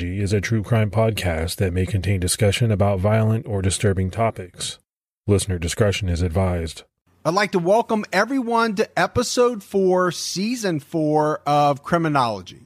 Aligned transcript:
Is 0.00 0.32
a 0.32 0.40
true 0.40 0.62
crime 0.62 0.92
podcast 0.92 1.56
that 1.56 1.72
may 1.72 1.84
contain 1.84 2.20
discussion 2.20 2.70
about 2.70 3.00
violent 3.00 3.46
or 3.46 3.60
disturbing 3.60 4.12
topics. 4.12 4.78
Listener 5.26 5.58
discretion 5.58 6.08
is 6.08 6.22
advised. 6.22 6.84
I'd 7.24 7.34
like 7.34 7.50
to 7.50 7.58
welcome 7.58 8.04
everyone 8.12 8.76
to 8.76 8.88
episode 8.96 9.64
four, 9.64 10.12
season 10.12 10.78
four 10.78 11.40
of 11.44 11.82
Criminology. 11.82 12.60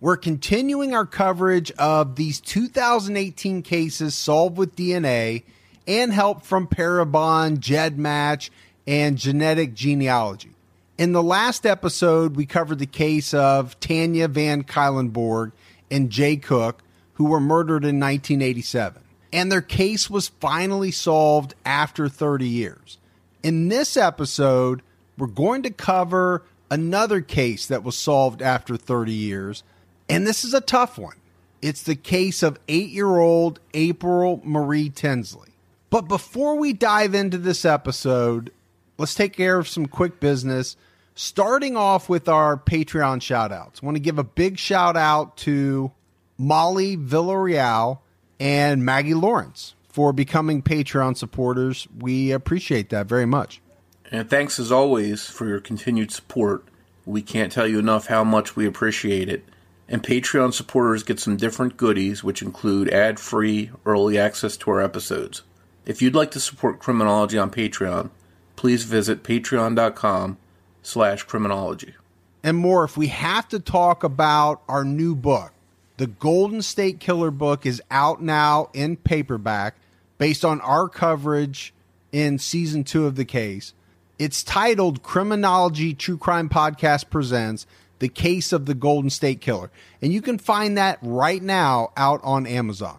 We're 0.00 0.16
continuing 0.16 0.94
our 0.94 1.04
coverage 1.04 1.70
of 1.72 2.16
these 2.16 2.40
2018 2.40 3.60
cases 3.60 4.14
solved 4.14 4.56
with 4.56 4.74
DNA 4.74 5.42
and 5.86 6.10
help 6.10 6.42
from 6.42 6.68
Parabon, 6.68 7.58
GEDmatch, 7.58 8.48
and 8.86 9.18
genetic 9.18 9.74
genealogy. 9.74 10.52
In 10.96 11.12
the 11.12 11.22
last 11.22 11.66
episode, 11.66 12.34
we 12.34 12.46
covered 12.46 12.78
the 12.78 12.86
case 12.86 13.34
of 13.34 13.78
Tanya 13.78 14.26
Van 14.26 14.64
Cuylenborg 14.64 15.52
and 15.90 16.10
Jay 16.10 16.36
Cook, 16.36 16.82
who 17.14 17.24
were 17.24 17.40
murdered 17.40 17.84
in 17.84 18.00
1987. 18.00 19.02
And 19.32 19.52
their 19.52 19.60
case 19.62 20.08
was 20.08 20.28
finally 20.28 20.90
solved 20.90 21.54
after 21.64 22.08
30 22.08 22.48
years. 22.48 22.98
In 23.42 23.68
this 23.68 23.96
episode, 23.96 24.82
we're 25.16 25.26
going 25.26 25.62
to 25.62 25.70
cover 25.70 26.44
another 26.70 27.20
case 27.20 27.66
that 27.66 27.82
was 27.82 27.96
solved 27.96 28.42
after 28.42 28.76
30 28.76 29.12
years. 29.12 29.62
And 30.08 30.26
this 30.26 30.44
is 30.44 30.54
a 30.54 30.60
tough 30.60 30.98
one. 30.98 31.16
It's 31.60 31.82
the 31.82 31.96
case 31.96 32.42
of 32.42 32.58
eight 32.68 32.90
year 32.90 33.18
old 33.18 33.60
April 33.74 34.40
Marie 34.44 34.90
Tinsley. 34.90 35.50
But 35.90 36.02
before 36.02 36.56
we 36.56 36.72
dive 36.72 37.14
into 37.14 37.38
this 37.38 37.64
episode, 37.64 38.52
let's 38.96 39.14
take 39.14 39.36
care 39.36 39.58
of 39.58 39.68
some 39.68 39.86
quick 39.86 40.20
business 40.20 40.76
starting 41.18 41.76
off 41.76 42.08
with 42.08 42.28
our 42.28 42.56
Patreon 42.56 43.20
shout 43.20 43.50
outs. 43.50 43.80
I 43.82 43.86
want 43.86 43.96
to 43.96 44.00
give 44.00 44.20
a 44.20 44.24
big 44.24 44.56
shout 44.56 44.96
out 44.96 45.36
to 45.38 45.90
Molly 46.38 46.96
Villarreal 46.96 47.98
and 48.38 48.84
Maggie 48.84 49.14
Lawrence 49.14 49.74
for 49.88 50.12
becoming 50.12 50.62
Patreon 50.62 51.16
supporters. 51.16 51.88
We 51.98 52.30
appreciate 52.30 52.90
that 52.90 53.06
very 53.06 53.26
much. 53.26 53.60
And 54.12 54.30
thanks 54.30 54.60
as 54.60 54.70
always 54.70 55.26
for 55.26 55.48
your 55.48 55.58
continued 55.58 56.12
support. 56.12 56.64
We 57.04 57.20
can't 57.20 57.50
tell 57.50 57.66
you 57.66 57.80
enough 57.80 58.06
how 58.06 58.22
much 58.22 58.54
we 58.54 58.64
appreciate 58.64 59.28
it. 59.28 59.44
And 59.88 60.04
Patreon 60.04 60.54
supporters 60.54 61.02
get 61.02 61.18
some 61.18 61.36
different 61.36 61.76
goodies, 61.76 62.22
which 62.22 62.42
include 62.42 62.90
ad 62.90 63.18
free 63.18 63.72
early 63.84 64.16
access 64.18 64.56
to 64.58 64.70
our 64.70 64.80
episodes. 64.80 65.42
If 65.84 66.00
you'd 66.00 66.14
like 66.14 66.30
to 66.30 66.40
support 66.40 66.78
Criminology 66.78 67.38
on 67.38 67.50
Patreon, 67.50 68.10
please 68.54 68.84
visit 68.84 69.24
patreon.com 69.24 70.36
slash 70.88 71.22
criminology. 71.24 71.94
And 72.42 72.56
more, 72.56 72.84
if 72.84 72.96
we 72.96 73.08
have 73.08 73.48
to 73.48 73.60
talk 73.60 74.04
about 74.04 74.62
our 74.68 74.84
new 74.84 75.14
book, 75.14 75.52
the 75.98 76.06
Golden 76.06 76.62
State 76.62 77.00
Killer 77.00 77.30
book 77.30 77.66
is 77.66 77.82
out 77.90 78.22
now 78.22 78.70
in 78.72 78.96
paperback 78.96 79.76
based 80.16 80.44
on 80.44 80.60
our 80.60 80.88
coverage 80.88 81.74
in 82.12 82.38
season 82.38 82.84
two 82.84 83.06
of 83.06 83.16
the 83.16 83.24
case. 83.24 83.74
It's 84.18 84.42
titled 84.42 85.02
Criminology 85.02 85.94
True 85.94 86.16
Crime 86.16 86.48
Podcast 86.48 87.10
Presents 87.10 87.66
The 87.98 88.08
Case 88.08 88.52
of 88.52 88.66
the 88.66 88.74
Golden 88.74 89.10
State 89.10 89.40
Killer. 89.40 89.70
And 90.00 90.12
you 90.12 90.22
can 90.22 90.38
find 90.38 90.78
that 90.78 90.98
right 91.02 91.42
now 91.42 91.92
out 91.96 92.20
on 92.24 92.46
Amazon. 92.46 92.98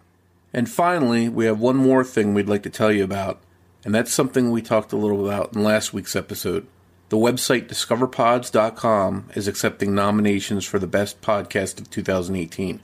And 0.52 0.68
finally, 0.68 1.28
we 1.28 1.46
have 1.46 1.60
one 1.60 1.76
more 1.76 2.04
thing 2.04 2.34
we'd 2.34 2.48
like 2.48 2.62
to 2.64 2.70
tell 2.70 2.92
you 2.92 3.04
about, 3.04 3.40
and 3.84 3.94
that's 3.94 4.12
something 4.12 4.50
we 4.50 4.62
talked 4.62 4.92
a 4.92 4.96
little 4.96 5.26
about 5.26 5.54
in 5.54 5.62
last 5.62 5.92
week's 5.92 6.16
episode. 6.16 6.66
The 7.10 7.16
website 7.16 7.66
discoverpods.com 7.66 9.30
is 9.34 9.48
accepting 9.48 9.96
nominations 9.96 10.64
for 10.64 10.78
the 10.78 10.86
best 10.86 11.20
podcast 11.20 11.80
of 11.80 11.90
2018. 11.90 12.80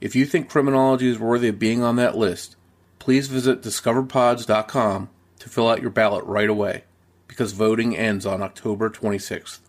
If 0.00 0.16
you 0.16 0.26
think 0.26 0.50
criminology 0.50 1.08
is 1.08 1.20
worthy 1.20 1.46
of 1.46 1.60
being 1.60 1.84
on 1.84 1.94
that 1.94 2.16
list, 2.16 2.56
please 2.98 3.28
visit 3.28 3.62
discoverpods.com 3.62 5.10
to 5.38 5.48
fill 5.48 5.68
out 5.68 5.80
your 5.80 5.92
ballot 5.92 6.24
right 6.24 6.50
away 6.50 6.82
because 7.28 7.52
voting 7.52 7.96
ends 7.96 8.26
on 8.26 8.42
October 8.42 8.90
26th. 8.90 9.60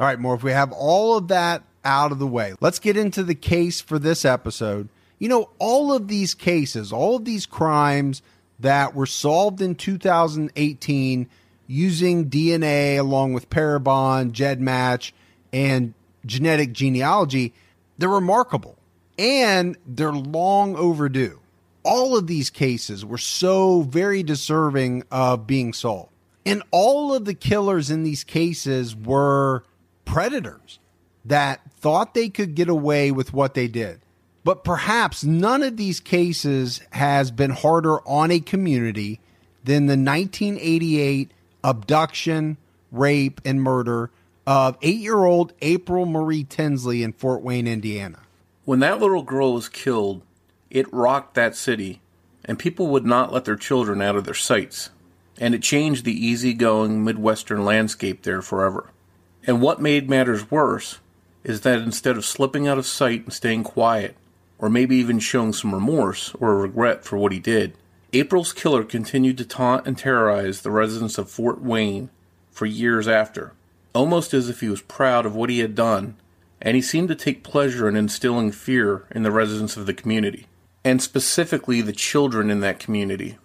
All 0.00 0.06
right, 0.06 0.18
more 0.18 0.34
if 0.34 0.42
we 0.42 0.52
have 0.52 0.72
all 0.72 1.18
of 1.18 1.28
that 1.28 1.62
out 1.84 2.10
of 2.10 2.18
the 2.18 2.26
way, 2.26 2.54
let's 2.62 2.78
get 2.78 2.96
into 2.96 3.22
the 3.22 3.34
case 3.34 3.82
for 3.82 3.98
this 3.98 4.24
episode. 4.24 4.88
You 5.18 5.28
know, 5.28 5.50
all 5.58 5.92
of 5.92 6.08
these 6.08 6.32
cases, 6.32 6.90
all 6.90 7.16
of 7.16 7.26
these 7.26 7.44
crimes 7.44 8.22
that 8.60 8.94
were 8.94 9.04
solved 9.04 9.60
in 9.60 9.74
2018 9.74 11.28
using 11.66 12.28
DNA 12.28 12.98
along 12.98 13.32
with 13.32 13.50
Parabon, 13.50 14.32
GEDmatch, 14.32 15.12
and 15.52 15.94
genetic 16.24 16.72
genealogy, 16.72 17.52
they're 17.98 18.08
remarkable 18.08 18.78
and 19.18 19.76
they're 19.86 20.12
long 20.12 20.76
overdue. 20.76 21.38
All 21.84 22.16
of 22.16 22.26
these 22.26 22.50
cases 22.50 23.04
were 23.04 23.18
so 23.18 23.82
very 23.82 24.22
deserving 24.22 25.04
of 25.10 25.46
being 25.46 25.72
solved. 25.72 26.10
And 26.44 26.62
all 26.70 27.14
of 27.14 27.24
the 27.24 27.34
killers 27.34 27.90
in 27.90 28.02
these 28.02 28.24
cases 28.24 28.96
were 28.96 29.64
predators 30.04 30.78
that 31.24 31.60
thought 31.72 32.14
they 32.14 32.28
could 32.28 32.54
get 32.54 32.68
away 32.68 33.10
with 33.10 33.32
what 33.32 33.54
they 33.54 33.68
did. 33.68 34.00
But 34.44 34.64
perhaps 34.64 35.22
none 35.22 35.62
of 35.62 35.76
these 35.76 36.00
cases 36.00 36.80
has 36.90 37.30
been 37.30 37.50
harder 37.50 38.00
on 38.08 38.30
a 38.32 38.40
community 38.40 39.20
than 39.62 39.86
the 39.86 39.92
1988 39.92 41.30
abduction, 41.64 42.56
rape, 42.90 43.40
and 43.44 43.62
murder 43.62 44.10
of 44.46 44.76
eight 44.82 44.98
year 44.98 45.24
old 45.24 45.52
April 45.62 46.06
Marie 46.06 46.44
Tinsley 46.44 47.02
in 47.02 47.12
Fort 47.12 47.42
Wayne, 47.42 47.66
Indiana. 47.66 48.18
When 48.64 48.80
that 48.80 49.00
little 49.00 49.22
girl 49.22 49.54
was 49.54 49.68
killed, 49.68 50.22
it 50.70 50.92
rocked 50.92 51.34
that 51.34 51.56
city, 51.56 52.00
and 52.44 52.58
people 52.58 52.86
would 52.88 53.04
not 53.04 53.32
let 53.32 53.44
their 53.44 53.56
children 53.56 54.00
out 54.00 54.16
of 54.16 54.24
their 54.24 54.34
sights. 54.34 54.90
And 55.40 55.54
it 55.54 55.62
changed 55.62 56.04
the 56.04 56.26
easygoing 56.26 57.04
Midwestern 57.04 57.64
landscape 57.64 58.22
there 58.22 58.42
forever. 58.42 58.90
And 59.46 59.60
what 59.60 59.80
made 59.80 60.08
matters 60.08 60.50
worse 60.50 61.00
is 61.42 61.62
that 61.62 61.80
instead 61.80 62.16
of 62.16 62.24
slipping 62.24 62.68
out 62.68 62.78
of 62.78 62.86
sight 62.86 63.24
and 63.24 63.32
staying 63.32 63.64
quiet, 63.64 64.16
or 64.58 64.68
maybe 64.70 64.96
even 64.96 65.18
showing 65.18 65.52
some 65.52 65.74
remorse 65.74 66.32
or 66.38 66.56
regret 66.56 67.04
for 67.04 67.16
what 67.16 67.32
he 67.32 67.40
did, 67.40 67.76
April's 68.14 68.52
killer 68.52 68.84
continued 68.84 69.38
to 69.38 69.44
taunt 69.44 69.86
and 69.86 69.96
terrorize 69.96 70.60
the 70.60 70.70
residents 70.70 71.16
of 71.16 71.30
Fort 71.30 71.62
Wayne 71.62 72.10
for 72.50 72.66
years 72.66 73.08
after, 73.08 73.54
almost 73.94 74.34
as 74.34 74.50
if 74.50 74.60
he 74.60 74.68
was 74.68 74.82
proud 74.82 75.24
of 75.24 75.34
what 75.34 75.48
he 75.48 75.60
had 75.60 75.74
done, 75.74 76.16
and 76.60 76.76
he 76.76 76.82
seemed 76.82 77.08
to 77.08 77.14
take 77.14 77.42
pleasure 77.42 77.88
in 77.88 77.96
instilling 77.96 78.52
fear 78.52 79.06
in 79.10 79.22
the 79.22 79.30
residents 79.30 79.78
of 79.78 79.86
the 79.86 79.94
community, 79.94 80.46
and 80.84 81.00
specifically 81.00 81.80
the 81.80 81.92
children 81.92 82.50
in 82.50 82.60
that 82.60 82.78
community. 82.78 83.38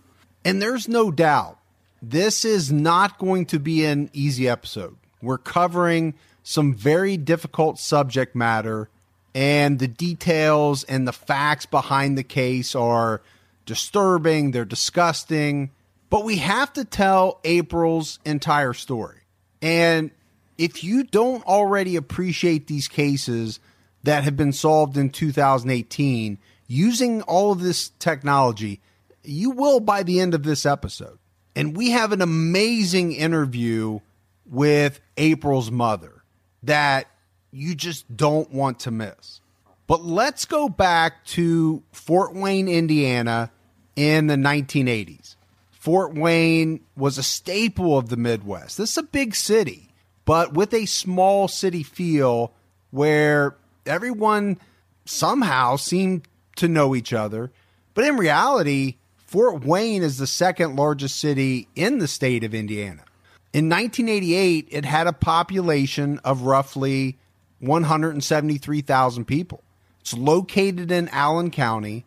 And 0.43 0.61
there's 0.61 0.89
no 0.89 1.11
doubt 1.11 1.59
this 2.01 2.43
is 2.43 2.69
not 2.69 3.17
going 3.17 3.45
to 3.47 3.59
be 3.59 3.85
an 3.85 4.09
easy 4.11 4.49
episode. 4.49 4.97
We're 5.21 5.37
covering 5.37 6.13
some 6.43 6.73
very 6.73 7.15
difficult 7.15 7.79
subject 7.79 8.35
matter, 8.35 8.89
and 9.33 9.79
the 9.79 9.87
details 9.87 10.83
and 10.83 11.07
the 11.07 11.13
facts 11.13 11.65
behind 11.65 12.17
the 12.17 12.23
case 12.23 12.75
are 12.75 13.21
disturbing, 13.67 14.49
they're 14.49 14.65
disgusting, 14.65 15.69
but 16.09 16.23
we 16.23 16.37
have 16.37 16.73
to 16.73 16.83
tell 16.83 17.39
April's 17.43 18.17
entire 18.25 18.73
story. 18.73 19.19
And 19.61 20.09
if 20.57 20.83
you 20.83 21.03
don't 21.03 21.45
already 21.45 21.95
appreciate 21.95 22.65
these 22.65 22.87
cases 22.87 23.59
that 24.03 24.23
have 24.23 24.35
been 24.35 24.53
solved 24.53 24.97
in 24.97 25.11
2018 25.11 26.39
using 26.67 27.21
all 27.23 27.51
of 27.51 27.61
this 27.61 27.89
technology, 27.99 28.81
You 29.27 29.51
will 29.51 29.81
by 29.81 30.03
the 30.03 30.21
end 30.21 30.33
of 30.33 30.43
this 30.43 30.65
episode. 30.65 31.19
And 31.55 31.75
we 31.75 31.91
have 31.91 32.13
an 32.13 32.21
amazing 32.21 33.11
interview 33.11 33.99
with 34.45 35.01
April's 35.17 35.69
mother 35.69 36.23
that 36.63 37.07
you 37.51 37.75
just 37.75 38.15
don't 38.15 38.51
want 38.53 38.79
to 38.81 38.91
miss. 38.91 39.41
But 39.85 40.03
let's 40.05 40.45
go 40.45 40.69
back 40.69 41.25
to 41.25 41.83
Fort 41.91 42.33
Wayne, 42.33 42.69
Indiana 42.69 43.51
in 43.97 44.27
the 44.27 44.35
1980s. 44.35 45.35
Fort 45.71 46.13
Wayne 46.13 46.79
was 46.95 47.17
a 47.17 47.23
staple 47.23 47.97
of 47.97 48.07
the 48.07 48.15
Midwest. 48.15 48.77
This 48.77 48.91
is 48.91 48.97
a 48.97 49.03
big 49.03 49.35
city, 49.35 49.89
but 50.23 50.53
with 50.53 50.73
a 50.73 50.85
small 50.85 51.47
city 51.47 51.83
feel 51.83 52.53
where 52.91 53.57
everyone 53.85 54.59
somehow 55.05 55.75
seemed 55.75 56.27
to 56.57 56.67
know 56.67 56.95
each 56.95 57.11
other. 57.11 57.51
But 57.93 58.05
in 58.05 58.17
reality, 58.17 58.97
Fort 59.17 59.65
Wayne 59.65 60.03
is 60.03 60.17
the 60.17 60.27
second 60.27 60.75
largest 60.75 61.19
city 61.19 61.67
in 61.75 61.97
the 61.97 62.07
state 62.07 62.43
of 62.43 62.53
Indiana. 62.53 63.03
In 63.53 63.69
1988, 63.69 64.67
it 64.69 64.85
had 64.85 65.07
a 65.07 65.13
population 65.13 66.19
of 66.23 66.43
roughly 66.43 67.17
173,000 67.59 69.25
people. 69.25 69.63
It's 70.01 70.13
located 70.13 70.91
in 70.91 71.09
Allen 71.09 71.49
County 71.49 72.05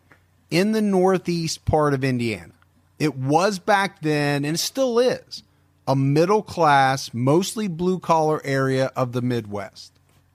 in 0.51 0.73
the 0.73 0.81
northeast 0.81 1.65
part 1.65 1.93
of 1.93 2.03
Indiana. 2.03 2.53
It 2.99 3.15
was 3.15 3.57
back 3.57 4.01
then, 4.01 4.45
and 4.45 4.55
it 4.55 4.59
still 4.59 4.99
is, 4.99 5.41
a 5.87 5.95
middle 5.95 6.43
class, 6.43 7.13
mostly 7.13 7.67
blue 7.67 7.97
collar 7.97 8.41
area 8.43 8.91
of 8.95 9.13
the 9.13 9.23
Midwest. 9.23 9.93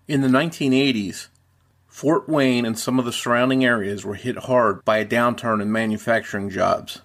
In 0.08 0.22
the 0.22 0.28
1980s, 0.28 1.28
Fort 1.86 2.28
Wayne 2.28 2.66
and 2.66 2.78
some 2.78 2.98
of 2.98 3.04
the 3.04 3.12
surrounding 3.12 3.64
areas 3.64 4.04
were 4.04 4.16
hit 4.16 4.36
hard 4.36 4.84
by 4.84 4.98
a 4.98 5.06
downturn 5.06 5.62
in 5.62 5.70
manufacturing 5.70 6.50
jobs 6.50 7.02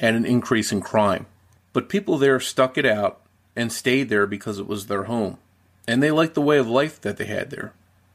and 0.00 0.16
an 0.16 0.26
increase 0.26 0.72
in 0.72 0.80
crime. 0.80 1.26
But 1.72 1.88
people 1.88 2.18
there 2.18 2.40
stuck 2.40 2.76
it 2.76 2.84
out 2.84 3.20
and 3.56 3.72
stayed 3.72 4.08
there 4.08 4.26
because 4.26 4.58
it 4.58 4.66
was 4.66 4.86
their 4.86 5.04
home, 5.04 5.38
and 5.86 6.02
they 6.02 6.10
liked 6.10 6.34
the 6.34 6.42
way 6.42 6.58
of 6.58 6.66
life 6.66 7.00
that 7.02 7.16
they 7.16 7.26
had 7.26 7.50
there. 7.50 7.72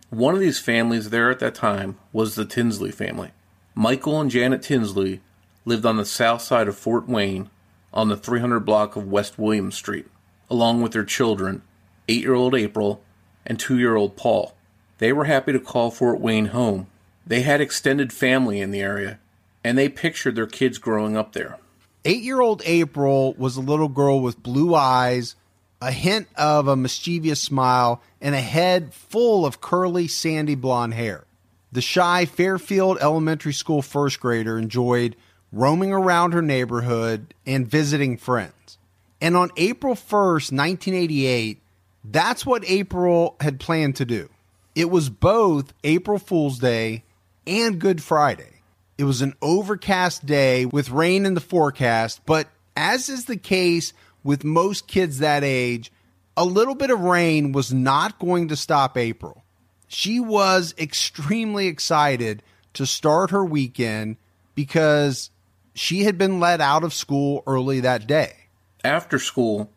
One 0.09 0.33
of 0.33 0.39
these 0.39 0.59
families 0.59 1.09
there 1.11 1.29
at 1.29 1.39
that 1.39 1.55
time 1.55 1.97
was 2.11 2.35
the 2.35 2.45
Tinsley 2.45 2.91
family. 2.91 3.31
Michael 3.75 4.19
and 4.19 4.31
Janet 4.31 4.61
Tinsley 4.61 5.21
lived 5.65 5.85
on 5.85 5.97
the 5.97 6.05
south 6.05 6.41
side 6.41 6.67
of 6.67 6.77
Fort 6.77 7.07
Wayne 7.07 7.49
on 7.93 8.09
the 8.09 8.17
300 8.17 8.61
block 8.61 8.95
of 8.95 9.07
West 9.07 9.37
William 9.37 9.71
Street, 9.71 10.07
along 10.49 10.81
with 10.81 10.91
their 10.91 11.03
children, 11.03 11.61
8 12.07 12.21
year 12.21 12.33
old 12.33 12.55
April 12.55 13.01
and 13.45 13.59
2 13.59 13.77
year 13.77 13.95
old 13.95 14.15
Paul. 14.15 14.55
They 14.97 15.13
were 15.13 15.25
happy 15.25 15.53
to 15.53 15.59
call 15.59 15.91
Fort 15.91 16.19
Wayne 16.19 16.47
home. 16.47 16.87
They 17.25 17.41
had 17.41 17.61
extended 17.61 18.11
family 18.11 18.59
in 18.59 18.71
the 18.71 18.81
area, 18.81 19.19
and 19.63 19.77
they 19.77 19.87
pictured 19.87 20.35
their 20.35 20.47
kids 20.47 20.77
growing 20.77 21.15
up 21.15 21.33
there. 21.33 21.57
Eight 22.05 22.21
year 22.21 22.41
old 22.41 22.61
April 22.65 23.33
was 23.33 23.55
a 23.55 23.61
little 23.61 23.87
girl 23.87 24.21
with 24.21 24.43
blue 24.43 24.75
eyes, 24.75 25.35
a 25.81 25.91
hint 25.91 26.27
of 26.35 26.67
a 26.67 26.75
mischievous 26.75 27.41
smile, 27.41 28.01
and 28.19 28.35
a 28.35 28.41
head 28.41 28.93
full 28.93 29.45
of 29.45 29.61
curly, 29.61 30.07
sandy 30.07 30.55
blonde 30.55 30.93
hair. 30.95 31.25
The 31.71 31.81
shy 31.81 32.25
Fairfield 32.25 32.97
Elementary 32.99 33.53
School 33.53 33.81
first 33.81 34.19
grader 34.19 34.57
enjoyed 34.57 35.15
roaming 35.51 35.91
around 35.91 36.33
her 36.33 36.41
neighborhood 36.41 37.33
and 37.45 37.67
visiting 37.67 38.17
friends. 38.17 38.77
And 39.21 39.35
on 39.35 39.51
April 39.57 39.95
1st, 39.95 40.51
1988, 40.51 41.61
that's 42.03 42.45
what 42.45 42.63
April 42.67 43.35
had 43.39 43.59
planned 43.59 43.97
to 43.97 44.05
do. 44.05 44.29
It 44.75 44.89
was 44.89 45.09
both 45.09 45.73
April 45.83 46.17
Fool's 46.17 46.59
Day 46.59 47.03
and 47.45 47.79
Good 47.79 48.01
Friday. 48.01 48.61
It 48.97 49.03
was 49.03 49.21
an 49.21 49.33
overcast 49.41 50.25
day 50.25 50.65
with 50.65 50.89
rain 50.89 51.25
in 51.25 51.33
the 51.33 51.41
forecast, 51.41 52.21
but 52.25 52.47
as 52.75 53.09
is 53.09 53.25
the 53.25 53.37
case 53.37 53.93
with 54.23 54.43
most 54.43 54.87
kids 54.87 55.19
that 55.19 55.43
age, 55.43 55.91
a 56.35 56.45
little 56.45 56.75
bit 56.75 56.91
of 56.91 57.01
rain 57.01 57.51
was 57.51 57.73
not 57.73 58.19
going 58.19 58.47
to 58.47 58.55
stop 58.55 58.97
April. 58.97 59.43
She 59.91 60.19
was 60.19 60.75
extremely 60.77 61.65
excited 61.65 62.43
to 62.75 62.85
start 62.85 63.31
her 63.31 63.43
weekend 63.43 64.17
because 64.53 65.31
she 65.73 66.03
had 66.03 66.15
been 66.15 66.39
let 66.39 66.61
out 66.61 66.83
of 66.83 66.93
school 66.93 67.41
early 67.47 67.79
that 67.79 68.05
day. 68.05 68.35
After 68.83 69.17
school, 69.17 69.71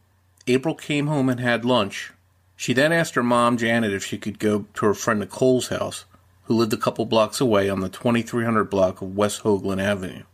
April 0.47 0.75
came 0.75 1.07
home 1.07 1.31
and 1.31 1.41
had 1.41 1.65
lunch. 1.65 2.13
She 2.57 2.75
then 2.75 2.93
asked 2.93 3.15
her 3.15 3.23
mom, 3.23 3.57
Janet, 3.57 3.95
if 3.95 4.05
she 4.05 4.19
could 4.19 4.39
go 4.39 4.67
to 4.75 4.87
her 4.87 4.95
friend 4.95 5.19
Nicole's 5.19 5.69
house, 5.69 6.05
who 6.45 6.55
lived 6.55 6.75
a 6.75 6.77
couple 6.77 7.07
blocks 7.07 7.41
away 7.41 7.71
on 7.71 7.81
the 7.81 7.89
2300 7.89 8.65
block 8.65 9.01
of 9.01 9.17
West 9.17 9.43
Hoagland 9.43 9.83
Avenue. 9.83 10.25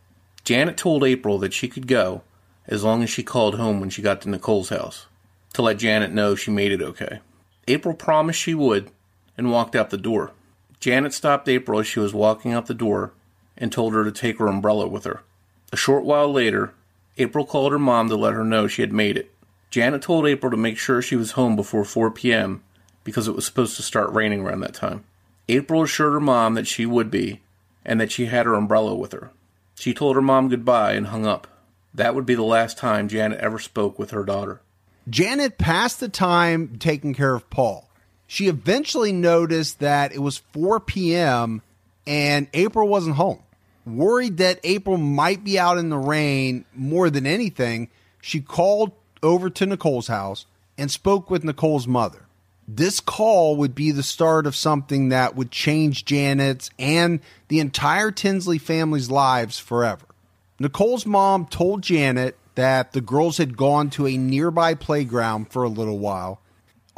Janet 0.43 0.75
told 0.75 1.05
April 1.05 1.39
that 1.39 1.53
she 1.53 1.69
could 1.69 1.87
go 1.87 2.21
as 2.67 2.83
long 2.83 3.01
as 3.01 3.09
she 3.09 3.23
called 3.23 3.55
home 3.55 3.79
when 3.79 3.89
she 3.89 4.01
got 4.01 4.21
to 4.21 4.29
Nicole's 4.29 4.69
house 4.69 5.05
to 5.53 5.61
let 5.61 5.77
Janet 5.77 6.11
know 6.11 6.35
she 6.35 6.51
made 6.51 6.73
it 6.73 6.81
okay. 6.81 7.19
April 7.65 7.95
promised 7.95 8.41
she 8.41 8.53
would 8.53 8.91
and 9.39 9.49
walked 9.49 9.75
out 9.75 9.89
the 9.89 9.97
door. 9.97 10.31
Janet 10.81 11.13
stopped 11.13 11.47
April 11.47 11.79
as 11.79 11.87
she 11.87 11.99
was 11.99 12.13
walking 12.13 12.51
out 12.51 12.67
the 12.67 12.73
door 12.73 13.13
and 13.57 13.71
told 13.71 13.93
her 13.93 14.03
to 14.03 14.11
take 14.11 14.37
her 14.37 14.47
umbrella 14.47 14.85
with 14.85 15.05
her. 15.05 15.23
A 15.71 15.77
short 15.77 16.03
while 16.03 16.31
later, 16.31 16.73
April 17.17 17.45
called 17.45 17.71
her 17.71 17.79
mom 17.79 18.09
to 18.09 18.15
let 18.15 18.33
her 18.33 18.43
know 18.43 18.67
she 18.67 18.81
had 18.81 18.91
made 18.91 19.17
it. 19.17 19.31
Janet 19.71 20.01
told 20.01 20.27
April 20.27 20.51
to 20.51 20.57
make 20.57 20.77
sure 20.77 21.01
she 21.01 21.15
was 21.15 21.31
home 21.31 21.55
before 21.55 21.85
4 21.85 22.11
p.m. 22.11 22.63
because 23.03 23.27
it 23.27 23.35
was 23.35 23.45
supposed 23.45 23.77
to 23.77 23.81
start 23.81 24.11
raining 24.11 24.41
around 24.41 24.59
that 24.59 24.73
time. 24.73 25.05
April 25.47 25.83
assured 25.83 26.13
her 26.13 26.19
mom 26.19 26.55
that 26.55 26.67
she 26.67 26.85
would 26.85 27.09
be 27.09 27.41
and 27.85 27.99
that 28.01 28.11
she 28.11 28.25
had 28.25 28.45
her 28.45 28.55
umbrella 28.55 28.93
with 28.93 29.13
her. 29.13 29.31
She 29.75 29.93
told 29.93 30.15
her 30.15 30.21
mom 30.21 30.49
goodbye 30.49 30.93
and 30.93 31.07
hung 31.07 31.25
up. 31.25 31.47
That 31.93 32.13
would 32.13 32.25
be 32.25 32.35
the 32.35 32.43
last 32.43 32.77
time 32.77 33.07
Janet 33.07 33.39
ever 33.39 33.57
spoke 33.57 33.97
with 33.97 34.11
her 34.11 34.23
daughter. 34.23 34.61
Janet 35.09 35.57
passed 35.57 35.99
the 35.99 36.09
time 36.09 36.77
taking 36.77 37.13
care 37.13 37.33
of 37.33 37.49
Paul. 37.49 37.88
She 38.31 38.47
eventually 38.47 39.11
noticed 39.11 39.79
that 39.79 40.13
it 40.13 40.19
was 40.19 40.37
4 40.53 40.79
p.m. 40.81 41.63
and 42.05 42.47
April 42.53 42.87
wasn't 42.87 43.15
home. 43.15 43.41
Worried 43.87 44.37
that 44.37 44.59
April 44.63 44.97
might 44.97 45.43
be 45.43 45.57
out 45.57 45.79
in 45.79 45.89
the 45.89 45.97
rain 45.97 46.63
more 46.75 47.09
than 47.09 47.25
anything, 47.25 47.89
she 48.21 48.39
called 48.39 48.91
over 49.23 49.49
to 49.49 49.65
Nicole's 49.65 50.09
house 50.09 50.45
and 50.77 50.91
spoke 50.91 51.31
with 51.31 51.43
Nicole's 51.43 51.87
mother. 51.87 52.27
This 52.67 52.99
call 52.99 53.55
would 53.55 53.73
be 53.73 53.89
the 53.89 54.03
start 54.03 54.45
of 54.45 54.55
something 54.55 55.09
that 55.09 55.35
would 55.35 55.49
change 55.49 56.05
Janet's 56.05 56.69
and 56.77 57.21
the 57.47 57.59
entire 57.59 58.11
Tinsley 58.11 58.59
family's 58.59 59.09
lives 59.09 59.57
forever. 59.57 60.05
Nicole's 60.59 61.07
mom 61.07 61.47
told 61.47 61.81
Janet 61.81 62.37
that 62.53 62.91
the 62.91 63.01
girls 63.01 63.39
had 63.39 63.57
gone 63.57 63.89
to 63.89 64.05
a 64.05 64.17
nearby 64.17 64.75
playground 64.75 65.51
for 65.51 65.63
a 65.63 65.67
little 65.67 65.97
while. 65.97 66.41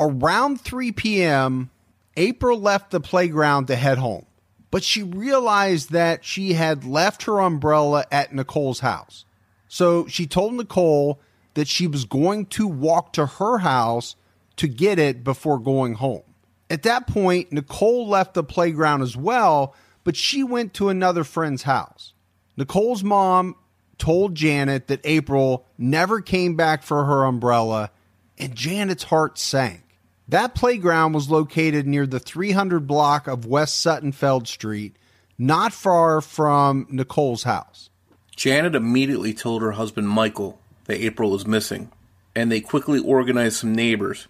Around 0.02 0.62
3 0.62 0.94
p.m., 0.94 1.70
April 2.18 2.60
left 2.60 2.90
the 2.90 3.00
playground 3.00 3.68
to 3.68 3.76
head 3.76 4.00
home, 4.00 4.26
but 4.72 4.84
she 4.84 5.04
realized 5.04 5.92
that 5.92 6.26
she 6.26 6.54
had 6.54 6.84
left 6.84 7.24
her 7.24 7.40
umbrella 7.40 8.06
at 8.12 8.34
Nicole's 8.34 8.80
house. 8.80 9.26
So 9.68 10.08
she 10.08 10.26
told 10.26 10.56
Nicole 10.56 11.22
that 11.54 11.68
she 11.68 11.86
was 11.86 12.06
going 12.06 12.48
to 12.48 12.68
walk 12.68 13.14
to 13.14 13.28
her 13.28 13.60
house 13.60 14.16
to 14.56 14.68
get 14.68 14.98
it 14.98 15.24
before 15.24 15.60
going 15.60 15.94
home. 15.94 16.24
At 16.72 16.82
that 16.82 17.06
point, 17.06 17.52
Nicole 17.52 18.08
left 18.08 18.34
the 18.34 18.44
playground 18.44 19.04
as 19.04 19.16
well, 19.16 19.76
but 20.04 20.16
she 20.16 20.44
went 20.44 20.74
to 20.74 20.90
another 20.90 21.24
friend's 21.24 21.62
house. 21.62 22.14
Nicole's 22.58 23.04
mom 23.04 23.56
told 24.00 24.34
Janet 24.34 24.88
that 24.88 25.02
April 25.04 25.68
never 25.78 26.22
came 26.22 26.56
back 26.56 26.82
for 26.82 27.06
her 27.06 27.24
umbrella, 27.24 27.92
and 28.40 28.56
Janet's 28.56 29.04
heart 29.04 29.38
sank. 29.38 29.84
That 30.32 30.56
playground 30.56 31.12
was 31.12 31.30
located 31.30 31.86
near 31.86 32.08
the 32.08 32.18
300 32.18 32.88
block 32.88 33.28
of 33.28 33.46
West 33.46 33.86
Sutenfield 33.86 34.48
Street, 34.48 34.96
not 35.38 35.74
far 35.74 36.22
from 36.22 36.88
Nicole's 36.90 37.44
house. 37.44 37.90
Janet 38.34 38.74
immediately 38.74 39.34
told 39.34 39.62
her 39.62 39.74
husband 39.74 40.08
Michael 40.08 40.58
that 40.86 41.04
April 41.04 41.32
was 41.32 41.46
missing, 41.46 41.92
and 42.34 42.50
they 42.50 42.62
quickly 42.62 42.98
organized 42.98 43.58
some 43.58 43.76
neighbors, 43.76 44.30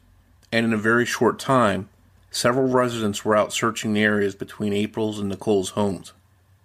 and 0.52 0.66
in 0.66 0.74
a 0.74 0.78
very 0.78 1.06
short 1.06 1.38
time, 1.38 1.88
several 2.32 2.68
residents 2.68 3.24
were 3.24 3.36
out 3.36 3.54
searching 3.54 3.94
the 3.94 4.02
areas 4.02 4.34
between 4.34 4.74
April's 4.74 5.20
and 5.20 5.30
Nicole's 5.30 5.70
homes. 5.70 6.14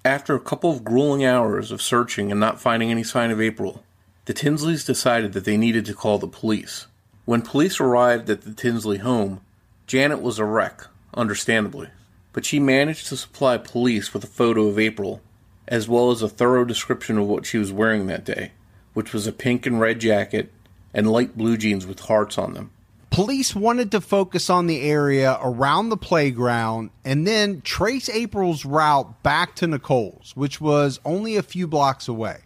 After 0.03 0.35
a 0.35 0.41
couple 0.41 0.73
of 0.73 0.83
grueling 0.83 1.27
hours 1.27 1.71
of 1.71 1.83
searching 1.83 2.31
and 2.31 2.41
not 2.41 2.59
finding 2.59 2.91
any 2.91 3.05
sign 3.05 3.31
of 3.31 3.43
April, 3.43 3.85
the 4.25 4.33
Tinsleys 4.33 4.87
decided 4.87 5.35
that 5.35 5.45
they 5.45 5.59
needed 5.59 5.85
to 5.85 5.95
call 5.95 6.17
the 6.17 6.27
police. 6.27 6.87
When 7.27 7.43
police 7.43 7.79
arrived 7.79 8.31
at 8.31 8.43
the 8.43 8.55
Tinsley 8.55 8.99
home, 8.99 9.43
Janet 9.87 10.23
was 10.23 10.39
a 10.39 10.45
wreck, 10.47 10.87
understandably, 11.13 11.91
but 12.33 12.47
she 12.47 12.59
managed 12.59 13.09
to 13.09 13.17
supply 13.17 13.59
police 13.59 14.15
with 14.15 14.25
a 14.25 14.29
photo 14.29 14.69
of 14.69 14.79
April, 14.79 15.21
as 15.69 15.87
well 15.87 16.11
as 16.11 16.23
a 16.23 16.29
thorough 16.29 16.65
description 16.65 17.19
of 17.19 17.27
what 17.27 17.45
she 17.45 17.59
was 17.59 17.71
wearing 17.71 18.07
that 18.07 18.25
day 18.25 18.53
which 18.97 19.13
was 19.13 19.27
a 19.27 19.33
pink 19.33 19.67
and 19.67 19.79
red 19.79 20.01
jacket 20.01 20.51
and 20.95 21.13
light 21.13 21.37
blue 21.37 21.59
jeans 21.59 21.87
with 21.87 22.01
hearts 22.01 22.39
on 22.39 22.55
them. 22.55 22.71
Police 23.11 23.55
wanted 23.55 23.91
to 23.91 24.01
focus 24.01 24.49
on 24.49 24.67
the 24.67 24.81
area 24.81 25.39
around 25.43 25.91
the 25.91 25.99
playground 25.99 26.89
and 27.05 27.27
then 27.27 27.61
trace 27.61 28.09
April's 28.09 28.65
route 28.65 29.23
back 29.23 29.55
to 29.57 29.67
Nicole's, 29.67 30.33
which 30.35 30.63
was 30.63 30.99
only 31.05 31.37
a 31.37 31.43
few 31.43 31.67
blocks 31.67 32.09
away. 32.09 32.39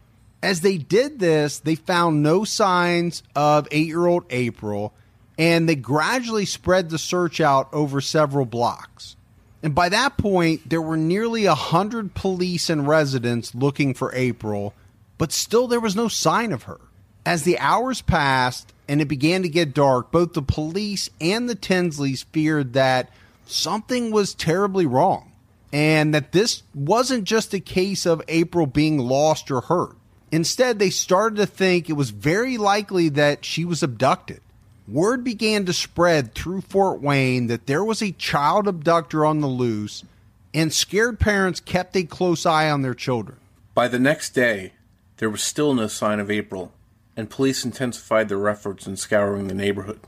As 0.42 0.62
they 0.62 0.78
did 0.78 1.18
this, 1.18 1.59
they 1.59 1.75
found 1.75 2.23
no 2.23 2.44
signs 2.44 3.23
of 3.37 3.68
eight 3.70 3.87
year 3.87 4.06
old 4.06 4.25
April, 4.30 4.94
and 5.38 5.68
they 5.68 5.75
gradually 5.75 6.47
spread 6.47 6.90
the 6.90 6.99
search 6.99 7.40
out 7.40 7.68
over 7.73 8.00
several 8.00 8.47
blocks. 8.47 9.16
And 9.62 9.75
by 9.75 9.90
that 9.90 10.16
point, 10.16 10.68
there 10.68 10.80
were 10.80 10.97
nearly 10.97 11.44
a 11.44 11.54
hundred 11.54 12.14
police 12.14 12.70
and 12.70 12.88
residents 12.88 13.54
looking 13.54 13.92
for 13.92 14.14
April, 14.14 14.75
but 15.18 15.32
still 15.32 15.66
there 15.66 15.80
was 15.80 15.97
no 15.97 16.09
sign 16.09 16.52
of 16.52 16.62
her. 16.62 16.80
As 17.26 17.42
the 17.42 17.59
hours 17.59 18.00
passed 18.00 18.73
and 18.88 19.02
it 19.02 19.09
began 19.09 19.42
to 19.42 19.49
get 19.50 19.75
dark, 19.75 20.11
both 20.11 20.32
the 20.32 20.42
police 20.42 21.11
and 21.20 21.49
the 21.49 21.54
Tinsleys 21.54 22.25
feared 22.32 22.73
that 22.73 23.11
something 23.44 24.11
was 24.11 24.32
terribly 24.32 24.87
wrong 24.87 25.32
and 25.73 26.14
that 26.14 26.32
this 26.32 26.62
wasn't 26.75 27.25
just 27.25 27.52
a 27.52 27.61
case 27.61 28.06
of 28.06 28.23
April 28.28 28.66
being 28.66 28.99
lost 28.99 29.50
or 29.50 29.61
hurt. 29.61 29.97
Instead, 30.32 30.78
they 30.78 30.90
started 30.90 31.37
to 31.37 31.46
think 31.46 31.88
it 31.88 31.94
was 31.94 32.10
very 32.10 32.56
likely 32.56 33.08
that 33.08 33.44
she 33.44 33.64
was 33.64 33.82
abducted. 33.82 34.40
Word 34.87 35.22
began 35.25 35.66
to 35.66 35.72
spread 35.72 36.34
through 36.34 36.62
Fort 36.62 37.00
Wayne 37.00 37.46
that 37.49 37.66
there 37.66 37.84
was 37.84 38.02
a 38.02 38.12
child 38.12 38.66
abductor 38.66 39.25
on 39.25 39.40
the 39.40 39.46
loose, 39.46 40.04
and 40.52 40.72
scared 40.72 41.20
parents 41.20 41.60
kept 41.60 41.96
a 41.96 42.04
close 42.04 42.44
eye 42.44 42.70
on 42.70 42.82
their 42.82 42.94
children. 42.94 43.38
By 43.75 43.88
the 43.88 44.00
next 44.00 44.30
day, 44.30 44.72
there 45.18 45.30
was 45.30 45.42
still 45.42 45.75
no 45.75 45.87
sign 45.87 46.18
of 46.18 46.30
April, 46.30 46.72
and 47.16 47.30
police 47.30 47.64
intensified 47.64 48.28
their 48.28 48.49
efforts 48.49 48.87
in 48.87 48.96
scouring 48.96 49.49
the 49.49 49.54
neighborhood. 49.54 50.00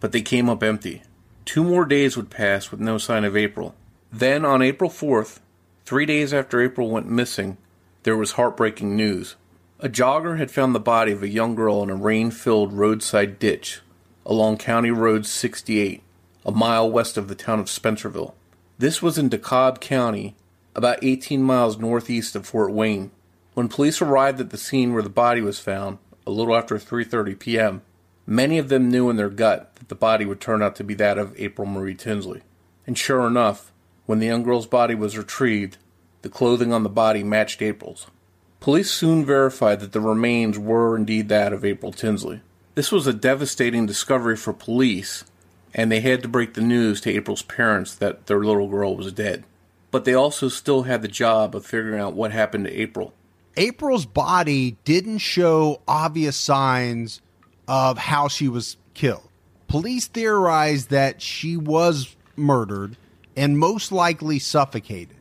But 0.00 0.12
they 0.12 0.22
came 0.22 0.48
up 0.48 0.62
empty. 0.62 1.02
Two 1.44 1.64
more 1.64 1.84
days 1.84 2.16
would 2.16 2.30
pass 2.30 2.70
with 2.70 2.78
no 2.78 2.98
sign 2.98 3.24
of 3.24 3.36
April. 3.36 3.74
Then, 4.12 4.44
on 4.44 4.62
April 4.62 4.90
4th, 4.90 5.40
three 5.84 6.06
days 6.06 6.32
after 6.32 6.60
April 6.60 6.90
went 6.90 7.08
missing, 7.08 7.56
there 8.02 8.16
was 8.16 8.32
heartbreaking 8.32 8.96
news. 8.96 9.34
A 9.80 9.88
jogger 9.88 10.38
had 10.38 10.50
found 10.50 10.74
the 10.74 10.80
body 10.80 11.12
of 11.12 11.22
a 11.22 11.28
young 11.28 11.54
girl 11.54 11.84
in 11.84 11.90
a 11.90 11.94
rain 11.94 12.32
filled 12.32 12.72
roadside 12.72 13.38
ditch 13.38 13.80
along 14.26 14.58
County 14.58 14.90
Road 14.90 15.24
68, 15.24 16.02
a 16.44 16.50
mile 16.50 16.90
west 16.90 17.16
of 17.16 17.28
the 17.28 17.36
town 17.36 17.60
of 17.60 17.66
Spencerville. 17.66 18.34
This 18.76 19.00
was 19.00 19.18
in 19.18 19.30
DeKalb 19.30 19.80
County, 19.80 20.34
about 20.74 20.98
18 21.02 21.44
miles 21.44 21.78
northeast 21.78 22.34
of 22.34 22.44
Fort 22.44 22.72
Wayne. 22.72 23.12
When 23.54 23.68
police 23.68 24.02
arrived 24.02 24.40
at 24.40 24.50
the 24.50 24.58
scene 24.58 24.94
where 24.94 25.02
the 25.02 25.08
body 25.08 25.40
was 25.40 25.60
found, 25.60 25.98
a 26.26 26.32
little 26.32 26.56
after 26.56 26.74
3:30 26.74 27.38
p.m., 27.38 27.82
many 28.26 28.58
of 28.58 28.70
them 28.70 28.90
knew 28.90 29.08
in 29.08 29.14
their 29.14 29.30
gut 29.30 29.76
that 29.76 29.88
the 29.88 29.94
body 29.94 30.24
would 30.24 30.40
turn 30.40 30.60
out 30.60 30.74
to 30.76 30.84
be 30.84 30.94
that 30.94 31.18
of 31.18 31.38
April 31.38 31.68
Marie 31.68 31.94
Tinsley. 31.94 32.42
And 32.84 32.98
sure 32.98 33.28
enough, 33.28 33.70
when 34.06 34.18
the 34.18 34.26
young 34.26 34.42
girl's 34.42 34.66
body 34.66 34.96
was 34.96 35.16
retrieved, 35.16 35.78
the 36.22 36.28
clothing 36.28 36.72
on 36.72 36.82
the 36.82 36.88
body 36.88 37.22
matched 37.22 37.62
April's. 37.62 38.08
Police 38.60 38.90
soon 38.90 39.24
verified 39.24 39.80
that 39.80 39.92
the 39.92 40.00
remains 40.00 40.58
were 40.58 40.96
indeed 40.96 41.28
that 41.28 41.52
of 41.52 41.64
April 41.64 41.92
Tinsley. 41.92 42.40
This 42.74 42.90
was 42.90 43.06
a 43.06 43.12
devastating 43.12 43.86
discovery 43.86 44.36
for 44.36 44.52
police, 44.52 45.24
and 45.72 45.90
they 45.90 46.00
had 46.00 46.22
to 46.22 46.28
break 46.28 46.54
the 46.54 46.60
news 46.60 47.00
to 47.02 47.10
April's 47.10 47.42
parents 47.42 47.94
that 47.94 48.26
their 48.26 48.40
little 48.40 48.68
girl 48.68 48.96
was 48.96 49.12
dead. 49.12 49.44
But 49.90 50.04
they 50.04 50.14
also 50.14 50.48
still 50.48 50.82
had 50.82 51.02
the 51.02 51.08
job 51.08 51.54
of 51.54 51.64
figuring 51.64 52.00
out 52.00 52.14
what 52.14 52.32
happened 52.32 52.66
to 52.66 52.80
April. 52.80 53.14
April's 53.56 54.06
body 54.06 54.76
didn't 54.84 55.18
show 55.18 55.80
obvious 55.88 56.36
signs 56.36 57.20
of 57.66 57.98
how 57.98 58.28
she 58.28 58.48
was 58.48 58.76
killed. 58.94 59.28
Police 59.66 60.06
theorized 60.06 60.90
that 60.90 61.20
she 61.20 61.56
was 61.56 62.16
murdered 62.36 62.96
and 63.36 63.58
most 63.58 63.92
likely 63.92 64.38
suffocated. 64.38 65.17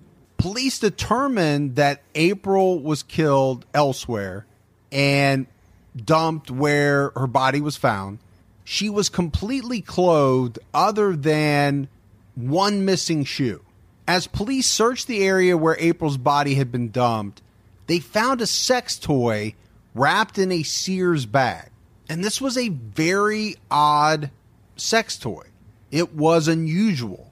Police 0.47 0.79
determined 0.79 1.75
that 1.75 2.03
April 2.15 2.79
was 2.79 3.03
killed 3.03 3.65
elsewhere 3.73 4.45
and 4.93 5.45
dumped 5.93 6.49
where 6.49 7.11
her 7.17 7.27
body 7.27 7.59
was 7.59 7.75
found. 7.75 8.19
She 8.63 8.89
was 8.89 9.09
completely 9.09 9.81
clothed, 9.81 10.57
other 10.73 11.17
than 11.17 11.89
one 12.35 12.85
missing 12.85 13.25
shoe. 13.25 13.61
As 14.07 14.25
police 14.25 14.71
searched 14.71 15.07
the 15.07 15.21
area 15.21 15.57
where 15.57 15.75
April's 15.79 16.15
body 16.15 16.55
had 16.55 16.71
been 16.71 16.91
dumped, 16.91 17.41
they 17.87 17.99
found 17.99 18.39
a 18.39 18.47
sex 18.47 18.97
toy 18.97 19.53
wrapped 19.93 20.37
in 20.37 20.53
a 20.53 20.63
Sears 20.63 21.25
bag. 21.25 21.71
And 22.07 22.23
this 22.23 22.39
was 22.39 22.57
a 22.57 22.69
very 22.69 23.57
odd 23.69 24.31
sex 24.77 25.17
toy. 25.17 25.47
It 25.91 26.15
was 26.15 26.47
unusual. 26.47 27.26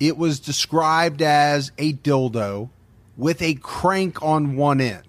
It 0.00 0.16
was 0.16 0.40
described 0.40 1.22
as 1.22 1.70
a 1.78 1.92
dildo 1.92 2.70
with 3.16 3.42
a 3.42 3.54
crank 3.54 4.22
on 4.22 4.56
one 4.56 4.80
end. 4.80 5.04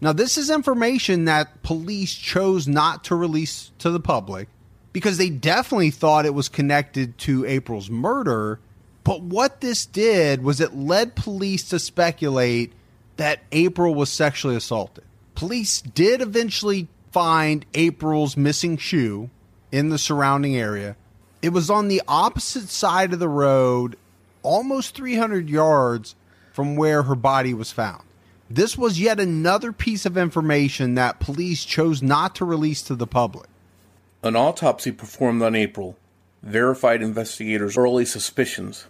Now, 0.00 0.12
this 0.12 0.36
is 0.36 0.50
information 0.50 1.26
that 1.26 1.62
police 1.62 2.14
chose 2.14 2.66
not 2.66 3.04
to 3.04 3.14
release 3.14 3.70
to 3.78 3.90
the 3.90 4.00
public 4.00 4.48
because 4.92 5.16
they 5.16 5.30
definitely 5.30 5.90
thought 5.90 6.26
it 6.26 6.34
was 6.34 6.48
connected 6.48 7.16
to 7.18 7.44
April's 7.44 7.88
murder. 7.88 8.58
But 9.04 9.22
what 9.22 9.60
this 9.60 9.86
did 9.86 10.42
was 10.42 10.60
it 10.60 10.74
led 10.74 11.14
police 11.14 11.68
to 11.68 11.78
speculate 11.78 12.72
that 13.16 13.40
April 13.52 13.94
was 13.94 14.10
sexually 14.10 14.56
assaulted. 14.56 15.04
Police 15.34 15.80
did 15.82 16.20
eventually 16.20 16.88
find 17.12 17.64
April's 17.74 18.36
missing 18.36 18.76
shoe 18.76 19.30
in 19.70 19.90
the 19.90 19.98
surrounding 19.98 20.56
area. 20.56 20.96
It 21.42 21.50
was 21.50 21.70
on 21.70 21.88
the 21.88 22.02
opposite 22.08 22.68
side 22.68 23.12
of 23.12 23.18
the 23.18 23.28
road, 23.28 23.96
almost 24.42 24.94
300 24.94 25.48
yards 25.48 26.14
from 26.52 26.76
where 26.76 27.04
her 27.04 27.14
body 27.14 27.54
was 27.54 27.72
found. 27.72 28.02
This 28.50 28.76
was 28.76 29.00
yet 29.00 29.18
another 29.18 29.72
piece 29.72 30.04
of 30.04 30.18
information 30.18 30.94
that 30.94 31.20
police 31.20 31.64
chose 31.64 32.02
not 32.02 32.34
to 32.36 32.44
release 32.44 32.82
to 32.82 32.94
the 32.94 33.06
public. 33.06 33.48
An 34.22 34.36
autopsy 34.36 34.92
performed 34.92 35.42
on 35.42 35.54
April 35.54 35.96
verified 36.42 37.02
investigators' 37.02 37.76
early 37.76 38.04
suspicions. 38.04 38.86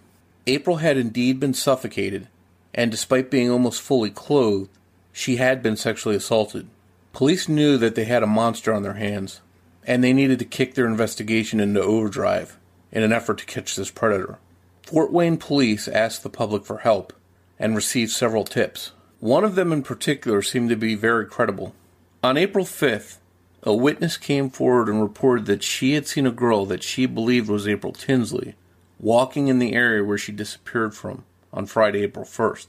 April 0.47 0.77
had 0.77 0.97
indeed 0.97 1.39
been 1.39 1.53
suffocated, 1.53 2.27
and 2.73 2.91
despite 2.91 3.31
being 3.31 3.49
almost 3.49 3.81
fully 3.81 4.09
clothed, 4.09 4.69
she 5.11 5.35
had 5.37 5.61
been 5.61 5.77
sexually 5.77 6.15
assaulted. 6.15 6.67
Police 7.13 7.47
knew 7.47 7.77
that 7.77 7.95
they 7.95 8.05
had 8.05 8.23
a 8.23 8.27
monster 8.27 8.73
on 8.73 8.81
their 8.81 8.95
hands, 8.95 9.41
and 9.85 10.03
they 10.03 10.13
needed 10.13 10.39
to 10.39 10.45
kick 10.45 10.73
their 10.73 10.87
investigation 10.87 11.59
into 11.59 11.81
overdrive 11.81 12.57
in 12.91 13.03
an 13.03 13.13
effort 13.13 13.37
to 13.37 13.45
catch 13.45 13.75
this 13.75 13.91
predator. 13.91 14.39
Fort 14.83 15.11
Wayne 15.11 15.37
police 15.37 15.87
asked 15.87 16.23
the 16.23 16.29
public 16.29 16.65
for 16.65 16.79
help 16.79 17.13
and 17.57 17.75
received 17.75 18.11
several 18.11 18.43
tips. 18.43 18.91
One 19.19 19.43
of 19.43 19.55
them 19.55 19.71
in 19.71 19.81
particular 19.81 20.41
seemed 20.41 20.69
to 20.69 20.75
be 20.75 20.95
very 20.95 21.25
credible. 21.25 21.73
On 22.21 22.37
April 22.37 22.65
5th, 22.65 23.17
a 23.63 23.73
witness 23.73 24.17
came 24.17 24.49
forward 24.49 24.89
and 24.89 25.01
reported 25.01 25.45
that 25.45 25.63
she 25.63 25.93
had 25.93 26.07
seen 26.07 26.27
a 26.27 26.31
girl 26.31 26.65
that 26.65 26.83
she 26.83 27.05
believed 27.05 27.49
was 27.49 27.67
April 27.67 27.93
Tinsley 27.93 28.55
walking 28.99 29.49
in 29.49 29.59
the 29.59 29.73
area 29.73 30.03
where 30.03 30.17
she 30.17 30.31
disappeared 30.31 30.95
from 30.95 31.23
on 31.51 31.65
Friday, 31.65 32.03
April 32.03 32.25
1st. 32.25 32.67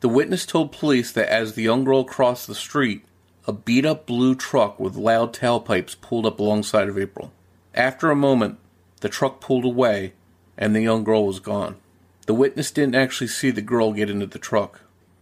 The 0.00 0.08
witness 0.08 0.44
told 0.44 0.72
police 0.72 1.12
that 1.12 1.28
as 1.28 1.54
the 1.54 1.62
young 1.62 1.84
girl 1.84 2.04
crossed 2.04 2.46
the 2.46 2.54
street, 2.54 3.04
a 3.46 3.52
beat 3.52 3.86
up 3.86 4.06
blue 4.06 4.34
truck 4.34 4.78
with 4.80 4.96
loud 4.96 5.32
tailpipes 5.32 6.00
pulled 6.00 6.26
up 6.26 6.40
alongside 6.40 6.88
of 6.88 6.98
April. 6.98 7.32
After 7.74 8.10
a 8.10 8.16
moment, 8.16 8.58
the 9.00 9.08
truck 9.08 9.40
pulled 9.40 9.64
away 9.64 10.12
and 10.56 10.74
the 10.74 10.80
young 10.80 11.04
girl 11.04 11.26
was 11.26 11.40
gone. 11.40 11.76
The 12.26 12.34
witness 12.34 12.70
didn't 12.70 12.94
actually 12.96 13.28
see 13.28 13.50
the 13.50 13.62
girl 13.62 13.92
get 13.92 14.10
into 14.10 14.26
the 14.26 14.38
truck. 14.38 14.80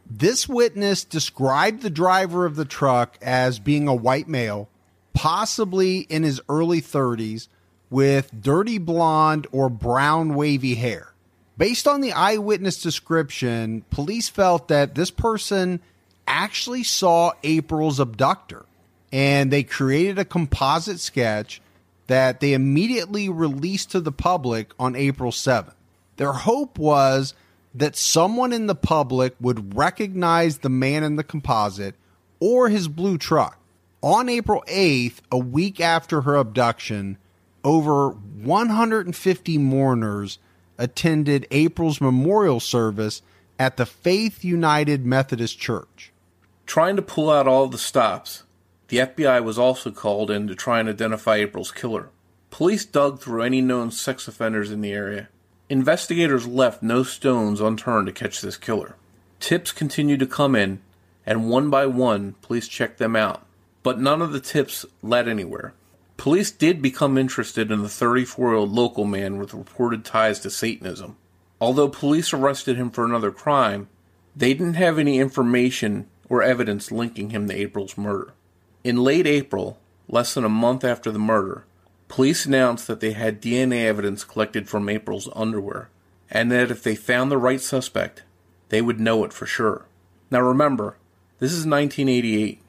This 0.09 0.49
witness 0.49 1.05
described 1.05 1.83
the 1.83 1.91
driver 1.91 2.47
of 2.47 2.57
the 2.57 2.65
truck 2.65 3.17
as 3.23 3.59
being 3.59 3.89
a 3.89 3.95
white 3.95 4.29
male, 4.29 4.69
possibly 5.13 6.01
in 6.01 6.23
his 6.23 6.41
early 6.49 6.81
30s, 6.81 7.49
with 7.91 8.31
dirty 8.43 8.79
blonde 8.79 9.47
or 9.53 9.69
brown 9.69 10.35
wavy 10.35 10.75
hair. 10.75 11.13
Based 11.57 11.87
on 11.87 12.01
the 12.01 12.13
eyewitness 12.13 12.83
description, 12.83 13.85
police 13.91 14.29
felt 14.29 14.69
that 14.69 14.95
this 14.95 15.11
person 15.11 15.81
actually 16.27 16.83
saw 16.83 17.33
April's 17.43 18.01
abductor 18.01 18.65
and 19.13 19.53
they 19.53 19.63
created 19.63 20.19
a 20.19 20.25
composite 20.25 20.99
sketch 20.99 21.61
that 22.07 22.41
they 22.41 22.53
immediately 22.53 23.29
released 23.29 23.91
to 23.93 24.01
the 24.01 24.13
public 24.13 24.73
on 24.79 24.95
April 24.97 25.31
7th. 25.31 25.75
Their 26.17 26.33
hope 26.33 26.79
was 26.79 27.35
that 27.75 27.97
someone 27.97 28.53
in 28.53 28.67
the 28.67 28.75
public 28.75 29.35
would 29.41 29.77
recognize 29.77 30.59
the 30.59 30.69
man 30.69 31.03
in 31.03 31.17
the 31.17 31.25
composite 31.25 31.97
or 32.41 32.69
his 32.69 32.89
blue 32.89 33.19
truck. 33.19 33.59
On 34.03 34.29
April 34.29 34.63
8th, 34.69 35.17
a 35.33 35.39
week 35.39 35.81
after 35.81 36.21
her 36.21 36.37
abduction, 36.37 37.19
over 37.65 38.11
150 38.11 39.59
mourners 39.59 40.39
attended 40.79 41.47
April's 41.51 42.01
memorial 42.01 42.61
service 42.61 43.23
at 43.59 43.77
the 43.77 43.87
Faith 43.87 44.45
United 44.45 45.07
Methodist 45.07 45.59
Church. 45.59 46.13
Trying 46.67 46.97
to 46.97 47.03
pull 47.03 47.31
out 47.31 47.49
all 47.49 47.67
the 47.67 47.79
stops, 47.79 48.44
the 48.89 48.99
FBI 48.99 49.43
was 49.43 49.59
also 49.59 49.91
called 49.91 50.31
in 50.31 50.47
to 50.47 50.55
try 50.55 50.81
and 50.81 50.89
identify 50.89 51.37
April's 51.37 51.71
killer. 51.73 52.11
Police 52.51 52.85
dug 52.85 53.21
through 53.21 53.43
any 53.43 53.61
known 53.61 53.91
sex 53.91 54.29
offenders 54.29 54.71
in 54.71 54.81
the 54.81 54.93
area. 54.93 55.29
Investigators 55.69 56.47
left 56.47 56.83
no 56.83 57.03
stones 57.03 57.61
unturned 57.61 58.07
to 58.07 58.13
catch 58.13 58.41
this 58.41 58.57
killer. 58.57 58.97
Tips 59.41 59.73
continued 59.73 60.21
to 60.21 60.27
come 60.27 60.55
in, 60.55 60.81
and 61.27 61.49
one 61.49 61.71
by 61.71 61.87
one, 61.87 62.35
police 62.43 62.69
checked 62.69 62.99
them 62.99 63.17
out. 63.17 63.45
but 63.85 64.01
none 64.01 64.23
of 64.23 64.33
the 64.33 64.41
tips 64.41 64.85
led 65.03 65.29
anywhere. 65.29 65.75
Police 66.17 66.51
did 66.51 66.81
become 66.81 67.19
interested 67.19 67.71
in 67.71 67.83
the 67.83 67.89
34 67.89 68.49
year 68.49 68.57
old 68.57 68.73
local 68.73 69.05
man 69.05 69.39
with 69.39 69.55
reported 69.55 70.05
ties 70.05 70.41
to 70.41 70.51
Satanism. 70.51 71.17
Although 71.61 71.89
police 71.89 72.33
arrested 72.33 72.77
him 72.77 72.91
for 72.91 73.05
another 73.05 73.31
crime, 73.31 73.89
they 74.35 74.55
didn't 74.55 74.75
have 74.75 74.99
any 74.99 75.19
information 75.19 76.09
or 76.29 76.43
evidence 76.43 76.91
linking 76.91 77.31
him 77.31 77.47
to 77.49 77.55
April's 77.55 77.97
murder. 77.99 78.33
In 78.85 79.03
late 79.03 79.27
April, 79.27 79.79
less 80.09 80.35
than 80.35 80.45
a 80.45 80.51
month 80.51 80.85
after 80.85 81.11
the 81.11 81.19
murder, 81.19 81.65
police 82.09 82.45
announced 82.45 82.87
that 82.87 83.01
they 83.01 83.13
had 83.13 83.41
DNA 83.41 83.87
evidence 83.87 84.25
collected 84.25 84.69
from 84.69 84.91
April's 84.91 85.27
underwear, 85.35 85.89
and 86.31 86.53
that 86.53 86.71
if 86.71 86.83
they 86.83 86.95
found 86.95 87.31
the 87.31 87.39
right 87.39 87.63
suspect, 87.63 88.25
they 88.69 88.83
would 88.83 89.01
know 89.01 89.25
it 89.25 89.33
for 89.33 89.47
sure. 89.47 89.87
Now 90.31 90.43
remember, 90.43 90.99
this 91.39 91.51
is 91.51 91.67
1988. 91.67 92.61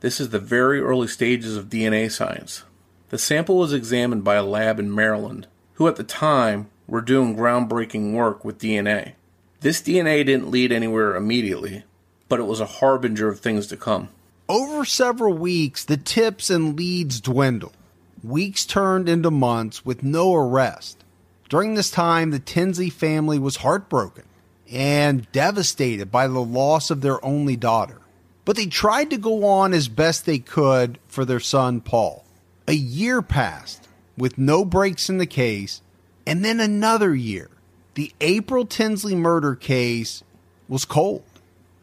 This 0.00 0.20
is 0.20 0.28
the 0.28 0.38
very 0.38 0.80
early 0.80 1.08
stages 1.08 1.56
of 1.56 1.68
DNA 1.68 2.12
science. 2.12 2.62
The 3.08 3.18
sample 3.18 3.58
was 3.58 3.72
examined 3.72 4.22
by 4.22 4.36
a 4.36 4.44
lab 4.44 4.78
in 4.78 4.94
Maryland, 4.94 5.48
who 5.74 5.88
at 5.88 5.96
the 5.96 6.04
time 6.04 6.70
were 6.86 7.00
doing 7.00 7.36
groundbreaking 7.36 8.12
work 8.12 8.44
with 8.44 8.60
DNA. 8.60 9.14
This 9.62 9.82
DNA 9.82 10.24
didn't 10.24 10.50
lead 10.52 10.70
anywhere 10.70 11.16
immediately, 11.16 11.82
but 12.28 12.38
it 12.38 12.46
was 12.46 12.60
a 12.60 12.66
harbinger 12.66 13.26
of 13.26 13.40
things 13.40 13.66
to 13.66 13.76
come. 13.76 14.10
Over 14.48 14.84
several 14.84 15.34
weeks, 15.34 15.84
the 15.84 15.96
tips 15.96 16.50
and 16.50 16.76
leads 16.76 17.20
dwindled. 17.20 17.76
Weeks 18.22 18.64
turned 18.64 19.08
into 19.08 19.30
months 19.30 19.84
with 19.84 20.04
no 20.04 20.34
arrest. 20.34 21.02
During 21.48 21.74
this 21.74 21.90
time, 21.90 22.30
the 22.30 22.38
Tinsley 22.38 22.90
family 22.90 23.38
was 23.40 23.56
heartbroken 23.56 24.24
and 24.70 25.30
devastated 25.32 26.10
by 26.10 26.28
the 26.28 26.40
loss 26.40 26.90
of 26.90 27.00
their 27.00 27.24
only 27.24 27.56
daughter. 27.56 28.00
But 28.44 28.56
they 28.56 28.66
tried 28.66 29.10
to 29.10 29.16
go 29.16 29.44
on 29.44 29.72
as 29.72 29.88
best 29.88 30.26
they 30.26 30.38
could 30.38 30.98
for 31.08 31.24
their 31.24 31.40
son, 31.40 31.80
Paul. 31.80 32.24
A 32.68 32.74
year 32.74 33.22
passed 33.22 33.88
with 34.16 34.38
no 34.38 34.64
breaks 34.64 35.08
in 35.08 35.18
the 35.18 35.26
case, 35.26 35.82
and 36.24 36.44
then 36.44 36.60
another 36.60 37.14
year. 37.14 37.50
The 37.94 38.12
April 38.20 38.64
Tinsley 38.64 39.14
murder 39.14 39.54
case 39.54 40.22
was 40.68 40.84
cold, 40.84 41.24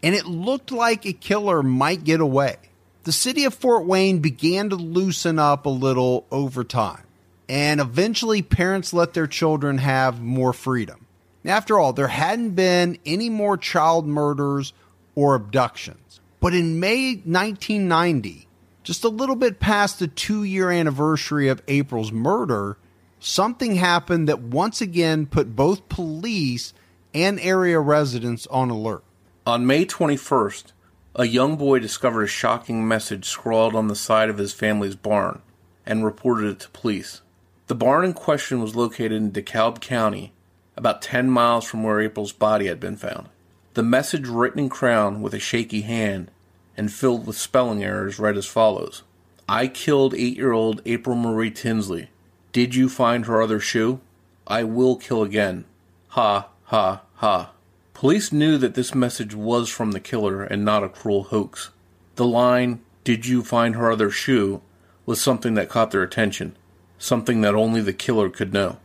and 0.03 0.13
it 0.13 0.25
looked 0.25 0.71
like 0.71 1.05
a 1.05 1.13
killer 1.13 1.63
might 1.63 2.03
get 2.03 2.19
away. 2.19 2.57
The 3.05 3.13
city 3.13 3.45
of 3.45 3.53
Fort 3.53 3.85
Wayne 3.85 4.19
began 4.19 4.69
to 4.69 4.75
loosen 4.75 5.39
up 5.39 5.65
a 5.65 5.69
little 5.69 6.25
over 6.29 6.63
time, 6.63 7.03
and 7.49 7.79
eventually 7.79 8.41
parents 8.41 8.93
let 8.93 9.13
their 9.13 9.27
children 9.27 9.77
have 9.79 10.21
more 10.21 10.53
freedom. 10.53 11.07
After 11.45 11.79
all, 11.79 11.93
there 11.93 12.07
hadn't 12.07 12.51
been 12.51 12.97
any 13.05 13.29
more 13.29 13.57
child 13.57 14.05
murders 14.05 14.73
or 15.15 15.35
abductions. 15.35 16.19
But 16.39 16.53
in 16.53 16.79
May 16.79 17.15
1990, 17.15 18.47
just 18.83 19.03
a 19.03 19.09
little 19.09 19.35
bit 19.35 19.59
past 19.59 19.99
the 19.99 20.07
two 20.07 20.43
year 20.43 20.69
anniversary 20.69 21.47
of 21.47 21.61
April's 21.67 22.11
murder, 22.11 22.77
something 23.19 23.75
happened 23.75 24.27
that 24.27 24.41
once 24.41 24.81
again 24.81 25.25
put 25.25 25.55
both 25.55 25.87
police 25.89 26.73
and 27.13 27.39
area 27.39 27.79
residents 27.79 28.47
on 28.47 28.69
alert. 28.69 29.03
On 29.45 29.67
May 29.67 29.85
21st, 29.85 30.71
a 31.15 31.25
young 31.25 31.57
boy 31.57 31.79
discovered 31.79 32.23
a 32.23 32.27
shocking 32.27 32.87
message 32.87 33.25
scrawled 33.25 33.75
on 33.75 33.89
the 33.89 33.95
side 33.95 34.29
of 34.29 34.37
his 34.37 34.53
family's 34.53 34.95
barn 34.95 35.41
and 35.85 36.05
reported 36.05 36.47
it 36.47 36.59
to 36.61 36.69
police. 36.69 37.19
The 37.67 37.75
barn 37.75 38.05
in 38.05 38.13
question 38.13 38.61
was 38.61 38.73
located 38.73 39.11
in 39.11 39.33
DeKalb 39.33 39.81
County, 39.81 40.31
about 40.77 41.01
10 41.01 41.29
miles 41.29 41.65
from 41.65 41.83
where 41.83 41.99
April's 41.99 42.31
body 42.31 42.67
had 42.67 42.79
been 42.79 42.95
found. 42.95 43.27
The 43.73 43.83
message, 43.83 44.29
written 44.29 44.59
in 44.59 44.69
crayon 44.69 45.21
with 45.21 45.33
a 45.33 45.39
shaky 45.39 45.81
hand 45.81 46.31
and 46.77 46.93
filled 46.93 47.27
with 47.27 47.35
spelling 47.35 47.83
errors, 47.83 48.19
read 48.19 48.37
as 48.37 48.45
follows 48.45 49.03
I 49.49 49.67
killed 49.67 50.13
eight 50.15 50.37
year 50.37 50.53
old 50.53 50.81
April 50.85 51.17
Marie 51.17 51.51
Tinsley. 51.51 52.09
Did 52.53 52.75
you 52.75 52.87
find 52.87 53.25
her 53.25 53.41
other 53.41 53.59
shoe? 53.59 53.99
I 54.47 54.63
will 54.63 54.95
kill 54.95 55.21
again. 55.21 55.65
Ha, 56.09 56.47
ha, 56.63 57.01
ha. 57.15 57.52
Police 57.93 58.31
knew 58.31 58.57
that 58.57 58.73
this 58.75 58.93
message 58.95 59.35
was 59.35 59.69
from 59.69 59.91
the 59.91 59.99
killer 59.99 60.43
and 60.43 60.65
not 60.65 60.83
a 60.83 60.89
cruel 60.89 61.23
hoax. 61.25 61.69
The 62.15 62.25
line, 62.25 62.81
Did 63.03 63.25
you 63.25 63.43
find 63.43 63.75
her 63.75 63.91
other 63.91 64.09
shoe? 64.09 64.61
was 65.05 65.19
something 65.21 65.53
that 65.55 65.67
caught 65.69 65.91
their 65.91 66.03
attention, 66.03 66.55
something 66.97 67.41
that 67.41 67.55
only 67.55 67.81
the 67.81 67.91
killer 67.93 68.29
could 68.29 68.53
know. 68.53 68.77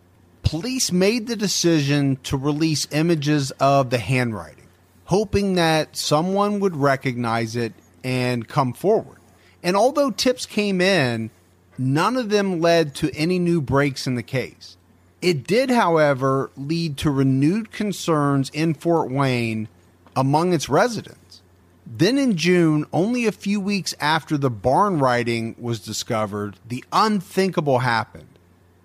Police 0.43 0.91
made 0.91 1.27
the 1.29 1.37
decision 1.37 2.17
to 2.25 2.37
release 2.37 2.89
images 2.91 3.51
of 3.61 3.91
the 3.91 3.99
handwriting, 3.99 4.67
hoping 5.05 5.55
that 5.55 5.97
someone 5.97 6.59
would 6.59 6.75
recognize 6.75 7.55
it 7.55 7.73
and 8.03 8.49
come 8.49 8.73
forward. 8.73 9.19
And 9.63 9.77
although 9.77 10.11
tips 10.11 10.47
came 10.47 10.81
in, 10.81 11.31
none 11.77 12.17
of 12.17 12.31
them 12.31 12.61
led 12.61 12.95
to 12.97 13.15
any 13.15 13.39
new 13.39 13.61
breaks 13.61 14.07
in 14.07 14.15
the 14.17 14.23
case. 14.23 14.77
It 15.21 15.47
did, 15.47 15.71
however, 15.71 16.51
lead 16.57 16.97
to 16.99 17.11
renewed 17.11 17.73
concerns 17.73 18.51
in 18.51 18.75
Fort 18.75 19.11
Wayne 19.11 19.69
among 20.15 20.53
its 20.53 20.69
residents. 20.69 21.43
Then 21.87 22.19
in 22.19 22.37
June, 22.37 22.85
only 22.93 23.27
a 23.27 23.33
few 23.33 23.61
weeks 23.61 23.95
after 23.99 24.37
the 24.37 24.51
barn 24.51 24.99
writing 24.99 25.57
was 25.59 25.81
discovered, 25.81 26.57
the 26.67 26.85
unthinkable 26.93 27.81
happened. 27.81 28.29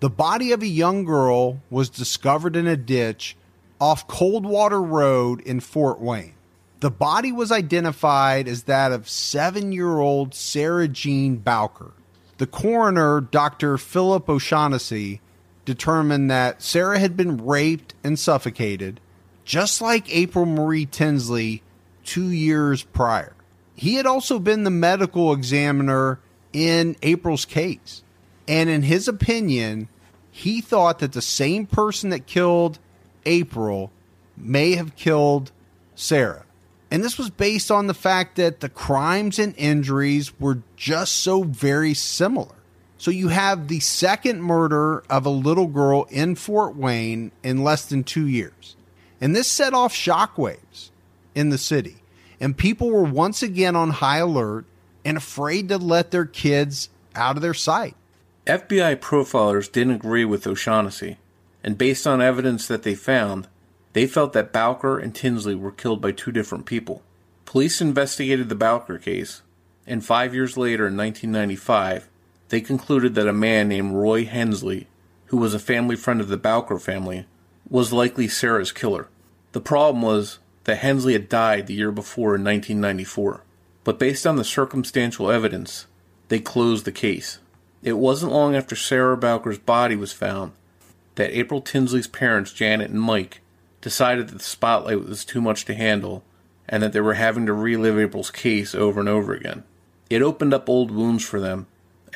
The 0.00 0.10
body 0.10 0.52
of 0.52 0.62
a 0.62 0.66
young 0.66 1.04
girl 1.04 1.60
was 1.70 1.88
discovered 1.88 2.56
in 2.56 2.66
a 2.66 2.76
ditch 2.76 3.36
off 3.80 4.08
Coldwater 4.08 4.82
Road 4.82 5.40
in 5.42 5.60
Fort 5.60 6.00
Wayne. 6.00 6.34
The 6.80 6.90
body 6.90 7.30
was 7.30 7.52
identified 7.52 8.48
as 8.48 8.64
that 8.64 8.92
of 8.92 9.08
seven 9.08 9.72
year 9.72 9.98
old 9.98 10.34
Sarah 10.34 10.88
Jean 10.88 11.36
Bowker. 11.36 11.92
The 12.38 12.46
coroner, 12.46 13.20
Dr. 13.20 13.78
Philip 13.78 14.28
O'Shaughnessy, 14.28 15.20
determined 15.64 16.30
that 16.30 16.62
Sarah 16.62 16.98
had 16.98 17.16
been 17.16 17.44
raped 17.44 17.94
and 18.02 18.18
suffocated, 18.18 19.00
just 19.44 19.80
like 19.80 20.14
April 20.14 20.46
Marie 20.46 20.86
Tinsley 20.86 21.62
two 22.04 22.30
years 22.30 22.82
prior. 22.82 23.34
He 23.74 23.94
had 23.94 24.06
also 24.06 24.38
been 24.38 24.64
the 24.64 24.70
medical 24.70 25.32
examiner 25.32 26.20
in 26.52 26.96
April's 27.02 27.44
case. 27.44 28.02
And 28.46 28.68
in 28.68 28.82
his 28.82 29.08
opinion, 29.08 29.88
he 30.30 30.60
thought 30.60 30.98
that 30.98 31.12
the 31.12 31.22
same 31.22 31.66
person 31.66 32.10
that 32.10 32.26
killed 32.26 32.78
April 33.26 33.90
may 34.36 34.74
have 34.74 34.96
killed 34.96 35.50
Sarah. 35.94 36.44
And 36.90 37.02
this 37.02 37.18
was 37.18 37.30
based 37.30 37.70
on 37.70 37.86
the 37.86 37.94
fact 37.94 38.36
that 38.36 38.60
the 38.60 38.68
crimes 38.68 39.38
and 39.38 39.54
injuries 39.56 40.38
were 40.38 40.62
just 40.76 41.16
so 41.16 41.42
very 41.42 41.94
similar. 41.94 42.54
So 43.04 43.10
you 43.10 43.28
have 43.28 43.68
the 43.68 43.80
second 43.80 44.42
murder 44.42 45.04
of 45.10 45.26
a 45.26 45.28
little 45.28 45.66
girl 45.66 46.06
in 46.08 46.36
Fort 46.36 46.74
Wayne 46.74 47.32
in 47.42 47.62
less 47.62 47.84
than 47.84 48.02
two 48.02 48.26
years. 48.26 48.76
And 49.20 49.36
this 49.36 49.46
set 49.46 49.74
off 49.74 49.92
shockwaves 49.92 50.88
in 51.34 51.50
the 51.50 51.58
city. 51.58 51.96
And 52.40 52.56
people 52.56 52.90
were 52.90 53.04
once 53.04 53.42
again 53.42 53.76
on 53.76 53.90
high 53.90 54.20
alert 54.20 54.64
and 55.04 55.18
afraid 55.18 55.68
to 55.68 55.76
let 55.76 56.12
their 56.12 56.24
kids 56.24 56.88
out 57.14 57.36
of 57.36 57.42
their 57.42 57.52
sight. 57.52 57.94
FBI 58.46 58.96
profilers 58.96 59.70
didn't 59.70 59.96
agree 59.96 60.24
with 60.24 60.46
O'Shaughnessy, 60.46 61.18
and 61.62 61.76
based 61.76 62.06
on 62.06 62.22
evidence 62.22 62.66
that 62.68 62.84
they 62.84 62.94
found, 62.94 63.48
they 63.92 64.06
felt 64.06 64.32
that 64.32 64.50
Bowker 64.50 64.98
and 64.98 65.14
Tinsley 65.14 65.54
were 65.54 65.72
killed 65.72 66.00
by 66.00 66.12
two 66.12 66.32
different 66.32 66.64
people. 66.64 67.02
Police 67.44 67.82
investigated 67.82 68.48
the 68.48 68.54
Bowker 68.54 68.96
case, 68.96 69.42
and 69.86 70.02
five 70.02 70.34
years 70.34 70.56
later, 70.56 70.86
in 70.86 70.96
1995, 70.96 72.08
they 72.54 72.60
concluded 72.60 73.16
that 73.16 73.26
a 73.26 73.32
man 73.32 73.66
named 73.66 73.96
Roy 73.96 74.24
Hensley, 74.24 74.86
who 75.26 75.36
was 75.38 75.54
a 75.54 75.58
family 75.58 75.96
friend 75.96 76.20
of 76.20 76.28
the 76.28 76.36
Bowker 76.36 76.78
family, 76.78 77.26
was 77.68 77.92
likely 77.92 78.28
Sarah's 78.28 78.70
killer. 78.70 79.08
The 79.50 79.60
problem 79.60 80.02
was 80.02 80.38
that 80.62 80.76
Hensley 80.76 81.14
had 81.14 81.28
died 81.28 81.66
the 81.66 81.74
year 81.74 81.90
before 81.90 82.36
in 82.36 82.44
1994, 82.44 83.42
but 83.82 83.98
based 83.98 84.24
on 84.24 84.36
the 84.36 84.44
circumstantial 84.44 85.32
evidence, 85.32 85.88
they 86.28 86.38
closed 86.38 86.84
the 86.84 86.92
case. 86.92 87.40
It 87.82 87.94
wasn't 87.94 88.30
long 88.30 88.54
after 88.54 88.76
Sarah 88.76 89.16
Bowker's 89.16 89.58
body 89.58 89.96
was 89.96 90.12
found 90.12 90.52
that 91.16 91.36
April 91.36 91.60
Tinsley's 91.60 92.06
parents, 92.06 92.52
Janet 92.52 92.92
and 92.92 93.00
Mike, 93.00 93.40
decided 93.80 94.28
that 94.28 94.38
the 94.38 94.44
spotlight 94.44 95.04
was 95.04 95.24
too 95.24 95.40
much 95.40 95.64
to 95.64 95.74
handle 95.74 96.22
and 96.68 96.84
that 96.84 96.92
they 96.92 97.00
were 97.00 97.14
having 97.14 97.46
to 97.46 97.52
relive 97.52 97.98
April's 97.98 98.30
case 98.30 98.76
over 98.76 99.00
and 99.00 99.08
over 99.08 99.32
again. 99.32 99.64
It 100.08 100.22
opened 100.22 100.54
up 100.54 100.68
old 100.68 100.92
wounds 100.92 101.24
for 101.24 101.40
them, 101.40 101.66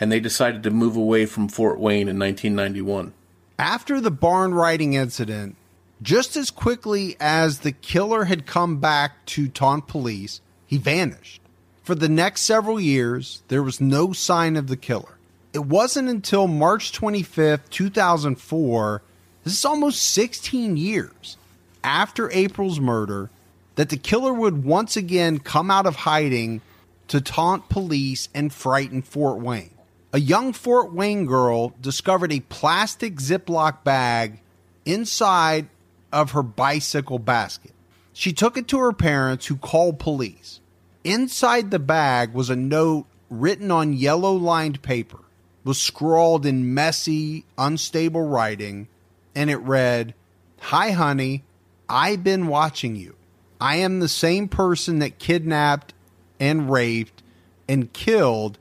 and 0.01 0.11
they 0.11 0.21
decided 0.21 0.63
to 0.63 0.71
move 0.71 0.97
away 0.97 1.27
from 1.27 1.49
Fort 1.49 1.79
Wayne 1.79 2.09
in 2.09 2.19
1991. 2.19 3.13
After 3.59 4.01
the 4.01 4.11
barn 4.11 4.55
riding 4.55 4.95
incident, 4.95 5.57
just 6.01 6.37
as 6.37 6.51
quickly 6.51 7.17
as 7.19 7.61
the 7.61 7.73
killer 7.73 8.25
had 8.25 8.47
come 8.47 8.79
back 8.79 9.27
to 9.27 9.49
taunt 9.49 9.89
police, 9.89 10.41
he 10.67 10.79
vanished. 10.79 11.41
For 11.83 11.95
the 11.95 12.09
next 12.09 12.43
several 12.43 12.79
years, 12.79 13.43
there 13.49 13.63
was 13.63 13.81
no 13.81 14.13
sign 14.13 14.57
of 14.57 14.69
the 14.69 14.77
killer. 14.77 15.19
It 15.53 15.65
wasn't 15.65 16.09
until 16.09 16.47
March 16.47 16.93
25th, 16.93 17.71
2004, 17.71 19.03
this 19.45 19.59
is 19.59 19.65
almost 19.65 20.03
16 20.03 20.77
years, 20.77 21.39
after 21.83 22.31
April's 22.31 22.79
murder 22.79 23.31
that 23.77 23.89
the 23.89 23.97
killer 23.97 24.33
would 24.33 24.65
once 24.65 24.97
again 24.97 25.39
come 25.39 25.71
out 25.71 25.87
of 25.87 25.97
hiding 25.97 26.61
to 27.09 27.21
taunt 27.21 27.69
police 27.69 28.29
and 28.35 28.53
frighten 28.53 29.01
Fort 29.01 29.39
Wayne. 29.39 29.71
A 30.11 30.21
young 30.21 30.55
Fort 30.55 30.93
Wayne 30.93 31.27
girl 31.27 31.75
discovered 31.83 32.33
a 32.33 32.41
plastic 32.41 33.17
Ziploc 33.17 33.85
bag 33.85 34.41
inside 34.87 35.69
of 36.11 36.31
her 36.31 36.43
bicycle 36.43 37.19
basket. 37.19 37.73
She 38.15 38.33
took 38.33 38.57
it 38.57 38.69
to 38.69 38.79
her 38.79 38.95
parents, 38.95 39.47
who 39.47 39.57
called 39.57 39.99
police. 39.99 40.61
Inside 41.05 41.71
the 41.71 41.79
bag 41.79 42.33
was 42.33 42.49
a 42.49 42.57
note 42.57 43.05
written 43.29 43.71
on 43.71 43.93
yellow 43.93 44.33
lined 44.33 44.81
paper, 44.81 45.21
was 45.63 45.79
scrawled 45.79 46.47
in 46.47 46.73
messy, 46.73 47.45
unstable 47.59 48.27
writing, 48.27 48.89
and 49.35 49.51
it 49.51 49.59
read, 49.59 50.15
Hi, 50.61 50.91
honey, 50.91 51.45
I've 51.87 52.25
been 52.25 52.47
watching 52.47 52.97
you. 52.97 53.15
I 53.61 53.77
am 53.77 54.01
the 54.01 54.09
same 54.09 54.49
person 54.49 55.01
that 55.01 55.19
kidnapped 55.19 55.93
and 56.41 56.71
raped 56.71 57.23
and 57.69 57.93
killed 57.93 58.59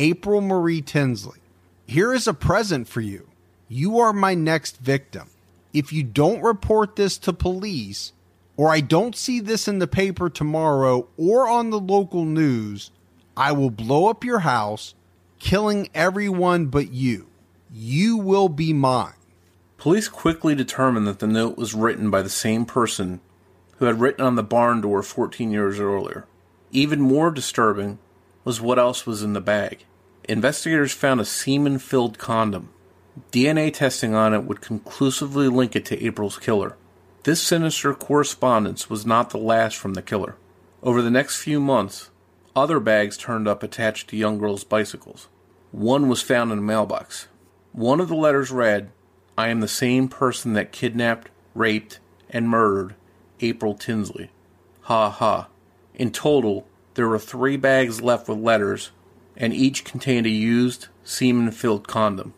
April 0.00 0.40
Marie 0.40 0.80
Tinsley. 0.80 1.40
Here 1.86 2.14
is 2.14 2.26
a 2.26 2.32
present 2.32 2.88
for 2.88 3.02
you. 3.02 3.28
You 3.68 3.98
are 3.98 4.14
my 4.14 4.32
next 4.32 4.78
victim. 4.78 5.28
If 5.74 5.92
you 5.92 6.02
don't 6.02 6.40
report 6.40 6.96
this 6.96 7.18
to 7.18 7.34
police, 7.34 8.14
or 8.56 8.70
I 8.70 8.80
don't 8.80 9.14
see 9.14 9.40
this 9.40 9.68
in 9.68 9.78
the 9.78 9.86
paper 9.86 10.30
tomorrow 10.30 11.06
or 11.18 11.46
on 11.50 11.68
the 11.68 11.78
local 11.78 12.24
news, 12.24 12.90
I 13.36 13.52
will 13.52 13.68
blow 13.68 14.08
up 14.08 14.24
your 14.24 14.38
house, 14.38 14.94
killing 15.38 15.90
everyone 15.92 16.68
but 16.68 16.90
you. 16.90 17.26
You 17.70 18.16
will 18.16 18.48
be 18.48 18.72
mine. 18.72 19.12
Police 19.76 20.08
quickly 20.08 20.54
determined 20.54 21.06
that 21.08 21.18
the 21.18 21.26
note 21.26 21.58
was 21.58 21.74
written 21.74 22.10
by 22.10 22.22
the 22.22 22.30
same 22.30 22.64
person 22.64 23.20
who 23.76 23.84
had 23.84 24.00
written 24.00 24.24
on 24.24 24.36
the 24.36 24.42
barn 24.42 24.80
door 24.80 25.02
14 25.02 25.50
years 25.50 25.78
earlier. 25.78 26.24
Even 26.70 27.02
more 27.02 27.30
disturbing 27.30 27.98
was 28.44 28.62
what 28.62 28.78
else 28.78 29.04
was 29.04 29.22
in 29.22 29.34
the 29.34 29.42
bag. 29.42 29.84
Investigators 30.30 30.92
found 30.92 31.20
a 31.20 31.24
semen 31.24 31.80
filled 31.80 32.16
condom. 32.16 32.68
DNA 33.32 33.74
testing 33.74 34.14
on 34.14 34.32
it 34.32 34.44
would 34.44 34.60
conclusively 34.60 35.48
link 35.48 35.74
it 35.74 35.84
to 35.86 36.00
April's 36.00 36.38
killer. 36.38 36.76
This 37.24 37.42
sinister 37.42 37.92
correspondence 37.94 38.88
was 38.88 39.04
not 39.04 39.30
the 39.30 39.38
last 39.38 39.76
from 39.76 39.94
the 39.94 40.02
killer. 40.02 40.36
Over 40.84 41.02
the 41.02 41.10
next 41.10 41.42
few 41.42 41.58
months, 41.58 42.10
other 42.54 42.78
bags 42.78 43.16
turned 43.16 43.48
up 43.48 43.64
attached 43.64 44.08
to 44.10 44.16
young 44.16 44.38
girls' 44.38 44.62
bicycles. 44.62 45.26
One 45.72 46.08
was 46.08 46.22
found 46.22 46.52
in 46.52 46.58
a 46.58 46.62
mailbox. 46.62 47.26
One 47.72 47.98
of 47.98 48.06
the 48.06 48.14
letters 48.14 48.52
read, 48.52 48.92
I 49.36 49.48
am 49.48 49.58
the 49.58 49.66
same 49.66 50.06
person 50.06 50.52
that 50.52 50.70
kidnapped, 50.70 51.28
raped, 51.56 51.98
and 52.28 52.48
murdered 52.48 52.94
April 53.40 53.74
Tinsley. 53.74 54.30
Ha 54.82 55.10
ha. 55.10 55.48
In 55.92 56.12
total, 56.12 56.68
there 56.94 57.08
were 57.08 57.18
three 57.18 57.56
bags 57.56 58.00
left 58.00 58.28
with 58.28 58.38
letters, 58.38 58.92
and 59.40 59.54
each 59.54 59.84
contained 59.84 60.26
a 60.26 60.30
used, 60.30 60.88
semen 61.02 61.50
filled 61.50 61.88
condom. 61.88 62.34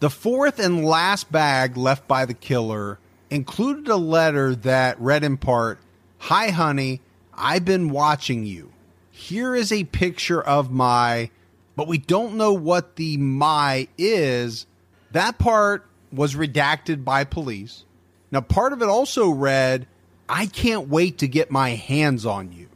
The 0.00 0.10
fourth 0.10 0.58
and 0.58 0.84
last 0.84 1.30
bag 1.30 1.76
left 1.76 2.08
by 2.08 2.24
the 2.24 2.34
killer 2.34 2.98
included 3.30 3.88
a 3.88 3.96
letter 3.96 4.54
that 4.56 5.00
read 5.00 5.22
in 5.22 5.36
part 5.36 5.78
Hi, 6.18 6.48
honey, 6.48 7.02
I've 7.34 7.66
been 7.66 7.90
watching 7.90 8.44
you. 8.44 8.72
Here 9.10 9.54
is 9.54 9.70
a 9.70 9.84
picture 9.84 10.40
of 10.40 10.72
my, 10.72 11.30
but 11.76 11.88
we 11.88 11.98
don't 11.98 12.36
know 12.36 12.54
what 12.54 12.96
the 12.96 13.18
my 13.18 13.86
is. 13.98 14.66
That 15.12 15.38
part 15.38 15.86
was 16.10 16.34
redacted 16.34 17.04
by 17.04 17.24
police. 17.24 17.84
Now, 18.30 18.40
part 18.40 18.72
of 18.72 18.80
it 18.80 18.88
also 18.88 19.28
read, 19.28 19.86
I 20.28 20.46
can't 20.46 20.88
wait 20.88 21.18
to 21.18 21.28
get 21.28 21.50
my 21.50 21.70
hands 21.70 22.24
on 22.24 22.52
you. 22.52 22.68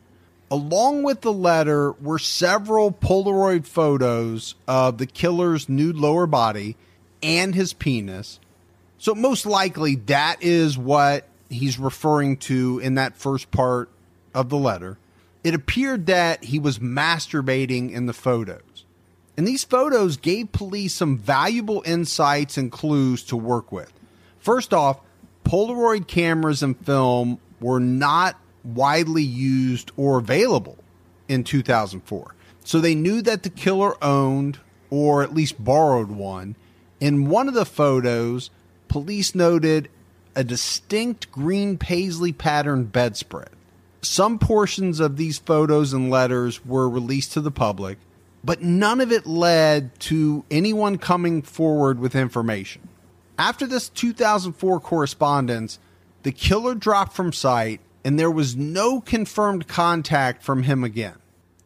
Along 0.50 1.04
with 1.04 1.20
the 1.20 1.32
letter 1.32 1.92
were 1.92 2.18
several 2.18 2.90
Polaroid 2.90 3.66
photos 3.66 4.56
of 4.66 4.98
the 4.98 5.06
killer's 5.06 5.68
nude 5.68 5.96
lower 5.96 6.26
body 6.26 6.76
and 7.22 7.54
his 7.54 7.72
penis. 7.72 8.40
So, 8.98 9.14
most 9.14 9.46
likely, 9.46 9.94
that 9.94 10.42
is 10.42 10.76
what 10.76 11.26
he's 11.48 11.78
referring 11.78 12.36
to 12.38 12.80
in 12.80 12.96
that 12.96 13.16
first 13.16 13.50
part 13.50 13.90
of 14.34 14.48
the 14.48 14.56
letter. 14.56 14.98
It 15.44 15.54
appeared 15.54 16.06
that 16.06 16.44
he 16.44 16.58
was 16.58 16.78
masturbating 16.80 17.92
in 17.92 18.06
the 18.06 18.12
photos. 18.12 18.84
And 19.36 19.46
these 19.46 19.64
photos 19.64 20.16
gave 20.16 20.52
police 20.52 20.94
some 20.94 21.16
valuable 21.16 21.82
insights 21.86 22.58
and 22.58 22.70
clues 22.70 23.22
to 23.24 23.36
work 23.36 23.72
with. 23.72 23.92
First 24.38 24.74
off, 24.74 25.00
Polaroid 25.44 26.06
cameras 26.06 26.62
and 26.62 26.78
film 26.84 27.38
were 27.60 27.80
not 27.80 28.36
widely 28.64 29.22
used 29.22 29.90
or 29.96 30.18
available 30.18 30.78
in 31.28 31.44
2004. 31.44 32.34
So 32.64 32.80
they 32.80 32.94
knew 32.94 33.22
that 33.22 33.42
the 33.42 33.50
killer 33.50 33.94
owned 34.02 34.58
or 34.90 35.22
at 35.22 35.34
least 35.34 35.62
borrowed 35.62 36.10
one. 36.10 36.56
In 36.98 37.28
one 37.28 37.48
of 37.48 37.54
the 37.54 37.64
photos, 37.64 38.50
police 38.88 39.34
noted 39.34 39.88
a 40.34 40.44
distinct 40.44 41.30
green 41.32 41.78
paisley 41.78 42.32
pattern 42.32 42.84
bedspread. 42.84 43.50
Some 44.02 44.38
portions 44.38 45.00
of 45.00 45.16
these 45.16 45.38
photos 45.38 45.92
and 45.92 46.10
letters 46.10 46.64
were 46.64 46.88
released 46.88 47.32
to 47.32 47.40
the 47.40 47.50
public, 47.50 47.98
but 48.42 48.62
none 48.62 49.00
of 49.00 49.12
it 49.12 49.26
led 49.26 49.98
to 50.00 50.44
anyone 50.50 50.98
coming 50.98 51.42
forward 51.42 51.98
with 51.98 52.14
information. 52.14 52.88
After 53.38 53.66
this 53.66 53.88
2004 53.88 54.80
correspondence, 54.80 55.78
the 56.22 56.32
killer 56.32 56.74
dropped 56.74 57.12
from 57.12 57.32
sight 57.32 57.80
and 58.04 58.18
there 58.18 58.30
was 58.30 58.56
no 58.56 59.00
confirmed 59.00 59.68
contact 59.68 60.42
from 60.42 60.64
him 60.64 60.84
again. 60.84 61.16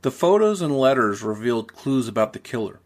The 0.02 0.10
photos 0.10 0.60
and 0.60 0.76
letters 0.78 1.22
revealed 1.22 1.72
clues 1.74 2.08
about 2.08 2.32
the 2.32 2.38
killer. 2.38 2.80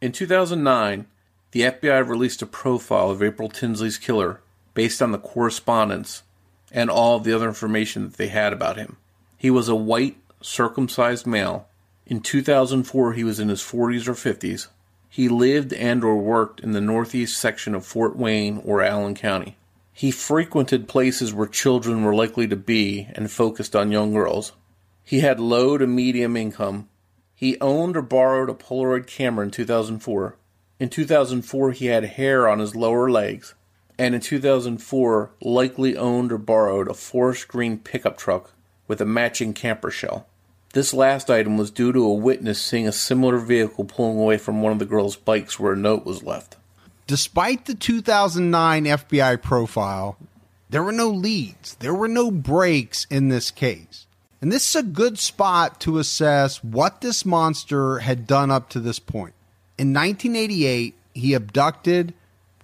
In 0.00 0.12
2009, 0.12 1.06
the 1.50 1.60
FBI 1.60 2.08
released 2.08 2.42
a 2.42 2.46
profile 2.46 3.10
of 3.10 3.22
April 3.22 3.48
Tinsley's 3.48 3.98
killer 3.98 4.40
based 4.74 5.02
on 5.02 5.12
the 5.12 5.18
correspondence 5.18 6.22
and 6.70 6.88
all 6.88 7.16
of 7.16 7.24
the 7.24 7.34
other 7.34 7.48
information 7.48 8.04
that 8.04 8.16
they 8.16 8.28
had 8.28 8.52
about 8.52 8.78
him. 8.78 8.96
He 9.36 9.50
was 9.50 9.68
a 9.68 9.74
white, 9.74 10.16
circumcised 10.40 11.26
male. 11.26 11.68
In 12.06 12.20
2004, 12.20 13.12
he 13.12 13.24
was 13.24 13.38
in 13.38 13.48
his 13.48 13.60
40s 13.60 14.08
or 14.08 14.14
50s. 14.14 14.68
He 15.08 15.28
lived 15.28 15.74
and 15.74 16.02
or 16.02 16.16
worked 16.16 16.60
in 16.60 16.72
the 16.72 16.80
northeast 16.80 17.38
section 17.38 17.74
of 17.74 17.84
Fort 17.84 18.16
Wayne 18.16 18.62
or 18.64 18.80
Allen 18.80 19.14
County. 19.14 19.56
He 19.92 20.10
frequented 20.10 20.88
places 20.88 21.34
where 21.34 21.46
children 21.46 22.02
were 22.02 22.14
likely 22.14 22.48
to 22.48 22.56
be 22.56 23.08
and 23.14 23.30
focused 23.30 23.76
on 23.76 23.92
young 23.92 24.12
girls. 24.12 24.52
He 25.04 25.20
had 25.20 25.38
low 25.38 25.76
to 25.76 25.86
medium 25.86 26.36
income. 26.36 26.88
He 27.34 27.60
owned 27.60 27.96
or 27.96 28.02
borrowed 28.02 28.48
a 28.48 28.54
Polaroid 28.54 29.06
camera 29.06 29.44
in 29.44 29.50
2004. 29.50 30.36
In 30.80 30.88
2004, 30.88 31.72
he 31.72 31.86
had 31.86 32.04
hair 32.04 32.48
on 32.48 32.58
his 32.58 32.74
lower 32.74 33.10
legs. 33.10 33.54
And 33.98 34.14
in 34.14 34.20
2004, 34.20 35.30
likely 35.42 35.96
owned 35.96 36.32
or 36.32 36.38
borrowed 36.38 36.88
a 36.88 36.94
forest 36.94 37.46
green 37.48 37.78
pickup 37.78 38.16
truck 38.16 38.52
with 38.88 39.00
a 39.00 39.06
matching 39.06 39.52
camper 39.52 39.90
shell. 39.90 40.26
This 40.72 40.94
last 40.94 41.28
item 41.28 41.58
was 41.58 41.70
due 41.70 41.92
to 41.92 42.04
a 42.04 42.14
witness 42.14 42.60
seeing 42.60 42.88
a 42.88 42.92
similar 42.92 43.36
vehicle 43.36 43.84
pulling 43.84 44.18
away 44.18 44.38
from 44.38 44.62
one 44.62 44.72
of 44.72 44.78
the 44.78 44.86
girls' 44.86 45.16
bikes 45.16 45.60
where 45.60 45.74
a 45.74 45.76
note 45.76 46.06
was 46.06 46.22
left. 46.22 46.56
Despite 47.12 47.66
the 47.66 47.74
2009 47.74 48.84
FBI 48.86 49.42
profile, 49.42 50.16
there 50.70 50.82
were 50.82 50.92
no 50.92 51.10
leads, 51.10 51.74
there 51.74 51.92
were 51.92 52.08
no 52.08 52.30
breaks 52.30 53.04
in 53.10 53.28
this 53.28 53.50
case. 53.50 54.06
And 54.40 54.50
this 54.50 54.66
is 54.70 54.76
a 54.76 54.82
good 54.82 55.18
spot 55.18 55.78
to 55.80 55.98
assess 55.98 56.64
what 56.64 57.02
this 57.02 57.26
monster 57.26 57.98
had 57.98 58.26
done 58.26 58.50
up 58.50 58.70
to 58.70 58.80
this 58.80 58.98
point. 58.98 59.34
In 59.76 59.92
1988, 59.92 60.94
he 61.12 61.34
abducted, 61.34 62.14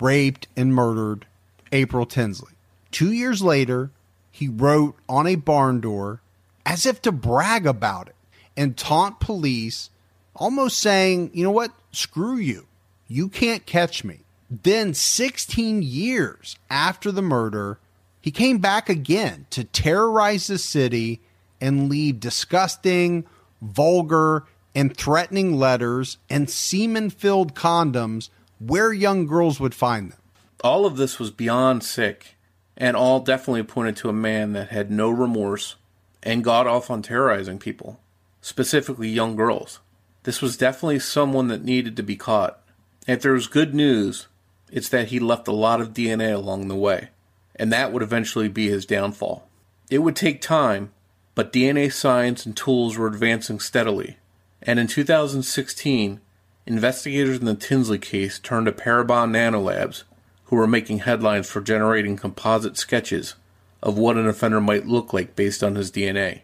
raped, 0.01 0.49
and 0.57 0.75
murdered 0.75 1.27
April 1.71 2.07
Tinsley. 2.07 2.55
Two 2.91 3.13
years 3.13 3.43
later, 3.43 3.91
he 4.31 4.49
wrote 4.49 4.97
on 5.11 5.27
a 5.27 5.35
barn 5.35 5.83
door 5.83 6.23
as 6.65 6.87
if 6.87 7.03
to 7.03 7.13
brag 7.13 7.67
about 7.67 8.09
it 8.09 8.17
and 8.57 8.79
taunt 8.79 9.21
police, 9.21 9.91
almost 10.35 10.79
saying, 10.79 11.33
you 11.35 11.45
know 11.45 11.51
what, 11.51 11.73
screw 11.93 12.37
you. 12.37 12.67
You 13.09 13.29
can't 13.29 13.67
catch 13.67 14.05
me. 14.05 14.21
Then, 14.51 14.95
16 14.95 15.83
years 15.83 16.57
after 16.71 17.13
the 17.13 17.23
murder, 17.23 17.79
he 18.21 18.31
came 18.31 18.59
back 18.59 18.89
again 18.89 19.47
to 19.51 19.65
terrorize 19.65 20.47
the 20.47 20.59
city 20.59 21.21
and 21.61 21.89
leave 21.89 22.21
disgusting, 22.21 23.27
vulgar, 23.61 24.47
and 24.75 24.97
threatening 24.97 25.59
letters 25.59 26.19
and 26.31 26.49
semen 26.49 27.11
filled 27.11 27.55
condoms 27.55 28.31
where 28.59 28.93
young 28.93 29.27
girls 29.27 29.61
would 29.61 29.75
find 29.75 30.13
them. 30.13 30.19
All 30.65 30.87
of 30.87 30.97
this 30.97 31.19
was 31.19 31.31
beyond 31.31 31.85
sick, 31.85 32.37
and 32.77 32.97
all 32.97 33.21
definitely 33.21 33.63
pointed 33.63 33.97
to 33.97 34.09
a 34.09 34.15
man 34.15 34.53
that 34.55 34.71
had 34.71 34.91
no 34.91 35.11
remorse 35.11 35.77
and 36.23 36.43
got 36.43 36.67
off 36.67 36.91
on 36.91 37.03
terrorizing 37.03 37.59
people, 37.59 38.01
specifically 38.41 39.09
young 39.09 39.37
girls. 39.37 39.81
This 40.25 40.43
was 40.43 40.57
definitely 40.57 40.99
someone 40.99 41.49
that 41.49 41.65
needed 41.65 41.97
to 41.97 42.03
be 42.03 42.17
caught. 42.17 42.61
If 43.07 43.23
there 43.23 43.33
was 43.33 43.47
good 43.47 43.75
news, 43.75 44.27
it's 44.71 44.89
that 44.91 45.09
he 45.09 45.19
left 45.19 45.49
a 45.49 45.53
lot 45.53 45.81
of 45.81 45.93
DNA 45.93 46.35
along 46.35 46.69
the 46.69 46.75
way, 46.75 47.09
and 47.57 47.73
that 47.73 47.93
would 47.93 48.03
eventually 48.03 48.49
be 48.49 48.69
his 48.69 48.87
downfall. 48.87 49.49
It 49.91 49.99
would 49.99 50.17
take 50.17 50.41
time, 50.41 50.91
but 51.35 51.53
DNA 51.53 51.93
science 51.93 52.45
and 52.45 52.57
tools 52.57 52.97
were 52.97 53.07
advancing 53.07 53.61
steadily, 53.61 54.17
And 54.61 54.79
in 54.79 54.87
2016, 54.89 56.21
investigators 56.67 57.39
in 57.39 57.45
the 57.45 57.55
Tinsley 57.55 57.99
case 57.99 58.39
turned 58.39 58.67
to 58.67 58.73
Parabon 58.73 59.31
Nanolabs, 59.31 60.03
who 60.47 60.57
were 60.57 60.67
making 60.67 61.01
headlines 61.01 61.49
for 61.49 61.61
generating 61.61 62.17
composite 62.17 62.77
sketches 62.77 63.35
of 63.83 63.97
what 63.97 64.17
an 64.17 64.27
offender 64.27 64.61
might 64.61 64.87
look 64.87 65.13
like 65.13 65.37
based 65.37 65.63
on 65.63 65.77
his 65.77 65.91
DNA. 65.91 66.41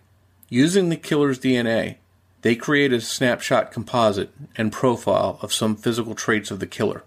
Using 0.48 0.88
the 0.88 0.96
killer's 0.96 1.38
DNA, 1.38 1.96
they 2.42 2.54
created 2.54 2.98
a 2.98 3.02
snapshot 3.02 3.72
composite 3.72 4.30
and 4.56 4.70
profile 4.70 5.38
of 5.42 5.52
some 5.52 5.74
physical 5.74 6.14
traits 6.14 6.50
of 6.50 6.60
the 6.60 6.66
killer. 6.66 7.02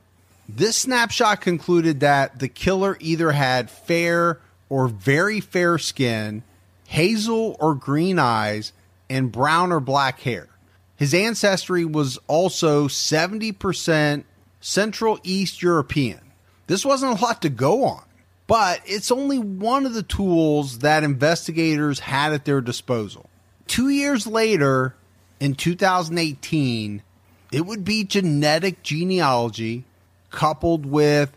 This 0.50 0.78
snapshot 0.78 1.42
concluded 1.42 2.00
that 2.00 2.40
the 2.40 2.48
killer 2.48 2.98
either 3.02 3.32
had 3.32 3.70
fair 3.70 4.40
or 4.70 4.88
very 4.88 5.42
fair 5.42 5.78
skin, 5.78 6.44
hazel 6.88 7.58
or 7.60 7.76
green 7.76 8.18
eyes, 8.18 8.72
and 9.10 9.32
brown 9.32 9.72
or 9.72 9.80
black 9.80 10.22
hair. 10.22 10.48
His 10.96 11.14
ancestry 11.14 11.86
was 11.86 12.18
also 12.28 12.88
70% 12.88 14.24
Central 14.62 15.20
East 15.24 15.62
European. 15.62 16.20
This 16.68 16.86
wasn't 16.86 17.20
a 17.20 17.24
lot 17.24 17.42
to 17.44 17.50
go 17.50 17.84
on, 17.84 18.04
but 18.48 18.82
it's 18.86 19.12
only 19.12 19.38
one 19.38 19.86
of 19.86 19.94
the 19.94 20.04
tools 20.04 20.80
that 20.80 21.04
investigators 21.04 22.00
had 22.00 22.34
at 22.34 22.46
their 22.46 22.62
disposal. 22.62 23.30
Two 23.68 23.90
years 23.90 24.26
later, 24.26 24.96
in 25.40 25.56
2018, 25.56 27.02
it 27.52 27.66
would 27.66 27.86
be 27.86 28.04
genetic 28.04 28.82
genealogy 28.82 29.86
coupled 30.32 30.86
with 30.86 31.36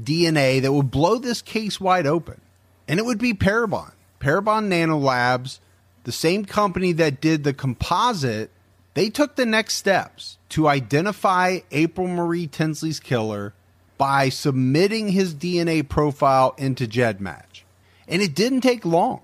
DNA 0.00 0.62
that 0.62 0.72
would 0.72 0.90
blow 0.90 1.18
this 1.18 1.42
case 1.42 1.80
wide 1.80 2.06
open. 2.06 2.40
And 2.88 2.98
it 2.98 3.04
would 3.04 3.18
be 3.18 3.34
Parabon. 3.34 3.92
Parabon 4.20 4.68
Nanolabs, 4.68 5.60
the 6.04 6.12
same 6.12 6.44
company 6.44 6.92
that 6.92 7.20
did 7.20 7.44
the 7.44 7.54
composite, 7.54 8.50
they 8.94 9.08
took 9.08 9.36
the 9.36 9.46
next 9.46 9.74
steps 9.74 10.38
to 10.50 10.68
identify 10.68 11.60
April 11.70 12.06
Marie 12.06 12.46
Tinsley's 12.46 13.00
killer 13.00 13.54
by 13.96 14.28
submitting 14.28 15.08
his 15.08 15.34
DNA 15.34 15.86
profile 15.86 16.54
into 16.58 16.86
GEDmatch. 16.86 17.62
And 18.08 18.22
it 18.22 18.34
didn't 18.34 18.62
take 18.62 18.84
long 18.84 19.20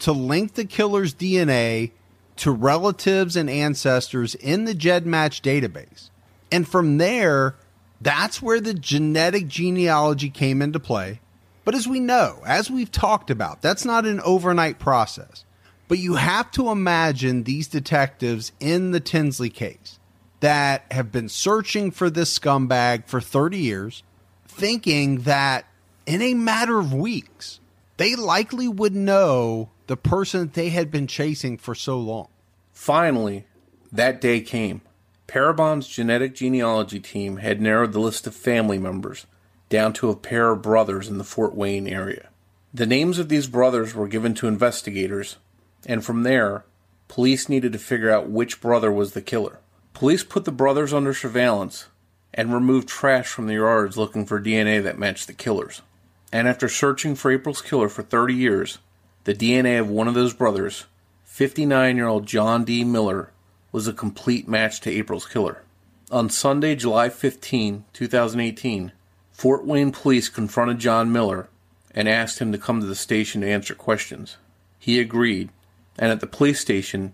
to 0.00 0.12
link 0.12 0.54
the 0.54 0.64
killer's 0.64 1.14
DNA 1.14 1.90
to 2.36 2.52
relatives 2.52 3.36
and 3.36 3.50
ancestors 3.50 4.34
in 4.36 4.64
the 4.64 4.74
GEDmatch 4.74 5.42
database. 5.42 6.10
And 6.52 6.66
from 6.66 6.98
there, 6.98 7.56
that's 8.00 8.40
where 8.40 8.60
the 8.60 8.74
genetic 8.74 9.48
genealogy 9.48 10.30
came 10.30 10.62
into 10.62 10.80
play. 10.80 11.20
But 11.64 11.74
as 11.74 11.86
we 11.86 12.00
know, 12.00 12.42
as 12.46 12.70
we've 12.70 12.90
talked 12.90 13.30
about, 13.30 13.60
that's 13.60 13.84
not 13.84 14.06
an 14.06 14.20
overnight 14.20 14.78
process. 14.78 15.44
But 15.86 15.98
you 15.98 16.14
have 16.14 16.50
to 16.52 16.70
imagine 16.70 17.44
these 17.44 17.66
detectives 17.66 18.52
in 18.60 18.90
the 18.90 19.00
Tinsley 19.00 19.50
case 19.50 19.98
that 20.40 20.84
have 20.90 21.10
been 21.10 21.28
searching 21.28 21.90
for 21.90 22.08
this 22.08 22.38
scumbag 22.38 23.06
for 23.06 23.20
30 23.20 23.58
years, 23.58 24.02
thinking 24.46 25.22
that 25.22 25.66
in 26.06 26.22
a 26.22 26.34
matter 26.34 26.78
of 26.78 26.94
weeks, 26.94 27.60
they 27.96 28.14
likely 28.14 28.68
would 28.68 28.94
know 28.94 29.70
the 29.88 29.96
person 29.96 30.50
they 30.52 30.68
had 30.68 30.90
been 30.90 31.06
chasing 31.06 31.58
for 31.58 31.74
so 31.74 31.98
long. 31.98 32.28
Finally, 32.72 33.44
that 33.90 34.20
day 34.20 34.40
came. 34.40 34.80
Parabon's 35.28 35.86
genetic 35.86 36.34
genealogy 36.34 36.98
team 36.98 37.36
had 37.36 37.60
narrowed 37.60 37.92
the 37.92 38.00
list 38.00 38.26
of 38.26 38.34
family 38.34 38.78
members 38.78 39.26
down 39.68 39.92
to 39.92 40.08
a 40.08 40.16
pair 40.16 40.50
of 40.50 40.62
brothers 40.62 41.06
in 41.06 41.18
the 41.18 41.24
Fort 41.24 41.54
Wayne 41.54 41.86
area. 41.86 42.30
The 42.72 42.86
names 42.86 43.18
of 43.18 43.28
these 43.28 43.46
brothers 43.46 43.94
were 43.94 44.08
given 44.08 44.34
to 44.36 44.48
investigators, 44.48 45.36
and 45.86 46.02
from 46.02 46.22
there, 46.22 46.64
police 47.08 47.46
needed 47.46 47.74
to 47.74 47.78
figure 47.78 48.10
out 48.10 48.30
which 48.30 48.62
brother 48.62 48.90
was 48.90 49.12
the 49.12 49.20
killer. 49.20 49.58
Police 49.92 50.24
put 50.24 50.46
the 50.46 50.50
brothers 50.50 50.94
under 50.94 51.12
surveillance 51.12 51.88
and 52.32 52.52
removed 52.52 52.88
trash 52.88 53.28
from 53.28 53.48
the 53.48 53.54
yards 53.54 53.98
looking 53.98 54.24
for 54.24 54.40
DNA 54.40 54.82
that 54.82 54.98
matched 54.98 55.26
the 55.26 55.34
killers. 55.34 55.82
And 56.32 56.48
after 56.48 56.70
searching 56.70 57.14
for 57.14 57.30
April's 57.30 57.60
killer 57.60 57.90
for 57.90 58.02
30 58.02 58.32
years, 58.32 58.78
the 59.24 59.34
DNA 59.34 59.78
of 59.78 59.90
one 59.90 60.08
of 60.08 60.14
those 60.14 60.32
brothers 60.32 60.86
59 61.24 61.96
year 61.96 62.06
old 62.06 62.26
John 62.26 62.64
D. 62.64 62.82
Miller 62.82 63.30
was 63.72 63.86
a 63.86 63.92
complete 63.92 64.48
match 64.48 64.80
to 64.80 64.90
April's 64.90 65.26
killer. 65.26 65.62
On 66.10 66.30
Sunday, 66.30 66.74
July 66.74 67.08
15, 67.08 67.84
2018, 67.92 68.92
Fort 69.30 69.66
Wayne 69.66 69.92
police 69.92 70.28
confronted 70.28 70.78
John 70.78 71.12
Miller 71.12 71.48
and 71.94 72.08
asked 72.08 72.38
him 72.38 72.50
to 72.52 72.58
come 72.58 72.80
to 72.80 72.86
the 72.86 72.94
station 72.94 73.40
to 73.42 73.50
answer 73.50 73.74
questions. 73.74 74.36
He 74.78 75.00
agreed, 75.00 75.50
and 75.98 76.10
at 76.10 76.20
the 76.20 76.26
police 76.26 76.60
station, 76.60 77.12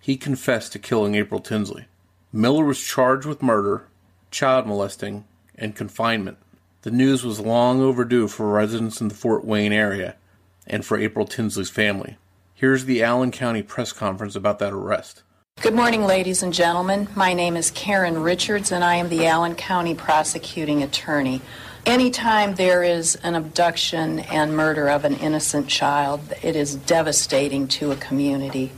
he 0.00 0.16
confessed 0.16 0.72
to 0.72 0.78
killing 0.78 1.14
April 1.14 1.40
Tinsley. 1.40 1.86
Miller 2.32 2.64
was 2.64 2.80
charged 2.80 3.26
with 3.26 3.42
murder, 3.42 3.86
child 4.30 4.66
molesting, 4.66 5.24
and 5.54 5.74
confinement. 5.74 6.36
The 6.82 6.90
news 6.90 7.24
was 7.24 7.40
long 7.40 7.80
overdue 7.80 8.28
for 8.28 8.50
residents 8.50 9.00
in 9.00 9.08
the 9.08 9.14
Fort 9.14 9.44
Wayne 9.44 9.72
area 9.72 10.16
and 10.66 10.84
for 10.84 10.98
April 10.98 11.26
Tinsley's 11.26 11.70
family. 11.70 12.18
Here's 12.54 12.84
the 12.84 13.02
Allen 13.02 13.30
County 13.30 13.62
press 13.62 13.92
conference 13.92 14.36
about 14.36 14.58
that 14.58 14.72
arrest. 14.72 15.22
Good 15.64 15.74
morning, 15.74 16.04
ladies 16.04 16.42
and 16.42 16.52
gentlemen. 16.52 17.08
My 17.16 17.32
name 17.32 17.56
is 17.56 17.70
Karen 17.70 18.22
Richards, 18.22 18.70
and 18.70 18.84
I 18.84 18.96
am 18.96 19.08
the 19.08 19.26
Allen 19.26 19.54
County 19.54 19.94
prosecuting 19.94 20.82
attorney. 20.82 21.40
Anytime 21.86 22.54
there 22.54 22.82
is 22.82 23.16
an 23.22 23.34
abduction 23.34 24.20
and 24.20 24.54
murder 24.54 24.90
of 24.90 25.06
an 25.06 25.14
innocent 25.14 25.68
child, 25.68 26.20
it 26.42 26.54
is 26.54 26.74
devastating 26.74 27.66
to 27.68 27.92
a 27.92 27.96
community. 27.96 28.72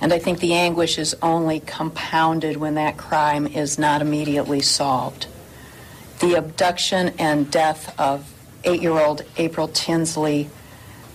And 0.00 0.12
I 0.12 0.18
think 0.18 0.40
the 0.40 0.54
anguish 0.54 0.98
is 0.98 1.14
only 1.22 1.60
compounded 1.60 2.56
when 2.56 2.74
that 2.74 2.96
crime 2.96 3.46
is 3.46 3.78
not 3.78 4.02
immediately 4.02 4.60
solved. 4.60 5.28
The 6.18 6.34
abduction 6.34 7.14
and 7.20 7.48
death 7.48 7.94
of 7.96 8.28
eight 8.64 8.82
year 8.82 8.98
old 8.98 9.22
April 9.36 9.68
Tinsley 9.68 10.50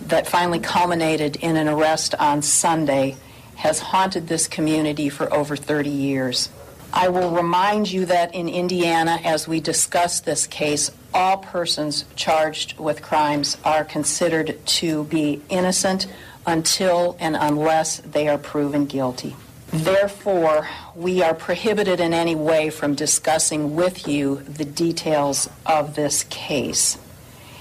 that 0.06 0.26
finally 0.26 0.60
culminated 0.60 1.36
in 1.36 1.56
an 1.56 1.68
arrest 1.68 2.14
on 2.14 2.40
Sunday 2.40 3.16
has 3.64 3.80
haunted 3.80 4.28
this 4.28 4.46
community 4.46 5.08
for 5.08 5.32
over 5.32 5.56
30 5.56 5.88
years. 5.88 6.50
I 6.92 7.08
will 7.08 7.30
remind 7.30 7.90
you 7.90 8.04
that 8.04 8.34
in 8.34 8.46
Indiana, 8.46 9.18
as 9.24 9.48
we 9.48 9.58
discuss 9.58 10.20
this 10.20 10.46
case, 10.46 10.90
all 11.14 11.38
persons 11.38 12.04
charged 12.14 12.78
with 12.78 13.00
crimes 13.00 13.56
are 13.64 13.82
considered 13.82 14.58
to 14.66 15.04
be 15.04 15.40
innocent 15.48 16.06
until 16.46 17.16
and 17.18 17.36
unless 17.36 18.00
they 18.00 18.28
are 18.28 18.36
proven 18.36 18.84
guilty. 18.84 19.34
Therefore, 19.68 20.68
we 20.94 21.22
are 21.22 21.34
prohibited 21.34 22.00
in 22.00 22.12
any 22.12 22.34
way 22.34 22.68
from 22.68 22.94
discussing 22.94 23.74
with 23.74 24.06
you 24.06 24.42
the 24.42 24.66
details 24.66 25.48
of 25.64 25.94
this 25.94 26.24
case. 26.24 26.98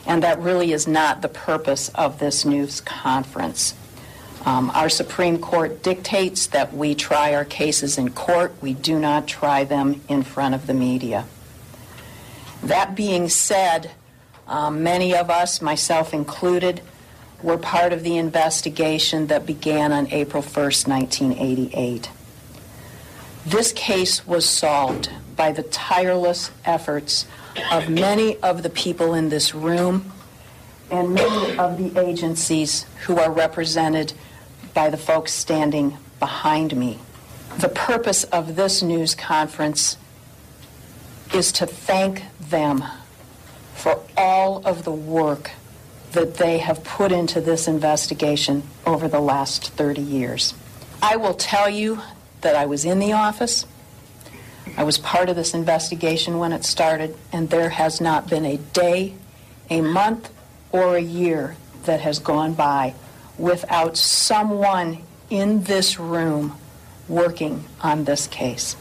And 0.05 0.21
that 0.21 0.37
really 0.39 0.73
is 0.73 0.85
not 0.85 1.21
the 1.21 1.29
purpose 1.29 1.87
of 1.95 2.19
this 2.19 2.43
news 2.43 2.81
conference. 2.81 3.73
Um, 4.45 4.71
our 4.71 4.89
Supreme 4.89 5.39
Court 5.39 5.81
dictates 5.83 6.47
that 6.47 6.73
we 6.73 6.95
try 6.95 7.33
our 7.33 7.45
cases 7.45 7.97
in 7.97 8.09
court. 8.11 8.53
We 8.61 8.73
do 8.73 8.99
not 8.99 9.25
try 9.25 9.63
them 9.63 10.01
in 10.09 10.23
front 10.23 10.53
of 10.53 10.67
the 10.67 10.73
media. 10.73 11.25
That 12.61 12.95
being 12.95 13.29
said, 13.29 13.91
um, 14.47 14.83
many 14.83 15.15
of 15.15 15.29
us, 15.29 15.61
myself 15.61 16.13
included, 16.13 16.81
were 17.41 17.57
part 17.57 17.93
of 17.93 18.03
the 18.03 18.17
investigation 18.17 19.27
that 19.27 19.45
began 19.45 19.93
on 19.93 20.07
April 20.11 20.43
1st, 20.43 20.87
1988. 20.87 22.09
This 23.45 23.71
case 23.73 24.25
was 24.25 24.47
solved 24.47 25.09
by 25.35 25.51
the 25.51 25.63
tireless 25.63 26.51
efforts 26.65 27.25
of 27.71 27.89
many 27.89 28.37
of 28.37 28.63
the 28.63 28.69
people 28.69 29.13
in 29.13 29.29
this 29.29 29.53
room 29.53 30.11
and 30.89 31.13
many 31.13 31.57
of 31.57 31.77
the 31.77 31.99
agencies 31.99 32.85
who 33.05 33.17
are 33.17 33.31
represented 33.31 34.13
by 34.73 34.89
the 34.89 34.97
folks 34.97 35.31
standing 35.31 35.97
behind 36.19 36.75
me. 36.75 36.99
The 37.59 37.69
purpose 37.69 38.23
of 38.25 38.55
this 38.55 38.81
news 38.81 39.13
conference 39.13 39.97
is 41.33 41.51
to 41.53 41.65
thank 41.65 42.23
them 42.39 42.83
for 43.75 43.99
all 44.17 44.65
of 44.65 44.83
the 44.83 44.91
work 44.91 45.51
that 46.13 46.35
they 46.35 46.59
have 46.59 46.83
put 46.83 47.11
into 47.11 47.41
this 47.41 47.67
investigation 47.67 48.63
over 48.85 49.07
the 49.07 49.19
last 49.19 49.69
30 49.71 50.01
years. 50.01 50.53
I 51.01 51.17
will 51.17 51.33
tell 51.33 51.69
you 51.69 52.01
that 52.41 52.55
I 52.55 52.65
was 52.65 52.85
in 52.85 52.99
the 52.99 53.13
office. 53.13 53.65
I 54.77 54.83
was 54.83 54.97
part 54.97 55.29
of 55.29 55.35
this 55.35 55.53
investigation 55.53 56.39
when 56.39 56.53
it 56.53 56.63
started, 56.63 57.17
and 57.31 57.49
there 57.49 57.69
has 57.69 57.99
not 57.99 58.29
been 58.29 58.45
a 58.45 58.57
day, 58.57 59.15
a 59.69 59.81
month, 59.81 60.31
or 60.71 60.95
a 60.95 61.01
year 61.01 61.55
that 61.85 62.01
has 62.01 62.19
gone 62.19 62.53
by 62.53 62.93
without 63.37 63.97
someone 63.97 64.99
in 65.29 65.63
this 65.63 65.99
room 65.99 66.55
working 67.07 67.63
on 67.81 68.03
this 68.05 68.27
case. 68.27 68.75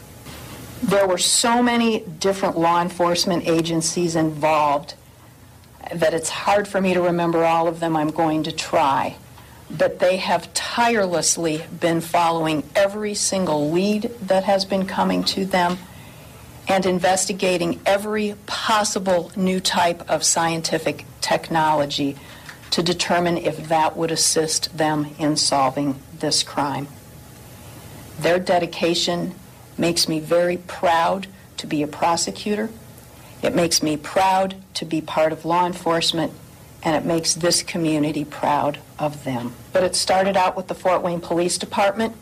There 0.81 1.07
were 1.07 1.17
so 1.17 1.63
many 1.63 2.01
different 2.19 2.57
law 2.57 2.81
enforcement 2.81 3.47
agencies 3.47 4.15
involved 4.15 4.95
that 5.93 6.13
it's 6.13 6.29
hard 6.29 6.67
for 6.67 6.79
me 6.81 6.93
to 6.93 7.01
remember 7.01 7.43
all 7.43 7.67
of 7.67 7.79
them. 7.79 7.95
I'm 7.95 8.11
going 8.11 8.43
to 8.43 8.51
try. 8.51 9.15
but 9.75 9.99
they 9.99 10.17
have 10.17 10.53
tirelessly 10.53 11.63
been 11.79 12.01
following 12.01 12.63
every 12.75 13.13
single 13.13 13.71
lead 13.71 14.03
that 14.21 14.43
has 14.43 14.65
been 14.65 14.85
coming 14.85 15.23
to 15.23 15.45
them 15.45 15.77
and 16.67 16.85
investigating 16.85 17.79
every 17.85 18.35
possible 18.45 19.31
new 19.35 19.59
type 19.59 20.07
of 20.09 20.23
scientific 20.23 21.05
technology 21.21 22.15
to 22.73 22.81
determine 22.81 23.37
if 23.37 23.69
that 23.69 23.95
would 23.95 24.09
assist 24.09 24.75
them 24.75 25.13
in 25.19 25.37
solving 25.37 25.99
this 26.17 26.41
crime. 26.41 26.87
Their 28.19 28.39
dedication 28.39 29.35
makes 29.77 30.09
me 30.09 30.19
very 30.19 30.57
proud 30.57 31.27
to 31.57 31.67
be 31.67 31.83
a 31.83 31.87
prosecutor. 31.87 32.71
It 33.43 33.53
makes 33.53 33.83
me 33.83 33.95
proud 33.95 34.55
to 34.73 34.85
be 34.85 35.01
part 35.01 35.31
of 35.31 35.45
law 35.45 35.67
enforcement, 35.67 36.33
and 36.81 36.95
it 36.95 37.05
makes 37.05 37.35
this 37.35 37.61
community 37.61 38.25
proud 38.25 38.79
of 38.97 39.23
them. 39.23 39.53
But 39.71 39.83
it 39.83 39.95
started 39.95 40.35
out 40.35 40.57
with 40.57 40.67
the 40.67 40.73
Fort 40.73 41.03
Wayne 41.03 41.21
Police 41.21 41.59
Department, 41.59 42.15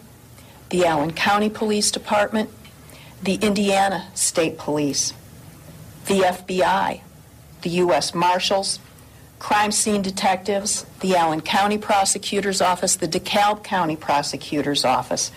the 0.70 0.86
Allen 0.86 1.14
County 1.14 1.50
Police 1.50 1.92
Department, 1.92 2.50
the 3.24 3.36
Indiana 3.36 4.10
State 4.16 4.58
Police, 4.58 5.14
the 6.08 6.20
FBI, 6.20 7.00
the 7.62 7.70
U.S. 7.70 8.14
Marshals, 8.14 8.80
crime 9.42 9.72
scene 9.72 10.04
detectives, 10.04 10.86
the 11.00 11.16
Allen 11.16 11.42
County 11.42 11.80
Prosecutor's 11.80 12.62
Office, 12.62 12.96
the 12.96 13.08
DeKalb 13.08 13.64
County 13.64 13.96
Prosecutor's 13.96 14.86
Office, 14.86 15.32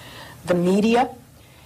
the 0.45 0.53
media, 0.53 1.09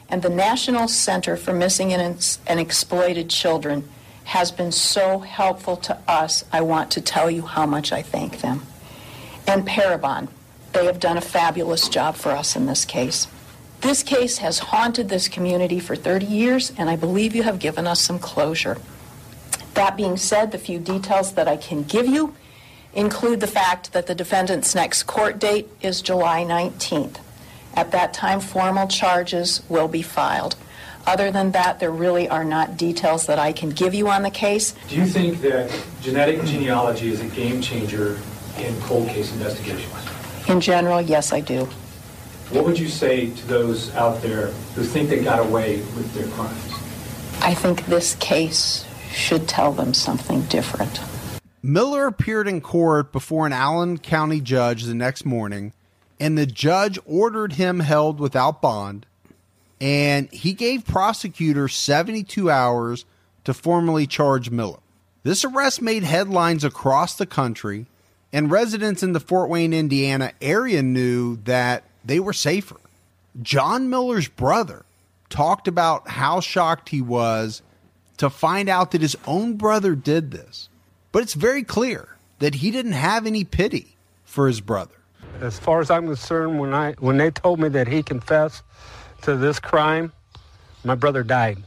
and 0.08 0.22
the 0.22 0.28
National 0.28 0.86
Center 0.86 1.36
for 1.36 1.52
Missing 1.52 1.92
and, 1.92 2.38
and 2.46 2.60
Exploited 2.60 3.28
Children 3.28 3.88
has 4.22 4.52
been 4.52 4.70
so 4.70 5.18
helpful 5.18 5.76
to 5.78 5.98
us. 6.06 6.44
I 6.52 6.60
want 6.60 6.92
to 6.92 7.00
tell 7.00 7.28
you 7.28 7.42
how 7.42 7.66
much 7.66 7.90
I 7.90 8.02
thank 8.02 8.40
them. 8.40 8.62
And 9.48 9.66
Parabon, 9.66 10.28
they 10.74 10.84
have 10.84 11.00
done 11.00 11.16
a 11.16 11.20
fabulous 11.20 11.88
job 11.88 12.14
for 12.14 12.30
us 12.30 12.54
in 12.54 12.66
this 12.66 12.84
case. 12.84 13.26
This 13.80 14.04
case 14.04 14.38
has 14.38 14.60
haunted 14.60 15.08
this 15.08 15.26
community 15.26 15.80
for 15.80 15.96
30 15.96 16.26
years, 16.26 16.72
and 16.78 16.88
I 16.88 16.94
believe 16.94 17.34
you 17.34 17.42
have 17.42 17.58
given 17.58 17.88
us 17.88 18.00
some 18.00 18.20
closure. 18.20 18.78
That 19.78 19.96
being 19.96 20.16
said, 20.16 20.50
the 20.50 20.58
few 20.58 20.80
details 20.80 21.34
that 21.34 21.46
I 21.46 21.56
can 21.56 21.84
give 21.84 22.08
you 22.08 22.34
include 22.94 23.38
the 23.38 23.46
fact 23.46 23.92
that 23.92 24.08
the 24.08 24.14
defendant's 24.16 24.74
next 24.74 25.04
court 25.04 25.38
date 25.38 25.68
is 25.80 26.02
July 26.02 26.42
19th. 26.44 27.18
At 27.74 27.92
that 27.92 28.12
time, 28.12 28.40
formal 28.40 28.88
charges 28.88 29.62
will 29.68 29.86
be 29.86 30.02
filed. 30.02 30.56
Other 31.06 31.30
than 31.30 31.52
that, 31.52 31.78
there 31.78 31.92
really 31.92 32.28
are 32.28 32.44
not 32.44 32.76
details 32.76 33.26
that 33.26 33.38
I 33.38 33.52
can 33.52 33.70
give 33.70 33.94
you 33.94 34.08
on 34.08 34.24
the 34.24 34.32
case. 34.32 34.74
Do 34.88 34.96
you 34.96 35.06
think 35.06 35.42
that 35.42 35.70
genetic 36.02 36.42
genealogy 36.42 37.12
is 37.12 37.20
a 37.20 37.28
game 37.28 37.62
changer 37.62 38.18
in 38.58 38.80
cold 38.80 39.06
case 39.06 39.32
investigations? 39.32 39.94
In 40.48 40.60
general, 40.60 41.00
yes, 41.00 41.32
I 41.32 41.38
do. 41.38 41.66
What 42.50 42.64
would 42.64 42.80
you 42.80 42.88
say 42.88 43.30
to 43.30 43.46
those 43.46 43.94
out 43.94 44.22
there 44.22 44.48
who 44.74 44.82
think 44.82 45.08
they 45.08 45.22
got 45.22 45.38
away 45.38 45.76
with 45.76 46.12
their 46.14 46.26
crimes? 46.30 46.72
I 47.42 47.54
think 47.54 47.86
this 47.86 48.16
case 48.16 48.84
should 49.12 49.48
tell 49.48 49.72
them 49.72 49.94
something 49.94 50.42
different. 50.42 51.00
Miller 51.62 52.06
appeared 52.06 52.48
in 52.48 52.60
court 52.60 53.12
before 53.12 53.46
an 53.46 53.52
Allen 53.52 53.98
County 53.98 54.40
judge 54.40 54.84
the 54.84 54.94
next 54.94 55.24
morning, 55.24 55.72
and 56.20 56.38
the 56.38 56.46
judge 56.46 56.98
ordered 57.04 57.54
him 57.54 57.80
held 57.80 58.20
without 58.20 58.62
bond, 58.62 59.06
and 59.80 60.30
he 60.32 60.52
gave 60.52 60.84
prosecutors 60.84 61.74
72 61.74 62.50
hours 62.50 63.04
to 63.44 63.54
formally 63.54 64.06
charge 64.06 64.50
Miller. 64.50 64.78
This 65.24 65.44
arrest 65.44 65.82
made 65.82 66.04
headlines 66.04 66.64
across 66.64 67.16
the 67.16 67.26
country, 67.26 67.86
and 68.32 68.50
residents 68.50 69.02
in 69.02 69.12
the 69.12 69.20
Fort 69.20 69.50
Wayne, 69.50 69.72
Indiana 69.72 70.32
area 70.40 70.82
knew 70.82 71.36
that 71.44 71.84
they 72.04 72.20
were 72.20 72.32
safer. 72.32 72.76
John 73.42 73.90
Miller's 73.90 74.28
brother 74.28 74.84
talked 75.28 75.68
about 75.68 76.08
how 76.08 76.40
shocked 76.40 76.88
he 76.88 77.00
was 77.02 77.62
to 78.18 78.30
find 78.30 78.68
out 78.68 78.90
that 78.90 79.00
his 79.00 79.16
own 79.26 79.54
brother 79.54 79.94
did 79.94 80.30
this. 80.30 80.68
But 81.10 81.22
it's 81.22 81.34
very 81.34 81.62
clear 81.62 82.16
that 82.38 82.56
he 82.56 82.70
didn't 82.70 82.92
have 82.92 83.26
any 83.26 83.44
pity 83.44 83.96
for 84.24 84.46
his 84.46 84.60
brother. 84.60 84.94
As 85.40 85.58
far 85.58 85.80
as 85.80 85.90
I'm 85.90 86.06
concerned, 86.06 86.58
when 86.58 86.74
I 86.74 86.92
when 86.94 87.16
they 87.16 87.30
told 87.30 87.60
me 87.60 87.68
that 87.70 87.88
he 87.88 88.02
confessed 88.02 88.62
to 89.22 89.36
this 89.36 89.58
crime, 89.58 90.12
my 90.84 90.94
brother 90.94 91.22
died. 91.22 91.58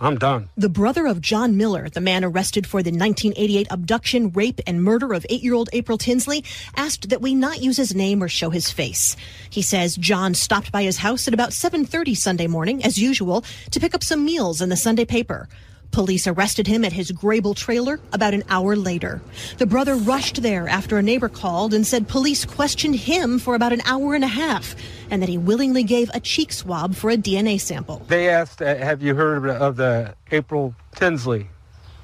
I'm 0.00 0.18
done. 0.18 0.50
The 0.56 0.68
brother 0.68 1.06
of 1.06 1.20
John 1.20 1.56
Miller, 1.56 1.88
the 1.88 2.00
man 2.02 2.24
arrested 2.24 2.66
for 2.66 2.82
the 2.82 2.90
1988 2.90 3.68
abduction, 3.70 4.30
rape, 4.30 4.60
and 4.66 4.82
murder 4.82 5.14
of 5.14 5.24
eight 5.30 5.42
year 5.42 5.54
old 5.54 5.70
April 5.72 5.96
Tinsley, 5.96 6.44
asked 6.76 7.08
that 7.08 7.22
we 7.22 7.34
not 7.34 7.62
use 7.62 7.78
his 7.78 7.94
name 7.94 8.22
or 8.22 8.28
show 8.28 8.50
his 8.50 8.70
face. 8.70 9.16
He 9.48 9.62
says 9.62 9.96
John 9.96 10.34
stopped 10.34 10.70
by 10.70 10.82
his 10.82 10.98
house 10.98 11.26
at 11.26 11.34
about 11.34 11.50
7.30 11.50 12.16
Sunday 12.16 12.46
morning, 12.46 12.84
as 12.84 12.98
usual, 12.98 13.44
to 13.70 13.80
pick 13.80 13.94
up 13.94 14.04
some 14.04 14.24
meals 14.24 14.60
in 14.60 14.68
the 14.68 14.76
Sunday 14.76 15.06
paper. 15.06 15.48
Police 15.90 16.26
arrested 16.26 16.66
him 16.66 16.84
at 16.84 16.92
his 16.92 17.12
Grabill 17.12 17.56
trailer 17.56 18.00
about 18.12 18.34
an 18.34 18.42
hour 18.48 18.76
later. 18.76 19.22
The 19.58 19.66
brother 19.66 19.96
rushed 19.96 20.42
there 20.42 20.68
after 20.68 20.98
a 20.98 21.02
neighbor 21.02 21.28
called 21.28 21.72
and 21.72 21.86
said 21.86 22.08
police 22.08 22.44
questioned 22.44 22.96
him 22.96 23.38
for 23.38 23.54
about 23.54 23.72
an 23.72 23.80
hour 23.86 24.14
and 24.14 24.24
a 24.24 24.28
half 24.28 24.74
and 25.10 25.22
that 25.22 25.28
he 25.28 25.38
willingly 25.38 25.82
gave 25.82 26.10
a 26.12 26.20
cheek 26.20 26.52
swab 26.52 26.94
for 26.94 27.10
a 27.10 27.16
DNA 27.16 27.60
sample. 27.60 28.02
They 28.08 28.28
asked, 28.28 28.60
uh, 28.60 28.76
Have 28.76 29.02
you 29.02 29.14
heard 29.14 29.48
of 29.48 29.76
the 29.76 30.14
April 30.30 30.74
Tinsley 30.94 31.48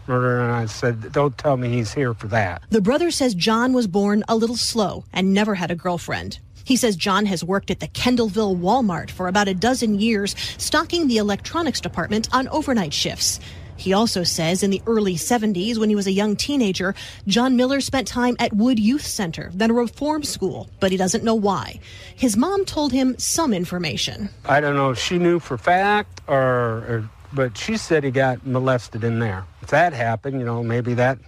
murder? 0.07 0.40
And 0.40 0.53
I 0.53 0.66
said, 0.66 1.12
Don't 1.12 1.37
tell 1.37 1.57
me 1.57 1.68
he's 1.68 1.92
here 1.92 2.14
for 2.14 2.29
that. 2.29 2.62
The 2.71 2.81
brother 2.81 3.11
says 3.11 3.35
John 3.35 3.73
was 3.73 3.87
born 3.87 4.25
a 4.29 4.37
little 4.37 4.57
slow 4.57 5.05
and 5.12 5.35
never 5.35 5.55
had 5.55 5.71
a 5.71 5.77
girlfriend. 5.77 6.38
He 6.64 6.77
says 6.77 6.97
John 6.97 7.27
has 7.27 7.42
worked 7.42 7.71
at 7.71 7.81
the 7.81 7.88
Kendallville 7.88 8.59
Walmart 8.59 9.11
for 9.11 9.29
about 9.29 9.49
a 9.49 9.55
dozen 9.55 9.99
years, 9.99 10.37
stocking 10.59 11.09
the 11.09 11.18
electronics 11.18 11.81
department 11.81 12.29
on 12.33 12.49
overnight 12.49 12.95
shifts. 12.95 13.40
He 13.83 13.92
also 13.92 14.23
says 14.23 14.62
in 14.62 14.71
the 14.71 14.81
early 14.87 15.16
70s, 15.16 15.77
when 15.77 15.88
he 15.88 15.97
was 15.97 16.07
a 16.07 16.12
young 16.12 16.37
teenager, 16.37 16.95
John 17.27 17.57
Miller 17.57 17.81
spent 17.81 18.07
time 18.07 18.37
at 18.38 18.53
Wood 18.53 18.79
Youth 18.79 19.05
Center, 19.05 19.51
then 19.53 19.71
a 19.71 19.75
reform 19.75 20.23
school, 20.23 20.71
but 20.79 20.92
he 20.92 20.97
doesn't 20.97 21.25
know 21.25 21.35
why. 21.35 21.81
His 22.14 22.37
mom 22.37 22.64
told 22.64 22.92
him 22.92 23.18
some 23.18 23.53
information. 23.53 24.29
I 24.45 24.61
don't 24.61 24.77
know 24.77 24.90
if 24.90 25.01
she 25.01 25.18
knew 25.18 25.40
for 25.40 25.59
fact 25.59 26.21
or, 26.29 26.38
or 26.38 27.11
but 27.33 27.59
she 27.59 27.77
said 27.77 28.05
he 28.05 28.12
got 28.12 28.47
molested 28.47 29.03
in 29.03 29.18
there. 29.18 29.45
If 29.62 29.71
that 29.71 29.92
happened, 29.92 30.38
you 30.38 30.47
know, 30.47 30.62
maybe 30.62 30.95
that 30.95 31.18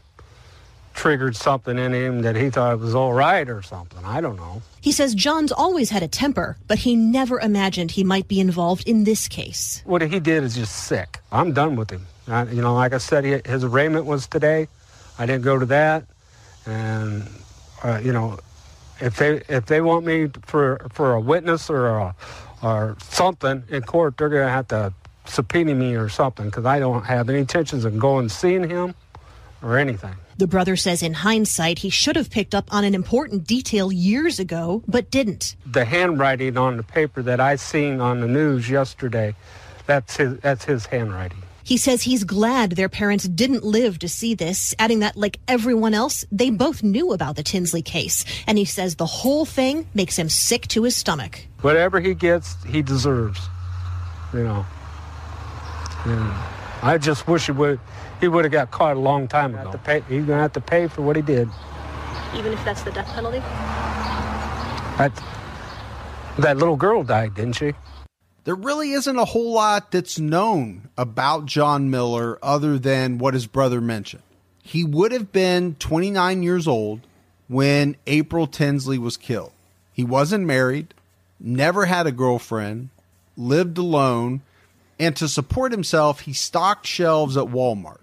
triggered 0.94 1.34
something 1.34 1.76
in 1.76 1.92
him 1.92 2.22
that 2.22 2.36
he 2.36 2.50
thought 2.50 2.78
was 2.78 2.94
all 2.94 3.14
right 3.14 3.48
or 3.48 3.62
something. 3.62 4.04
I 4.04 4.20
don't 4.20 4.36
know. 4.36 4.62
He 4.80 4.92
says 4.92 5.12
John's 5.12 5.50
always 5.50 5.90
had 5.90 6.04
a 6.04 6.08
temper, 6.08 6.56
but 6.68 6.78
he 6.78 6.94
never 6.94 7.40
imagined 7.40 7.90
he 7.90 8.04
might 8.04 8.28
be 8.28 8.38
involved 8.38 8.88
in 8.88 9.02
this 9.02 9.26
case. 9.26 9.82
What 9.86 10.02
he 10.02 10.20
did 10.20 10.44
is 10.44 10.54
just 10.54 10.84
sick. 10.84 11.18
I'm 11.32 11.52
done 11.52 11.74
with 11.74 11.90
him. 11.90 12.06
I, 12.28 12.44
you 12.44 12.62
know, 12.62 12.74
like 12.74 12.92
I 12.92 12.98
said, 12.98 13.24
he, 13.24 13.40
his 13.44 13.64
arraignment 13.64 14.06
was 14.06 14.26
today. 14.26 14.68
I 15.18 15.26
didn't 15.26 15.42
go 15.42 15.58
to 15.58 15.66
that, 15.66 16.04
and 16.66 17.28
uh, 17.82 18.00
you 18.02 18.12
know, 18.12 18.38
if 19.00 19.16
they 19.16 19.42
if 19.48 19.66
they 19.66 19.80
want 19.80 20.04
me 20.04 20.28
for 20.42 20.86
for 20.90 21.14
a 21.14 21.20
witness 21.20 21.70
or 21.70 21.86
a, 21.86 22.14
or 22.62 22.96
something 23.00 23.62
in 23.68 23.82
court, 23.82 24.16
they're 24.16 24.28
gonna 24.28 24.48
have 24.48 24.68
to 24.68 24.92
subpoena 25.26 25.74
me 25.74 25.94
or 25.94 26.08
something 26.08 26.46
because 26.46 26.64
I 26.64 26.78
don't 26.78 27.04
have 27.04 27.28
any 27.28 27.38
intentions 27.38 27.84
of 27.84 27.98
going 27.98 28.24
and 28.24 28.32
seeing 28.32 28.68
him 28.68 28.94
or 29.62 29.78
anything. 29.78 30.14
The 30.36 30.46
brother 30.48 30.74
says 30.76 31.02
in 31.02 31.14
hindsight 31.14 31.78
he 31.78 31.90
should 31.90 32.16
have 32.16 32.28
picked 32.28 32.54
up 32.54 32.72
on 32.74 32.82
an 32.82 32.94
important 32.94 33.46
detail 33.46 33.92
years 33.92 34.40
ago, 34.40 34.82
but 34.88 35.10
didn't. 35.10 35.54
The 35.64 35.84
handwriting 35.84 36.58
on 36.58 36.76
the 36.76 36.82
paper 36.82 37.22
that 37.22 37.40
I 37.40 37.54
seen 37.56 38.00
on 38.00 38.20
the 38.20 38.26
news 38.26 38.68
yesterday, 38.68 39.36
that's 39.86 40.16
his, 40.16 40.38
that's 40.40 40.64
his 40.64 40.86
handwriting. 40.86 41.43
He 41.64 41.78
says 41.78 42.02
he's 42.02 42.24
glad 42.24 42.72
their 42.72 42.90
parents 42.90 43.26
didn't 43.26 43.64
live 43.64 43.98
to 44.00 44.08
see 44.08 44.34
this, 44.34 44.74
adding 44.78 45.00
that, 45.00 45.16
like 45.16 45.40
everyone 45.48 45.94
else, 45.94 46.24
they 46.30 46.50
both 46.50 46.82
knew 46.82 47.12
about 47.12 47.36
the 47.36 47.42
Tinsley 47.42 47.80
case. 47.80 48.26
And 48.46 48.58
he 48.58 48.66
says 48.66 48.96
the 48.96 49.06
whole 49.06 49.46
thing 49.46 49.88
makes 49.94 50.16
him 50.16 50.28
sick 50.28 50.68
to 50.68 50.82
his 50.82 50.94
stomach. 50.94 51.46
Whatever 51.62 52.00
he 52.00 52.12
gets, 52.12 52.62
he 52.64 52.82
deserves. 52.82 53.40
You 54.34 54.44
know. 54.44 54.66
And 56.04 56.32
I 56.82 56.98
just 56.98 57.26
wish 57.26 57.46
he 57.46 57.52
would 57.52 57.80
he 58.20 58.28
would 58.28 58.44
have 58.44 58.52
got 58.52 58.70
caught 58.70 58.96
a 58.96 59.00
long 59.00 59.26
time 59.26 59.54
ago. 59.54 59.72
Pay, 59.84 60.02
he's 60.08 60.24
gonna 60.24 60.42
have 60.42 60.52
to 60.52 60.60
pay 60.60 60.86
for 60.86 61.02
what 61.02 61.16
he 61.16 61.22
did. 61.22 61.48
Even 62.36 62.52
if 62.52 62.64
that's 62.64 62.82
the 62.82 62.90
death 62.90 63.08
penalty? 63.08 63.38
That, 64.98 65.12
that 66.38 66.56
little 66.56 66.76
girl 66.76 67.02
died, 67.02 67.34
didn't 67.34 67.54
she? 67.54 67.72
There 68.44 68.54
really 68.54 68.92
isn't 68.92 69.16
a 69.16 69.24
whole 69.24 69.52
lot 69.52 69.90
that's 69.90 70.18
known 70.18 70.88
about 70.98 71.46
John 71.46 71.90
Miller 71.90 72.38
other 72.42 72.78
than 72.78 73.18
what 73.18 73.34
his 73.34 73.46
brother 73.46 73.80
mentioned. 73.80 74.22
He 74.62 74.84
would 74.84 75.12
have 75.12 75.32
been 75.32 75.76
29 75.76 76.42
years 76.42 76.68
old 76.68 77.00
when 77.48 77.96
April 78.06 78.46
Tinsley 78.46 78.98
was 78.98 79.16
killed. 79.16 79.52
He 79.92 80.04
wasn't 80.04 80.44
married, 80.44 80.92
never 81.40 81.86
had 81.86 82.06
a 82.06 82.12
girlfriend, 82.12 82.90
lived 83.36 83.78
alone, 83.78 84.42
and 84.98 85.16
to 85.16 85.28
support 85.28 85.72
himself, 85.72 86.20
he 86.20 86.32
stocked 86.32 86.86
shelves 86.86 87.36
at 87.36 87.44
Walmart. 87.46 88.00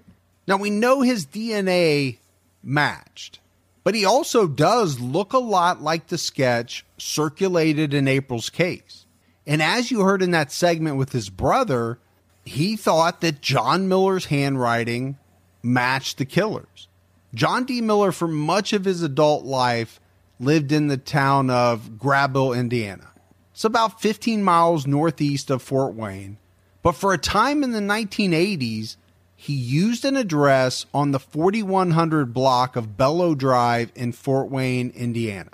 Now 0.47 0.57
we 0.57 0.69
know 0.69 1.01
his 1.01 1.25
DNA 1.25 2.17
matched, 2.63 3.39
But 3.83 3.95
he 3.95 4.05
also 4.05 4.47
does 4.47 4.99
look 4.99 5.33
a 5.33 5.39
lot 5.39 5.81
like 5.81 6.07
the 6.07 6.17
sketch 6.17 6.85
circulated 6.97 7.93
in 7.93 8.07
April's 8.07 8.49
case. 8.49 9.00
And 9.45 9.61
as 9.61 9.91
you 9.91 10.01
heard 10.01 10.21
in 10.21 10.31
that 10.31 10.51
segment 10.51 10.97
with 10.97 11.11
his 11.11 11.29
brother, 11.29 11.99
he 12.45 12.75
thought 12.75 13.21
that 13.21 13.41
John 13.41 13.87
Miller's 13.87 14.25
handwriting 14.25 15.17
matched 15.63 16.17
the 16.17 16.25
killer's. 16.25 16.87
John 17.33 17.63
D. 17.63 17.81
Miller, 17.81 18.11
for 18.11 18.27
much 18.27 18.73
of 18.73 18.85
his 18.85 19.01
adult 19.01 19.45
life, 19.45 19.99
lived 20.39 20.71
in 20.71 20.87
the 20.87 20.97
town 20.97 21.49
of 21.49 21.91
Grabill, 21.97 22.57
Indiana. 22.57 23.11
It's 23.53 23.63
about 23.63 24.01
15 24.01 24.43
miles 24.43 24.87
northeast 24.87 25.49
of 25.49 25.61
Fort 25.61 25.93
Wayne. 25.93 26.37
But 26.83 26.93
for 26.93 27.13
a 27.13 27.17
time 27.17 27.63
in 27.63 27.71
the 27.71 27.79
1980s, 27.79 28.97
he 29.35 29.53
used 29.53 30.03
an 30.03 30.17
address 30.17 30.85
on 30.93 31.11
the 31.11 31.19
4100 31.19 32.33
block 32.33 32.75
of 32.75 32.97
Bellow 32.97 33.35
Drive 33.35 33.91
in 33.95 34.11
Fort 34.11 34.49
Wayne, 34.49 34.91
Indiana. 34.91 35.51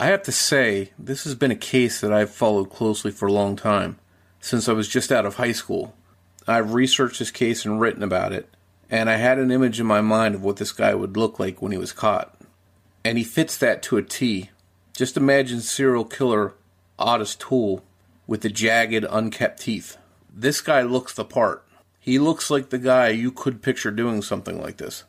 I 0.00 0.06
have 0.06 0.22
to 0.24 0.32
say, 0.32 0.92
this 0.96 1.24
has 1.24 1.34
been 1.34 1.50
a 1.50 1.56
case 1.56 2.00
that 2.00 2.12
I've 2.12 2.30
followed 2.30 2.70
closely 2.70 3.10
for 3.10 3.26
a 3.26 3.32
long 3.32 3.56
time, 3.56 3.98
since 4.38 4.68
I 4.68 4.72
was 4.72 4.86
just 4.86 5.10
out 5.10 5.26
of 5.26 5.34
high 5.34 5.50
school. 5.50 5.92
I've 6.46 6.72
researched 6.72 7.18
this 7.18 7.32
case 7.32 7.64
and 7.64 7.80
written 7.80 8.04
about 8.04 8.32
it, 8.32 8.48
and 8.88 9.10
I 9.10 9.16
had 9.16 9.40
an 9.40 9.50
image 9.50 9.80
in 9.80 9.86
my 9.86 10.00
mind 10.00 10.36
of 10.36 10.44
what 10.44 10.58
this 10.58 10.70
guy 10.70 10.94
would 10.94 11.16
look 11.16 11.40
like 11.40 11.60
when 11.60 11.72
he 11.72 11.78
was 11.78 11.90
caught. 11.90 12.40
And 13.04 13.18
he 13.18 13.24
fits 13.24 13.56
that 13.58 13.82
to 13.84 13.96
a 13.96 14.02
T. 14.02 14.50
Just 14.92 15.16
imagine 15.16 15.60
serial 15.60 16.04
killer 16.04 16.54
Ottis 16.96 17.36
Toole 17.36 17.82
with 18.28 18.42
the 18.42 18.50
jagged, 18.50 19.04
unkept 19.10 19.62
teeth. 19.62 19.96
This 20.32 20.60
guy 20.60 20.82
looks 20.82 21.12
the 21.12 21.24
part. 21.24 21.64
He 21.98 22.20
looks 22.20 22.50
like 22.50 22.70
the 22.70 22.78
guy 22.78 23.08
you 23.08 23.32
could 23.32 23.62
picture 23.62 23.90
doing 23.90 24.22
something 24.22 24.62
like 24.62 24.76
this. 24.76 25.02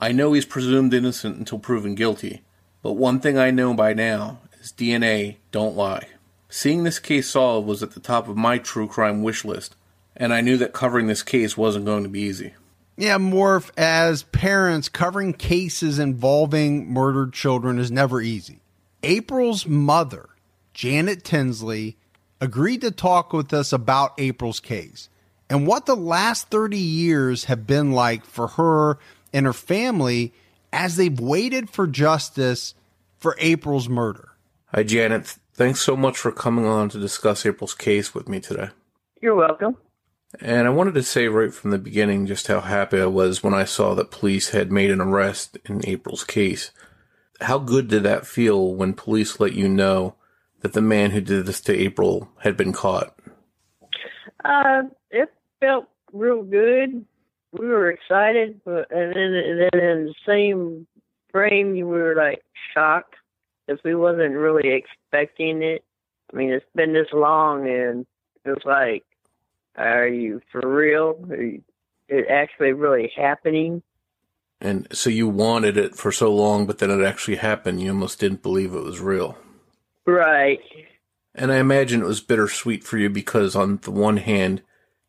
I 0.00 0.12
know 0.12 0.34
he's 0.34 0.46
presumed 0.46 0.94
innocent 0.94 1.36
until 1.36 1.58
proven 1.58 1.96
guilty, 1.96 2.42
but 2.82 2.92
one 2.92 3.20
thing 3.20 3.38
I 3.38 3.50
know 3.50 3.74
by 3.74 3.92
now 3.92 4.38
is 4.60 4.72
DNA 4.72 5.36
don't 5.50 5.76
lie. 5.76 6.08
Seeing 6.48 6.84
this 6.84 6.98
case 6.98 7.28
solved 7.28 7.66
was 7.66 7.82
at 7.82 7.92
the 7.92 8.00
top 8.00 8.28
of 8.28 8.36
my 8.36 8.58
true 8.58 8.88
crime 8.88 9.22
wish 9.22 9.44
list, 9.44 9.76
and 10.16 10.32
I 10.32 10.40
knew 10.40 10.56
that 10.56 10.72
covering 10.72 11.06
this 11.06 11.22
case 11.22 11.56
wasn't 11.56 11.84
going 11.84 12.02
to 12.02 12.08
be 12.08 12.20
easy. 12.20 12.54
Yeah, 12.96 13.18
Morph, 13.18 13.70
as 13.76 14.22
parents, 14.22 14.88
covering 14.88 15.34
cases 15.34 15.98
involving 15.98 16.90
murdered 16.90 17.34
children 17.34 17.78
is 17.78 17.90
never 17.90 18.22
easy. 18.22 18.60
April's 19.02 19.66
mother, 19.66 20.30
Janet 20.72 21.22
Tinsley, 21.22 21.96
agreed 22.40 22.80
to 22.80 22.90
talk 22.90 23.32
with 23.32 23.52
us 23.52 23.72
about 23.72 24.14
April's 24.18 24.60
case 24.60 25.08
and 25.48 25.66
what 25.66 25.86
the 25.86 25.96
last 25.96 26.48
30 26.48 26.78
years 26.78 27.44
have 27.44 27.66
been 27.66 27.92
like 27.92 28.24
for 28.24 28.48
her 28.48 28.98
and 29.32 29.46
her 29.46 29.52
family 29.52 30.32
as 30.76 30.96
they've 30.96 31.18
waited 31.18 31.70
for 31.70 31.86
justice 31.86 32.74
for 33.16 33.34
April's 33.38 33.88
murder. 33.88 34.28
Hi, 34.74 34.82
Janet. 34.82 35.36
Thanks 35.54 35.80
so 35.80 35.96
much 35.96 36.18
for 36.18 36.30
coming 36.30 36.66
on 36.66 36.90
to 36.90 37.00
discuss 37.00 37.46
April's 37.46 37.72
case 37.72 38.14
with 38.14 38.28
me 38.28 38.40
today. 38.40 38.68
You're 39.22 39.36
welcome. 39.36 39.78
And 40.38 40.66
I 40.66 40.70
wanted 40.70 40.92
to 40.94 41.02
say 41.02 41.28
right 41.28 41.54
from 41.54 41.70
the 41.70 41.78
beginning 41.78 42.26
just 42.26 42.48
how 42.48 42.60
happy 42.60 43.00
I 43.00 43.06
was 43.06 43.42
when 43.42 43.54
I 43.54 43.64
saw 43.64 43.94
that 43.94 44.10
police 44.10 44.50
had 44.50 44.70
made 44.70 44.90
an 44.90 45.00
arrest 45.00 45.56
in 45.64 45.80
April's 45.88 46.24
case. 46.24 46.72
How 47.40 47.58
good 47.58 47.88
did 47.88 48.02
that 48.02 48.26
feel 48.26 48.74
when 48.74 48.92
police 48.92 49.40
let 49.40 49.54
you 49.54 49.70
know 49.70 50.14
that 50.60 50.74
the 50.74 50.82
man 50.82 51.12
who 51.12 51.22
did 51.22 51.46
this 51.46 51.62
to 51.62 51.74
April 51.74 52.28
had 52.40 52.54
been 52.54 52.74
caught? 52.74 53.18
Uh, 54.44 54.82
it 55.10 55.32
felt 55.58 55.88
real 56.12 56.42
good. 56.42 57.06
We 57.58 57.68
were 57.68 57.90
excited, 57.90 58.60
but 58.64 58.90
and 58.90 59.14
then, 59.14 59.34
and 59.34 59.60
then 59.60 59.80
in 59.80 60.06
the 60.06 60.14
same 60.26 60.86
frame, 61.32 61.72
we 61.72 61.82
were 61.82 62.14
like 62.14 62.42
shocked 62.74 63.14
because 63.66 63.82
we 63.84 63.94
wasn't 63.94 64.34
really 64.34 64.68
expecting 64.68 65.62
it. 65.62 65.84
I 66.32 66.36
mean, 66.36 66.50
it's 66.50 66.66
been 66.74 66.92
this 66.92 67.08
long, 67.12 67.68
and 67.68 68.06
it 68.44 68.50
was 68.50 68.64
like 68.64 69.04
are 69.76 70.08
you 70.08 70.40
for 70.50 70.60
real? 70.64 71.18
Are 71.30 71.42
you, 71.42 71.62
it 72.08 72.26
actually 72.30 72.72
really 72.72 73.12
happening? 73.16 73.82
And 74.60 74.88
so 74.92 75.10
you 75.10 75.28
wanted 75.28 75.76
it 75.76 75.94
for 75.94 76.10
so 76.10 76.32
long, 76.32 76.66
but 76.66 76.78
then 76.78 76.90
it 76.90 77.04
actually 77.04 77.36
happened. 77.36 77.82
You 77.82 77.90
almost 77.90 78.18
didn't 78.18 78.42
believe 78.42 78.74
it 78.74 78.84
was 78.84 79.00
real. 79.00 79.36
Right. 80.06 80.60
And 81.34 81.52
I 81.52 81.58
imagine 81.58 82.00
it 82.00 82.06
was 82.06 82.22
bittersweet 82.22 82.82
for 82.82 82.96
you 82.96 83.10
because, 83.10 83.54
on 83.54 83.78
the 83.82 83.90
one 83.90 84.16
hand, 84.16 84.62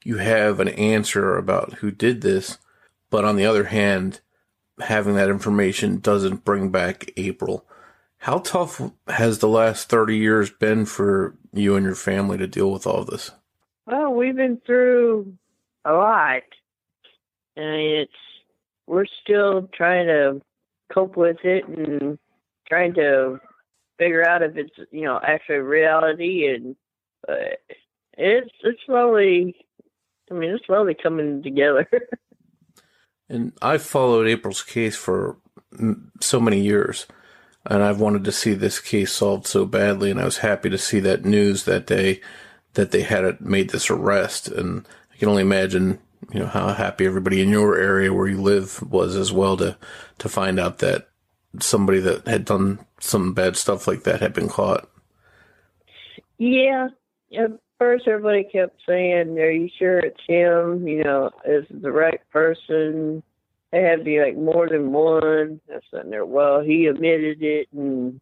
you 0.03 0.17
have 0.17 0.59
an 0.59 0.69
answer 0.69 1.37
about 1.37 1.73
who 1.75 1.91
did 1.91 2.21
this, 2.21 2.57
but 3.09 3.25
on 3.25 3.35
the 3.35 3.45
other 3.45 3.65
hand, 3.65 4.21
having 4.79 5.15
that 5.15 5.29
information 5.29 5.99
doesn't 5.99 6.45
bring 6.45 6.69
back 6.69 7.11
April. 7.17 7.65
How 8.19 8.39
tough 8.39 8.81
has 9.07 9.39
the 9.39 9.47
last 9.47 9.89
30 9.89 10.17
years 10.17 10.49
been 10.49 10.85
for 10.85 11.35
you 11.53 11.75
and 11.75 11.85
your 11.85 11.95
family 11.95 12.37
to 12.37 12.47
deal 12.47 12.71
with 12.71 12.87
all 12.87 13.03
this? 13.03 13.31
Well, 13.85 14.13
we've 14.13 14.35
been 14.35 14.61
through 14.65 15.33
a 15.85 15.93
lot, 15.93 16.43
and 17.55 17.75
it's 17.75 18.11
we're 18.85 19.05
still 19.23 19.69
trying 19.73 20.07
to 20.07 20.41
cope 20.93 21.15
with 21.15 21.37
it 21.43 21.67
and 21.67 22.17
trying 22.67 22.93
to 22.95 23.39
figure 23.97 24.27
out 24.27 24.43
if 24.43 24.57
it's 24.57 24.75
you 24.91 25.05
know 25.05 25.19
actually 25.23 25.57
reality, 25.57 26.47
and 26.53 26.75
uh, 27.27 27.55
it's 28.17 28.51
it's 28.63 28.79
slowly. 28.85 29.55
I 30.29 30.33
mean, 30.33 30.51
it's 30.51 30.65
slowly 30.65 30.95
coming 30.95 31.41
together. 31.41 31.87
and 33.29 33.53
I've 33.61 33.83
followed 33.83 34.27
April's 34.27 34.63
case 34.63 34.95
for 34.95 35.37
so 36.21 36.39
many 36.39 36.61
years, 36.61 37.05
and 37.65 37.83
I've 37.83 37.99
wanted 37.99 38.23
to 38.25 38.31
see 38.31 38.53
this 38.53 38.79
case 38.79 39.11
solved 39.11 39.47
so 39.47 39.65
badly, 39.65 40.11
and 40.11 40.19
I 40.19 40.25
was 40.25 40.39
happy 40.39 40.69
to 40.69 40.77
see 40.77 40.99
that 41.01 41.25
news 41.25 41.65
that 41.65 41.87
day 41.87 42.21
that 42.73 42.91
they 42.91 43.01
had 43.01 43.41
made 43.41 43.69
this 43.69 43.89
arrest. 43.89 44.47
And 44.47 44.87
I 45.13 45.17
can 45.17 45.29
only 45.29 45.41
imagine, 45.41 45.99
you 46.31 46.39
know, 46.39 46.47
how 46.47 46.73
happy 46.73 47.05
everybody 47.05 47.41
in 47.41 47.49
your 47.49 47.77
area 47.77 48.13
where 48.13 48.27
you 48.27 48.41
live 48.41 48.81
was 48.89 49.15
as 49.15 49.33
well 49.33 49.57
to, 49.57 49.77
to 50.19 50.29
find 50.29 50.59
out 50.59 50.79
that 50.79 51.09
somebody 51.59 51.99
that 51.99 52.27
had 52.27 52.45
done 52.45 52.79
some 52.99 53.33
bad 53.33 53.55
stuff 53.55 53.87
like 53.87 54.03
that 54.03 54.21
had 54.21 54.33
been 54.33 54.47
caught. 54.47 54.89
Yeah. 57.29 57.47
First, 57.79 58.07
everybody 58.07 58.43
kept 58.43 58.81
saying, 58.87 59.37
Are 59.37 59.51
you 59.51 59.69
sure 59.77 59.99
it's 59.99 60.19
him? 60.27 60.87
You 60.87 61.03
know, 61.03 61.31
is 61.45 61.65
the 61.69 61.91
right 61.91 62.19
person? 62.31 63.23
They 63.71 63.81
had 63.81 63.99
to 63.99 64.03
be 64.03 64.19
like 64.19 64.35
more 64.35 64.67
than 64.69 64.91
one. 64.91 65.59
I 65.69 65.79
said 65.91 66.09
there, 66.09 66.25
well, 66.25 66.61
he 66.61 66.85
admitted 66.85 67.41
it. 67.41 67.67
And 67.73 68.19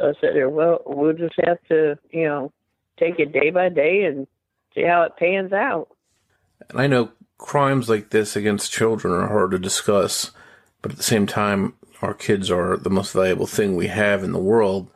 I 0.00 0.12
said 0.20 0.34
there, 0.34 0.50
well, 0.50 0.82
we'll 0.86 1.12
just 1.12 1.34
have 1.44 1.58
to, 1.68 1.98
you 2.10 2.24
know, 2.24 2.52
take 2.98 3.18
it 3.18 3.32
day 3.32 3.50
by 3.50 3.68
day 3.68 4.04
and 4.04 4.26
see 4.74 4.82
how 4.82 5.02
it 5.02 5.16
pans 5.16 5.52
out. 5.52 5.88
And 6.68 6.80
I 6.80 6.88
know 6.88 7.10
crimes 7.38 7.88
like 7.88 8.10
this 8.10 8.34
against 8.34 8.72
children 8.72 9.14
are 9.14 9.28
hard 9.28 9.52
to 9.52 9.58
discuss, 9.58 10.32
but 10.82 10.90
at 10.90 10.96
the 10.96 11.04
same 11.04 11.26
time, 11.26 11.74
our 12.02 12.14
kids 12.14 12.50
are 12.50 12.76
the 12.76 12.90
most 12.90 13.12
valuable 13.12 13.46
thing 13.46 13.76
we 13.76 13.86
have 13.86 14.24
in 14.24 14.32
the 14.32 14.38
world. 14.38 14.90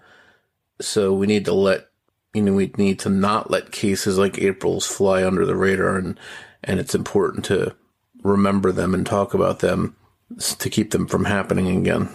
So 0.81 1.13
we 1.13 1.27
need 1.29 1.45
to 1.45 1.55
let, 1.55 1.89
you 2.35 2.43
know, 2.43 2.55
we 2.55 2.73
need 2.77 2.99
to 3.01 3.11
not 3.11 3.51
let 3.51 3.73
cases 3.73 4.19
like 4.19 4.39
April's 4.39 4.87
fly 4.87 5.25
under 5.25 5.45
the 5.45 5.57
radar 5.57 5.97
and, 5.97 6.19
and 6.65 6.81
it's 6.81 6.95
important 6.95 7.45
to 7.47 7.75
remember 8.23 8.73
them 8.73 8.95
and 8.95 9.05
talk 9.05 9.35
about 9.35 9.59
them 9.59 9.97
to 10.39 10.71
keep 10.71 10.93
them 10.93 11.07
from 11.07 11.25
happening 11.25 11.77
again. 11.77 12.09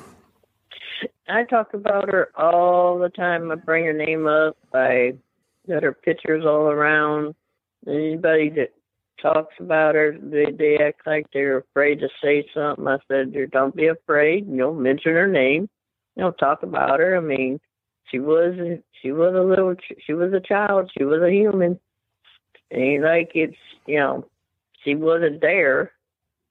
I 1.30 1.43
talk 1.43 1.74
about 1.74 2.09
her 2.09 2.32
all 2.36 2.97
the 2.97 3.09
time. 3.09 3.51
I 3.51 3.55
bring 3.55 3.86
her 3.86 3.93
name 3.93 4.28
up. 4.28 4.57
I 4.74 5.18
got 5.68 5.84
her 5.84 5.93
pictures 5.93 6.45
all 6.45 6.68
around. 6.70 7.36
Anybody 7.86 8.49
that 8.51 8.74
talks 9.22 9.53
about 9.59 9.95
her, 9.95 10.18
they 10.20 10.51
they 10.51 10.78
act 10.78 11.05
like 11.05 11.28
they're 11.34 11.57
afraid 11.57 11.99
to 11.99 12.07
say 12.24 12.47
something. 12.53 12.88
I 12.88 12.97
said, 13.07 13.34
"Don't 13.51 13.76
be 13.76 13.88
afraid. 13.88 14.47
You 14.47 14.55
know, 14.55 14.74
mention 14.74 15.13
her 15.13 15.28
name. 15.28 15.70
You 16.15 16.24
know, 16.24 16.32
talk 16.32 16.63
about 16.63 16.99
her. 16.99 17.18
I 17.18 17.20
mean, 17.20 17.59
she 18.10 18.20
was 18.20 18.80
she 19.01 19.12
was 19.12 19.34
a 19.36 19.41
little 19.41 19.76
she 20.05 20.14
was 20.14 20.34
a 20.34 20.39
child. 20.39 20.91
She 20.97 21.03
was 21.03 21.22
a 21.22 21.32
human. 21.32 21.80
Ain't 22.72 23.03
like 23.03 23.32
it's 23.34 23.58
you 23.86 23.99
know, 23.99 24.26
she 24.84 24.95
wasn't 24.95 25.41
there. 25.41 25.91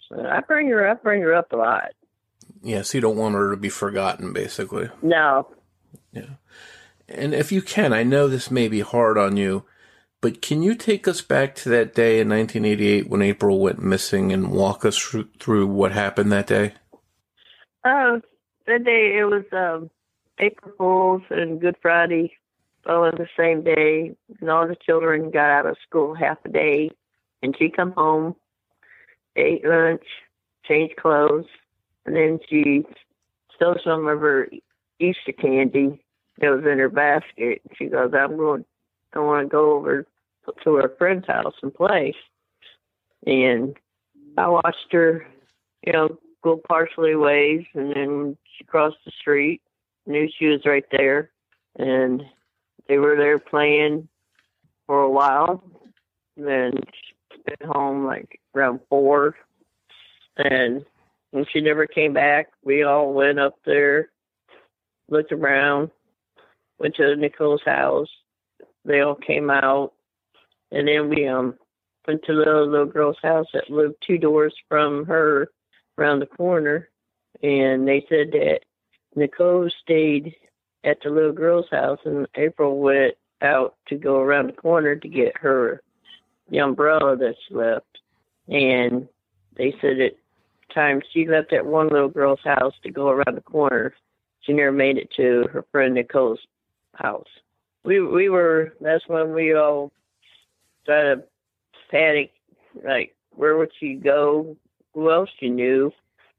So 0.08 0.24
I 0.24 0.40
bring 0.40 0.68
her 0.68 0.88
I 0.88 0.94
bring 0.94 1.22
her 1.22 1.34
up 1.34 1.52
a 1.52 1.56
lot. 1.56 1.90
Yes, 2.62 2.94
you 2.94 3.00
don't 3.00 3.16
want 3.16 3.34
her 3.34 3.50
to 3.50 3.56
be 3.56 3.68
forgotten, 3.68 4.32
basically. 4.32 4.88
No. 5.02 5.48
Yeah. 6.12 6.36
And 7.08 7.34
if 7.34 7.52
you 7.52 7.62
can, 7.62 7.92
I 7.92 8.02
know 8.02 8.26
this 8.26 8.50
may 8.50 8.68
be 8.68 8.80
hard 8.80 9.18
on 9.18 9.36
you, 9.36 9.64
but 10.20 10.42
can 10.42 10.62
you 10.62 10.74
take 10.74 11.06
us 11.06 11.20
back 11.20 11.54
to 11.56 11.68
that 11.68 11.94
day 11.94 12.18
in 12.18 12.28
1988 12.28 13.08
when 13.08 13.22
April 13.22 13.60
went 13.60 13.80
missing 13.80 14.32
and 14.32 14.50
walk 14.50 14.84
us 14.84 14.98
through 14.98 15.66
what 15.66 15.92
happened 15.92 16.32
that 16.32 16.48
day? 16.48 16.74
Oh, 17.84 18.20
that 18.66 18.84
day 18.84 19.18
it 19.18 19.24
was 19.24 19.44
um, 19.52 19.90
April 20.38 20.72
Fools 20.76 21.22
and 21.30 21.60
Good 21.60 21.76
Friday 21.80 22.32
all 22.86 23.04
on 23.04 23.14
the 23.16 23.28
same 23.36 23.62
day, 23.62 24.14
and 24.40 24.50
all 24.50 24.68
the 24.68 24.76
children 24.76 25.30
got 25.30 25.50
out 25.50 25.66
of 25.66 25.76
school 25.86 26.14
half 26.14 26.38
a 26.44 26.48
day, 26.48 26.90
and 27.42 27.56
she 27.58 27.68
come 27.68 27.92
home, 27.92 28.36
ate 29.34 29.64
lunch, 29.64 30.04
changed 30.64 30.96
clothes, 30.96 31.46
and 32.04 32.14
then 32.14 32.38
she 32.48 32.84
stole 33.54 33.76
some 33.82 34.06
of 34.06 34.20
her 34.20 34.48
Easter 35.00 35.32
candy 35.32 36.00
that 36.38 36.50
was 36.50 36.64
in 36.64 36.78
her 36.78 36.88
basket. 36.88 37.60
She 37.76 37.86
goes, 37.86 38.12
I'm 38.14 38.36
going, 38.36 38.64
I 39.14 39.18
want 39.18 39.46
to 39.46 39.50
go 39.50 39.72
over 39.76 40.06
to 40.62 40.74
her 40.76 40.92
friend's 40.98 41.26
house 41.26 41.54
and 41.62 41.74
play. 41.74 42.14
And 43.26 43.76
I 44.38 44.48
watched 44.48 44.92
her, 44.92 45.26
you 45.84 45.92
know, 45.92 46.18
go 46.42 46.60
partially 46.68 47.16
ways, 47.16 47.64
and 47.74 47.92
then 47.94 48.36
she 48.56 48.64
crossed 48.64 48.98
the 49.04 49.12
street. 49.18 49.60
Knew 50.06 50.28
she 50.38 50.46
was 50.46 50.64
right 50.64 50.84
there, 50.92 51.30
and 51.78 52.22
they 52.88 52.98
were 52.98 53.16
there 53.16 53.38
playing 53.38 54.08
for 54.86 55.02
a 55.02 55.10
while. 55.10 55.64
Then 56.36 56.72
she 57.32 57.42
went 57.46 57.74
home 57.74 58.06
like 58.06 58.40
around 58.54 58.80
four, 58.88 59.34
and 60.36 60.84
when 61.32 61.44
she 61.52 61.60
never 61.60 61.86
came 61.86 62.12
back, 62.12 62.48
we 62.64 62.82
all 62.84 63.12
went 63.12 63.40
up 63.40 63.56
there, 63.64 64.10
looked 65.08 65.32
around, 65.32 65.90
went 66.78 66.94
to 66.96 67.16
Nicole's 67.16 67.62
house. 67.64 68.08
They 68.84 69.00
all 69.00 69.16
came 69.16 69.50
out, 69.50 69.92
and 70.70 70.86
then 70.86 71.08
we 71.08 71.26
um 71.26 71.58
went 72.06 72.22
to 72.24 72.34
the 72.34 72.66
little 72.70 72.86
girl's 72.86 73.18
house 73.22 73.46
that 73.52 73.70
lived 73.70 73.96
two 74.06 74.18
doors 74.18 74.54
from 74.68 75.04
her 75.06 75.48
around 75.98 76.20
the 76.20 76.26
corner, 76.26 76.88
and 77.42 77.88
they 77.88 78.06
said 78.08 78.30
that 78.32 78.60
Nicole 79.16 79.68
stayed 79.82 80.34
at 80.84 80.98
the 81.02 81.10
little 81.10 81.32
girl's 81.32 81.70
house, 81.70 81.98
and 82.04 82.26
April 82.36 82.78
went 82.78 83.14
out 83.42 83.74
to 83.88 83.96
go 83.96 84.20
around 84.20 84.48
the 84.48 84.52
corner 84.52 84.94
to 84.94 85.08
get 85.08 85.36
her 85.36 85.82
the 86.50 86.58
umbrella 86.58 87.16
that 87.16 87.34
she 87.48 87.54
left. 87.54 87.86
And 88.48 89.08
they 89.56 89.74
said 89.80 90.00
at 90.00 90.12
time 90.72 91.00
she 91.12 91.26
left 91.26 91.52
at 91.52 91.64
one 91.66 91.88
little 91.88 92.08
girl's 92.08 92.40
house 92.44 92.74
to 92.82 92.90
go 92.90 93.08
around 93.08 93.36
the 93.36 93.40
corner, 93.40 93.94
she 94.40 94.52
never 94.52 94.72
made 94.72 94.98
it 94.98 95.10
to 95.16 95.48
her 95.52 95.64
friend 95.72 95.94
Nicole's 95.94 96.38
house. 96.94 97.26
We 97.84 98.00
we 98.00 98.28
were 98.28 98.74
that's 98.80 99.06
when 99.08 99.32
we 99.32 99.54
all 99.54 99.92
started 100.84 101.24
panic, 101.90 102.32
like 102.84 103.14
where 103.34 103.56
would 103.56 103.70
she 103.78 103.94
go? 103.94 104.56
Who 104.94 105.10
else 105.10 105.30
she 105.38 105.48
knew? 105.48 105.92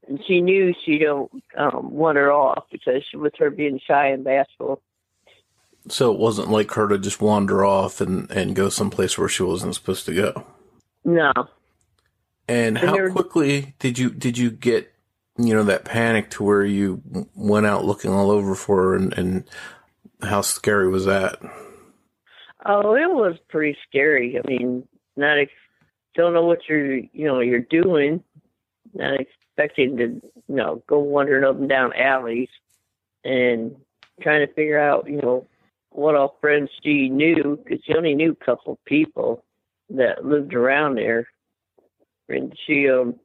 And 0.08 0.20
she 0.26 0.40
knew 0.40 0.74
she 0.84 0.98
don't 0.98 1.30
um, 1.56 1.92
want 1.92 2.16
her 2.16 2.32
off 2.32 2.64
because 2.72 3.02
she, 3.10 3.16
with 3.16 3.34
her 3.38 3.50
being 3.50 3.78
shy 3.86 4.08
and 4.08 4.24
bashful. 4.24 4.80
So 5.88 6.12
it 6.12 6.18
wasn't 6.18 6.50
like 6.50 6.72
her 6.72 6.88
to 6.88 6.98
just 6.98 7.20
wander 7.20 7.64
off 7.64 8.00
and, 8.00 8.30
and 8.30 8.56
go 8.56 8.68
someplace 8.68 9.18
where 9.18 9.28
she 9.28 9.42
wasn't 9.42 9.74
supposed 9.74 10.06
to 10.06 10.14
go. 10.14 10.46
No. 11.04 11.32
And 12.48 12.78
how 12.78 13.10
quickly 13.10 13.74
did 13.78 13.98
you 13.98 14.08
did 14.10 14.38
you 14.38 14.50
get 14.50 14.92
you 15.36 15.54
know 15.54 15.64
that 15.64 15.84
panic 15.84 16.30
to 16.30 16.42
where 16.42 16.64
you 16.64 17.02
went 17.34 17.66
out 17.66 17.84
looking 17.84 18.10
all 18.10 18.30
over 18.30 18.54
for 18.54 18.76
her 18.76 18.96
and, 18.96 19.12
and 19.12 19.44
how 20.22 20.40
scary 20.40 20.88
was 20.88 21.04
that? 21.04 21.38
Oh, 22.64 22.94
it 22.94 23.10
was 23.10 23.36
pretty 23.48 23.76
scary. 23.88 24.38
I 24.38 24.48
mean, 24.48 24.88
not 25.16 25.38
ex- 25.38 25.52
don't 26.14 26.32
know 26.32 26.44
what 26.44 26.60
you're 26.68 26.96
you 26.96 27.26
know 27.26 27.40
you're 27.40 27.60
doing, 27.60 28.22
not 28.94 29.20
expecting 29.58 29.96
to 29.96 30.04
you 30.48 30.56
know 30.56 30.82
go 30.86 30.98
wandering 30.98 31.44
up 31.44 31.56
and 31.56 31.68
down 31.68 31.92
alleys, 31.94 32.48
and 33.24 33.74
trying 34.22 34.46
to 34.46 34.52
figure 34.54 34.78
out 34.78 35.08
you 35.08 35.20
know 35.20 35.46
what 35.90 36.14
all 36.14 36.36
friends 36.40 36.70
she 36.82 37.08
knew 37.08 37.58
because 37.62 37.82
she 37.84 37.94
only 37.94 38.14
knew 38.14 38.32
a 38.32 38.44
couple 38.44 38.78
people 38.84 39.42
that 39.90 40.24
lived 40.24 40.54
around 40.54 40.96
there, 40.96 41.26
and 42.28 42.56
she 42.66 42.88
um 42.88 43.16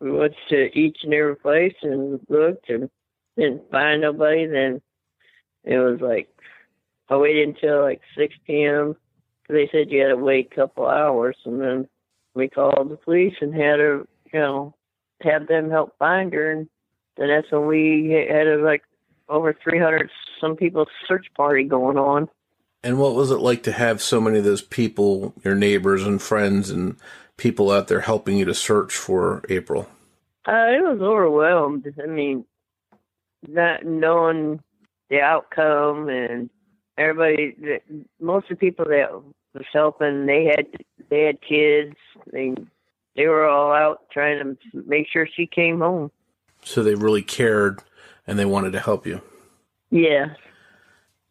went 0.00 0.34
to 0.48 0.78
each 0.78 0.98
and 1.02 1.14
every 1.14 1.36
place 1.36 1.74
and 1.82 2.20
looked 2.28 2.68
and 2.70 2.88
didn't 3.36 3.70
find 3.70 4.00
nobody. 4.00 4.46
Then 4.46 4.80
it 5.64 5.78
was 5.78 6.00
like 6.00 6.28
I 7.08 7.16
waited 7.16 7.48
until 7.48 7.82
like 7.82 8.00
6 8.16 8.34
p.m. 8.46 8.96
They 9.48 9.68
said 9.70 9.90
you 9.90 10.00
had 10.00 10.08
to 10.08 10.16
wait 10.16 10.48
a 10.50 10.54
couple 10.54 10.86
hours, 10.86 11.36
and 11.44 11.60
then 11.60 11.88
we 12.34 12.48
called 12.48 12.88
the 12.88 12.96
police 12.96 13.34
and 13.42 13.54
had 13.54 13.80
her, 13.80 14.06
you 14.32 14.40
know, 14.40 14.74
have 15.24 15.46
them 15.46 15.70
help 15.70 15.96
find 15.98 16.32
her. 16.32 16.50
And 16.50 16.68
then 17.16 17.28
that's 17.28 17.50
when 17.50 17.66
we 17.66 18.26
had 18.30 18.46
a, 18.46 18.56
like 18.56 18.82
over 19.28 19.56
300 19.62 20.10
some 20.40 20.56
people 20.56 20.86
search 21.06 21.26
party 21.36 21.64
going 21.64 21.96
on. 21.96 22.28
And 22.84 22.98
what 22.98 23.14
was 23.14 23.30
it 23.30 23.38
like 23.38 23.62
to 23.64 23.72
have 23.72 24.02
so 24.02 24.20
many 24.20 24.38
of 24.38 24.44
those 24.44 24.62
people, 24.62 25.32
your 25.44 25.54
neighbors 25.54 26.02
and 26.02 26.20
friends 26.20 26.68
and 26.68 26.96
people 27.36 27.70
out 27.70 27.88
there 27.88 28.00
helping 28.00 28.36
you 28.36 28.44
to 28.44 28.54
search 28.54 28.94
for 28.96 29.42
April? 29.48 29.88
Uh, 30.46 30.66
it 30.70 30.82
was 30.82 31.00
overwhelmed. 31.00 31.86
I 32.02 32.06
mean, 32.06 32.44
not 33.46 33.84
knowing 33.84 34.60
the 35.10 35.20
outcome 35.20 36.08
and 36.08 36.50
everybody, 36.98 37.54
most 38.20 38.50
of 38.50 38.58
the 38.58 38.66
people 38.66 38.86
that 38.86 39.12
was 39.54 39.66
helping, 39.72 40.26
they 40.26 40.44
had 40.46 40.66
they 41.08 41.24
had 41.24 41.40
kids. 41.40 41.94
They 42.32 42.54
they 43.16 43.26
were 43.26 43.46
all 43.46 43.72
out 43.72 44.10
trying 44.10 44.56
to 44.72 44.84
make 44.86 45.06
sure 45.12 45.26
she 45.26 45.46
came 45.46 45.78
home. 45.78 46.10
So 46.64 46.82
they 46.82 46.94
really 46.94 47.22
cared 47.22 47.82
and 48.26 48.38
they 48.38 48.44
wanted 48.44 48.72
to 48.72 48.80
help 48.80 49.06
you. 49.06 49.20
Yeah. 49.90 50.34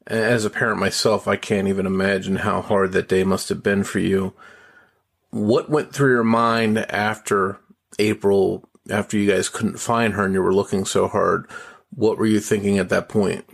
As 0.08 0.46
a 0.46 0.50
parent 0.50 0.80
myself, 0.80 1.28
I 1.28 1.36
can't 1.36 1.68
even 1.68 1.86
imagine 1.86 2.38
how 2.38 2.62
hard 2.62 2.92
that 2.92 3.08
day 3.08 3.24
must 3.24 3.50
have 3.50 3.64
been 3.64 3.84
for 3.84 4.00
you. 4.00 4.34
What 5.30 5.70
went 5.70 5.94
through 5.94 6.12
your 6.12 6.24
mind 6.24 6.78
after 6.78 7.60
April, 7.98 8.68
after 8.90 9.18
you 9.18 9.32
guys 9.32 9.48
couldn't 9.48 9.80
find 9.80 10.14
her 10.14 10.26
and 10.26 10.34
you 10.34 10.42
were 10.42 10.54
looking 10.54 10.86
so 10.86 11.08
hard? 11.08 11.48
What 11.94 12.18
were 12.18 12.26
you 12.26 12.40
thinking 12.40 12.78
at 12.78 12.90
that 12.90 13.10
point? 13.10 13.46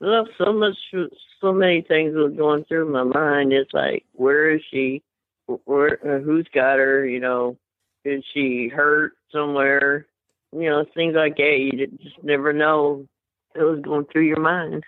Well, 0.00 0.26
so 0.36 0.52
much, 0.52 0.76
so 1.40 1.52
many 1.52 1.82
things 1.82 2.14
were 2.14 2.28
going 2.28 2.64
through 2.64 2.92
my 2.92 3.04
mind. 3.04 3.52
It's 3.52 3.72
like, 3.72 4.04
where 4.12 4.50
is 4.50 4.62
she? 4.70 5.02
Where, 5.46 5.98
uh, 6.04 6.20
who's 6.20 6.48
got 6.54 6.78
her? 6.78 7.06
You 7.06 7.20
know, 7.20 7.56
is 8.04 8.24
she 8.32 8.68
hurt 8.68 9.12
somewhere? 9.30 10.06
You 10.52 10.70
know, 10.70 10.84
things 10.94 11.14
like 11.14 11.36
that. 11.36 11.56
You 11.58 11.86
just 12.02 12.22
never 12.22 12.52
know. 12.52 13.06
It 13.54 13.62
was 13.62 13.80
going 13.80 14.06
through 14.06 14.26
your 14.26 14.40
mind. 14.40 14.84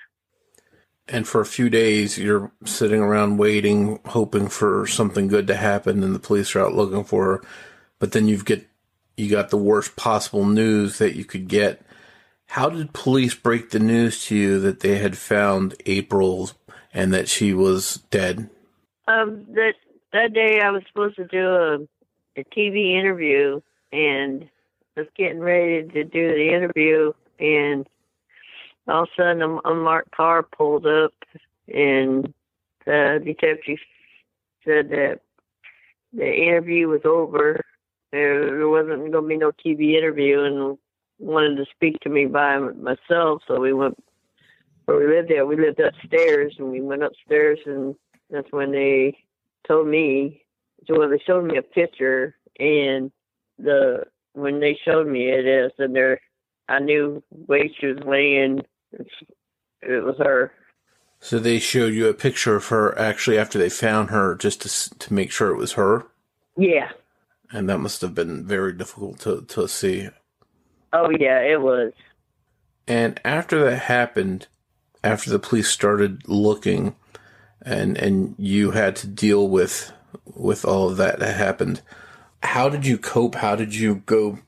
And 1.06 1.28
for 1.28 1.40
a 1.40 1.46
few 1.46 1.68
days, 1.68 2.16
you're 2.16 2.50
sitting 2.64 3.00
around 3.00 3.36
waiting, 3.36 4.00
hoping 4.06 4.48
for 4.48 4.86
something 4.86 5.28
good 5.28 5.46
to 5.48 5.56
happen, 5.56 6.02
and 6.02 6.14
the 6.14 6.18
police 6.18 6.54
are 6.54 6.60
out 6.60 6.74
looking 6.74 7.04
for 7.04 7.24
her. 7.24 7.44
But 7.98 8.12
then 8.12 8.26
you've 8.26 8.46
get 8.46 8.66
you 9.16 9.30
got 9.30 9.50
the 9.50 9.56
worst 9.56 9.96
possible 9.96 10.44
news 10.44 10.98
that 10.98 11.14
you 11.14 11.24
could 11.24 11.48
get. 11.48 11.82
How 12.46 12.68
did 12.68 12.92
police 12.92 13.34
break 13.34 13.70
the 13.70 13.78
news 13.78 14.24
to 14.26 14.36
you 14.36 14.60
that 14.60 14.80
they 14.80 14.98
had 14.98 15.16
found 15.16 15.74
April 15.86 16.50
and 16.92 17.12
that 17.12 17.28
she 17.28 17.52
was 17.52 18.02
dead? 18.10 18.50
Um, 19.06 19.44
that 19.54 19.74
that 20.14 20.32
day 20.32 20.60
I 20.60 20.70
was 20.70 20.82
supposed 20.86 21.16
to 21.16 21.26
do 21.26 21.46
a, 21.46 21.74
a 22.40 22.44
TV 22.44 22.98
interview, 22.98 23.60
and 23.92 24.48
was 24.96 25.06
getting 25.16 25.40
ready 25.40 25.88
to 25.88 26.04
do 26.04 26.28
the 26.28 26.54
interview, 26.54 27.12
and 27.38 27.86
all 28.86 29.02
of 29.02 29.08
a 29.18 29.20
sudden 29.20 29.60
a 29.64 29.74
marked 29.74 30.12
car 30.12 30.42
pulled 30.42 30.86
up, 30.86 31.12
and 31.72 32.32
the 32.86 33.20
detective 33.24 33.78
said 34.64 34.88
that 34.90 35.20
the 36.12 36.32
interview 36.32 36.86
was 36.88 37.00
over. 37.04 37.60
There, 38.12 38.46
there 38.46 38.68
wasn't 38.68 39.10
going 39.10 39.24
to 39.24 39.28
be 39.28 39.36
no 39.36 39.50
TV 39.50 39.98
interview, 39.98 40.42
and 40.42 40.78
wanted 41.18 41.56
to 41.56 41.64
speak 41.74 41.98
to 42.00 42.08
me 42.08 42.26
by 42.26 42.58
myself. 42.58 43.42
So 43.48 43.58
we 43.58 43.72
went 43.72 43.98
where 44.84 44.98
we 44.98 45.08
lived 45.08 45.28
there. 45.28 45.44
We 45.44 45.56
lived 45.56 45.80
upstairs, 45.80 46.54
and 46.58 46.70
we 46.70 46.80
went 46.80 47.02
upstairs, 47.02 47.58
and 47.66 47.96
that's 48.30 48.52
when 48.52 48.70
they 48.70 49.16
told 49.66 49.88
me. 49.88 50.42
So 50.86 50.98
when 50.98 51.10
they 51.10 51.22
showed 51.26 51.44
me 51.44 51.56
a 51.56 51.62
picture, 51.62 52.36
and 52.58 53.10
the 53.58 54.04
when 54.34 54.60
they 54.60 54.78
showed 54.84 55.06
me 55.06 55.28
it 55.28 55.46
is, 55.46 55.72
and 55.78 55.94
there, 55.94 56.20
I 56.68 56.78
knew 56.78 57.22
way 57.30 57.74
she 57.78 57.86
was 57.86 57.98
laying. 58.04 58.60
It 58.92 60.04
was 60.04 60.16
her. 60.18 60.52
So 61.20 61.38
they 61.38 61.58
showed 61.58 61.94
you 61.94 62.08
a 62.08 62.14
picture 62.14 62.56
of 62.56 62.66
her 62.68 62.98
actually 62.98 63.38
after 63.38 63.58
they 63.58 63.70
found 63.70 64.10
her, 64.10 64.34
just 64.34 64.62
to 64.62 64.98
to 64.98 65.14
make 65.14 65.30
sure 65.30 65.50
it 65.50 65.56
was 65.58 65.72
her. 65.72 66.06
Yeah. 66.56 66.90
And 67.50 67.68
that 67.68 67.78
must 67.78 68.00
have 68.02 68.14
been 68.14 68.46
very 68.46 68.72
difficult 68.72 69.20
to 69.20 69.42
to 69.42 69.68
see. 69.68 70.08
Oh 70.92 71.10
yeah, 71.18 71.40
it 71.40 71.60
was. 71.60 71.92
And 72.86 73.20
after 73.24 73.64
that 73.64 73.78
happened, 73.78 74.48
after 75.02 75.30
the 75.30 75.38
police 75.38 75.68
started 75.68 76.28
looking, 76.28 76.94
and 77.64 77.96
and 77.96 78.34
you 78.38 78.72
had 78.72 78.96
to 78.96 79.06
deal 79.06 79.48
with 79.48 79.92
with 80.34 80.64
all 80.64 80.90
of 80.90 80.96
that 80.96 81.18
that 81.18 81.36
happened, 81.36 81.82
how 82.42 82.68
did 82.68 82.86
you 82.86 82.98
cope? 82.98 83.36
How 83.36 83.56
did 83.56 83.74
you 83.74 84.02
go 84.06 84.38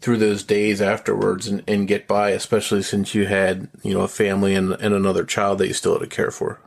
through 0.00 0.18
those 0.18 0.44
days 0.44 0.82
afterwards 0.82 1.48
and, 1.48 1.62
and 1.66 1.88
get 1.88 2.06
by, 2.06 2.30
especially 2.30 2.82
since 2.82 3.14
you 3.14 3.26
had, 3.26 3.68
you 3.82 3.94
know, 3.94 4.02
a 4.02 4.08
family 4.08 4.54
and, 4.54 4.72
and 4.72 4.94
another 4.94 5.24
child 5.24 5.58
that 5.58 5.66
you 5.66 5.72
still 5.72 5.94
had 5.94 6.00
to 6.00 6.06
care 6.06 6.30
for? 6.30 6.60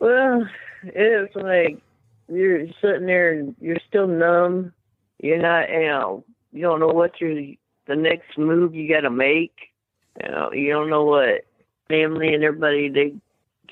Well, 0.00 0.48
it's 0.84 1.34
like 1.34 1.78
you're 2.28 2.66
sitting 2.80 3.06
there 3.06 3.32
and 3.32 3.56
you're 3.60 3.80
still 3.88 4.06
numb. 4.06 4.72
You're 5.18 5.38
not, 5.38 5.70
you 5.70 5.86
know, 5.86 6.24
you 6.52 6.62
don't 6.62 6.80
know 6.80 6.88
what 6.88 7.20
your 7.20 7.34
the 7.86 7.96
next 7.96 8.38
move 8.38 8.74
you 8.74 8.88
got 8.88 9.00
to 9.02 9.10
make. 9.10 9.54
You 10.22 10.30
know, 10.30 10.52
you 10.52 10.70
don't 10.72 10.90
know 10.90 11.04
what 11.04 11.46
family 11.88 12.34
and 12.34 12.44
everybody 12.44 12.88
they 12.88 13.14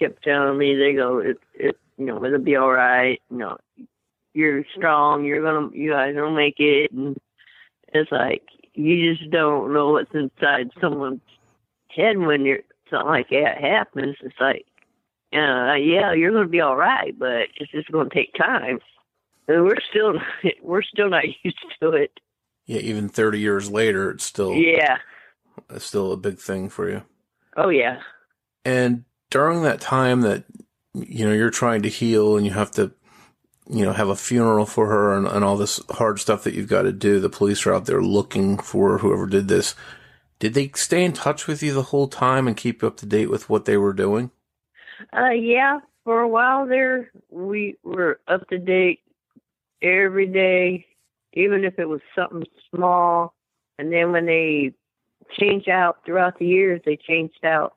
kept 0.00 0.24
telling 0.24 0.58
me. 0.58 0.74
They 0.76 0.94
go, 0.94 1.18
it, 1.18 1.38
it, 1.54 1.76
you 1.98 2.06
know, 2.06 2.24
it'll 2.24 2.38
be 2.40 2.56
all 2.56 2.72
right. 2.72 3.20
You 3.30 3.36
know, 3.38 3.58
you're 4.34 4.64
strong. 4.76 5.24
You're 5.24 5.42
gonna, 5.42 5.70
you 5.74 5.90
guys 5.92 6.14
will 6.16 6.34
make 6.34 6.56
it. 6.58 6.90
And 6.92 7.16
it's 7.92 8.10
like 8.10 8.42
you 8.74 9.14
just 9.14 9.30
don't 9.30 9.72
know 9.72 9.90
what's 9.90 10.14
inside 10.14 10.70
someone's 10.80 11.20
head 11.94 12.16
when 12.18 12.44
you're 12.44 12.60
something 12.90 13.08
like 13.08 13.28
that 13.30 13.58
happens. 13.60 14.16
It's 14.22 14.34
like, 14.40 14.64
uh, 15.32 15.74
yeah, 15.74 16.12
you're 16.12 16.32
gonna 16.32 16.48
be 16.48 16.60
all 16.60 16.76
right, 16.76 17.16
but 17.18 17.48
it's 17.56 17.70
just 17.70 17.90
gonna 17.92 18.08
take 18.12 18.34
time. 18.34 18.78
And 19.48 19.64
we're 19.64 19.80
still, 19.90 20.14
we're 20.62 20.82
still 20.82 21.10
not 21.10 21.24
used 21.42 21.58
to 21.82 21.90
it. 21.90 22.18
Yeah, 22.66 22.80
even 22.80 23.08
30 23.08 23.40
years 23.40 23.70
later, 23.70 24.10
it's 24.10 24.24
still 24.24 24.54
Yeah. 24.54 24.98
it's 25.70 25.84
still 25.84 26.12
a 26.12 26.16
big 26.16 26.38
thing 26.38 26.68
for 26.68 26.88
you. 26.88 27.02
Oh 27.56 27.68
yeah. 27.68 28.00
And 28.64 29.04
during 29.30 29.62
that 29.62 29.80
time 29.80 30.20
that 30.22 30.44
you 30.94 31.24
know 31.24 31.32
you're 31.32 31.50
trying 31.50 31.82
to 31.82 31.88
heal 31.88 32.36
and 32.36 32.44
you 32.44 32.52
have 32.52 32.70
to 32.72 32.92
you 33.68 33.84
know 33.84 33.92
have 33.92 34.08
a 34.08 34.16
funeral 34.16 34.66
for 34.66 34.88
her 34.88 35.16
and, 35.16 35.26
and 35.26 35.44
all 35.44 35.56
this 35.56 35.80
hard 35.90 36.18
stuff 36.18 36.44
that 36.44 36.54
you've 36.54 36.68
got 36.68 36.82
to 36.82 36.92
do, 36.92 37.20
the 37.20 37.30
police 37.30 37.64
are 37.66 37.74
out 37.74 37.86
there 37.86 38.02
looking 38.02 38.58
for 38.58 38.98
whoever 38.98 39.26
did 39.26 39.48
this. 39.48 39.74
Did 40.40 40.54
they 40.54 40.70
stay 40.74 41.04
in 41.04 41.12
touch 41.12 41.46
with 41.46 41.62
you 41.62 41.72
the 41.72 41.82
whole 41.82 42.08
time 42.08 42.48
and 42.48 42.56
keep 42.56 42.82
you 42.82 42.88
up 42.88 42.96
to 42.98 43.06
date 43.06 43.30
with 43.30 43.48
what 43.48 43.66
they 43.66 43.76
were 43.76 43.92
doing? 43.92 44.30
Uh, 45.12 45.30
yeah, 45.30 45.80
for 46.04 46.20
a 46.20 46.28
while 46.28 46.66
there, 46.66 47.10
we 47.30 47.76
were 47.84 48.20
up 48.26 48.48
to 48.48 48.58
date 48.58 49.00
every 49.82 50.26
day, 50.26 50.86
even 51.34 51.64
if 51.64 51.78
it 51.78 51.88
was 51.88 52.00
something 52.14 52.44
small. 52.74 53.34
And 53.78 53.92
then 53.92 54.12
when 54.12 54.26
they 54.26 54.72
changed 55.38 55.68
out 55.68 55.98
throughout 56.04 56.38
the 56.38 56.46
years, 56.46 56.80
they 56.84 56.96
changed 56.96 57.44
out 57.44 57.76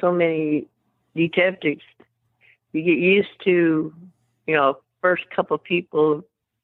so 0.00 0.12
many 0.12 0.68
detectives. 1.14 1.82
You 2.72 2.82
get 2.82 2.98
used 2.98 3.28
to, 3.44 3.94
you 4.46 4.54
know, 4.54 4.78
first 5.00 5.24
couple 5.34 5.56
people, 5.58 6.22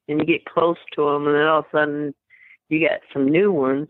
and 0.09 0.19
you 0.21 0.27
get 0.27 0.45
close 0.45 0.79
to 0.95 1.05
them, 1.05 1.27
and 1.27 1.37
then 1.37 1.47
all 1.47 1.61
of 1.61 1.67
a 1.67 1.77
sudden 1.77 2.15
you 2.69 2.87
got 2.87 3.01
some 3.13 3.29
new 3.29 3.53
ones, 3.53 3.89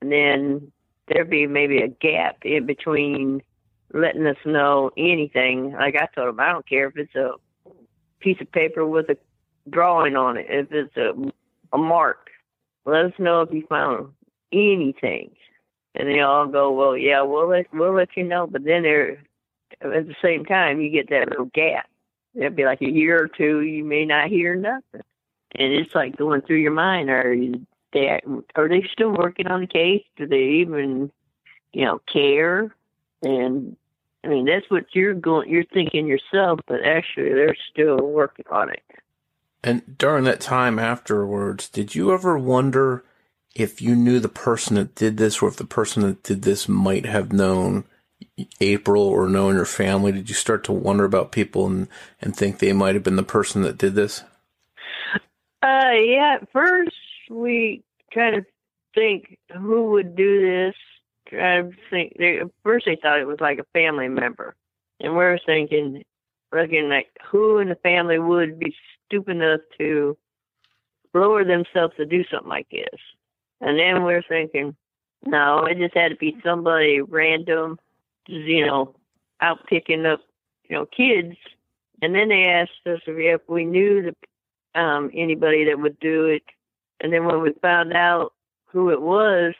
and 0.00 0.12
then 0.12 0.72
there'd 1.08 1.30
be 1.30 1.46
maybe 1.46 1.78
a 1.78 1.88
gap 1.88 2.38
in 2.42 2.66
between 2.66 3.42
letting 3.92 4.26
us 4.26 4.36
know 4.44 4.90
anything. 4.96 5.72
Like 5.72 5.96
I 5.96 6.08
told 6.14 6.28
them, 6.28 6.40
I 6.40 6.52
don't 6.52 6.68
care 6.68 6.88
if 6.88 6.96
it's 6.96 7.14
a 7.14 7.32
piece 8.20 8.40
of 8.40 8.50
paper 8.52 8.86
with 8.86 9.08
a 9.08 9.16
drawing 9.70 10.16
on 10.16 10.36
it, 10.36 10.46
if 10.48 10.72
it's 10.72 10.96
a 10.96 11.12
a 11.72 11.78
mark. 11.78 12.30
Let 12.84 13.06
us 13.06 13.12
know 13.18 13.42
if 13.42 13.52
you 13.52 13.66
found 13.68 14.12
anything. 14.52 15.30
And 15.94 16.08
they 16.08 16.20
all 16.20 16.46
go, 16.46 16.72
well, 16.72 16.96
yeah, 16.96 17.22
we'll 17.22 17.48
let 17.48 17.66
we'll 17.72 17.94
let 17.94 18.16
you 18.16 18.24
know. 18.24 18.46
But 18.46 18.64
then 18.64 18.82
there, 18.82 19.22
at 19.80 20.06
the 20.06 20.14
same 20.22 20.44
time, 20.44 20.80
you 20.80 20.90
get 20.90 21.10
that 21.10 21.28
little 21.28 21.50
gap. 21.54 21.88
It'll 22.34 22.50
be 22.50 22.64
like 22.64 22.82
a 22.82 22.90
year 22.90 23.22
or 23.22 23.28
two. 23.28 23.60
You 23.60 23.84
may 23.84 24.04
not 24.04 24.28
hear 24.28 24.54
nothing, 24.54 25.02
and 25.54 25.72
it's 25.72 25.94
like 25.94 26.16
going 26.16 26.42
through 26.42 26.58
your 26.58 26.72
mind. 26.72 27.10
Are 27.10 27.34
they 27.92 28.20
are 28.54 28.68
they 28.68 28.86
still 28.92 29.10
working 29.10 29.46
on 29.46 29.60
the 29.60 29.66
case? 29.66 30.04
Do 30.16 30.26
they 30.26 30.60
even, 30.60 31.10
you 31.72 31.84
know, 31.84 32.00
care? 32.12 32.74
And 33.22 33.76
I 34.22 34.28
mean, 34.28 34.44
that's 34.44 34.70
what 34.70 34.86
you're 34.92 35.14
going. 35.14 35.48
You're 35.48 35.64
thinking 35.64 36.06
yourself, 36.06 36.60
but 36.66 36.84
actually, 36.84 37.30
they're 37.30 37.56
still 37.70 37.98
working 37.98 38.46
on 38.50 38.70
it. 38.70 38.82
And 39.64 39.96
during 39.98 40.24
that 40.24 40.40
time 40.40 40.78
afterwards, 40.78 41.68
did 41.68 41.94
you 41.94 42.12
ever 42.12 42.38
wonder 42.38 43.04
if 43.54 43.80
you 43.80 43.96
knew 43.96 44.20
the 44.20 44.28
person 44.28 44.76
that 44.76 44.94
did 44.94 45.16
this 45.16 45.40
or 45.40 45.48
if 45.48 45.56
the 45.56 45.64
person 45.64 46.02
that 46.02 46.22
did 46.22 46.42
this 46.42 46.68
might 46.68 47.06
have 47.06 47.32
known 47.32 47.84
April 48.60 49.02
or 49.02 49.28
known 49.28 49.54
your 49.54 49.64
family? 49.64 50.12
Did 50.12 50.28
you 50.28 50.34
start 50.34 50.64
to 50.64 50.72
wonder 50.72 51.04
about 51.04 51.32
people 51.32 51.66
and, 51.66 51.88
and 52.20 52.36
think 52.36 52.58
they 52.58 52.72
might 52.72 52.94
have 52.94 53.04
been 53.04 53.16
the 53.16 53.22
person 53.22 53.62
that 53.62 53.78
did 53.78 53.94
this? 53.94 54.22
Uh, 55.62 55.92
yeah. 55.92 56.38
At 56.40 56.52
first, 56.52 56.96
we 57.30 57.82
tried 58.12 58.32
to 58.32 58.46
think 58.94 59.38
who 59.52 59.90
would 59.92 60.16
do 60.16 60.40
this. 60.40 60.74
To 61.30 61.70
think. 61.90 62.14
They, 62.18 62.38
at 62.38 62.50
first, 62.62 62.86
they 62.86 62.96
thought 63.00 63.18
it 63.18 63.26
was 63.26 63.40
like 63.40 63.58
a 63.58 63.64
family 63.72 64.06
member, 64.08 64.54
and 65.00 65.12
we 65.12 65.18
we're 65.18 65.40
thinking, 65.44 66.04
looking 66.52 66.88
like 66.88 67.08
who 67.28 67.58
in 67.58 67.68
the 67.68 67.74
family 67.74 68.20
would 68.20 68.60
be 68.60 68.72
stupid 69.06 69.36
enough 69.36 69.60
to 69.78 70.16
lower 71.14 71.44
themselves 71.44 71.94
to 71.96 72.06
do 72.06 72.22
something 72.30 72.48
like 72.48 72.68
this. 72.70 73.00
And 73.60 73.76
then 73.76 74.04
we're 74.04 74.22
thinking, 74.22 74.76
no, 75.24 75.64
it 75.64 75.78
just 75.78 75.96
had 75.96 76.10
to 76.10 76.16
be 76.16 76.36
somebody 76.44 77.00
random, 77.00 77.78
you 78.26 78.66
know, 78.66 78.94
out 79.40 79.66
picking 79.66 80.06
up, 80.06 80.20
you 80.68 80.76
know, 80.76 80.86
kids. 80.86 81.36
And 82.02 82.14
then 82.14 82.28
they 82.28 82.44
asked 82.44 82.86
us 82.86 83.00
if 83.06 83.40
we 83.48 83.64
knew 83.64 84.02
the, 84.02 84.80
um, 84.80 85.10
anybody 85.14 85.64
that 85.64 85.78
would 85.78 85.98
do 86.00 86.26
it. 86.26 86.42
And 87.00 87.12
then 87.12 87.24
when 87.24 87.40
we 87.40 87.52
found 87.62 87.92
out 87.92 88.32
who 88.66 88.90
it 88.90 89.00
was, 89.00 89.54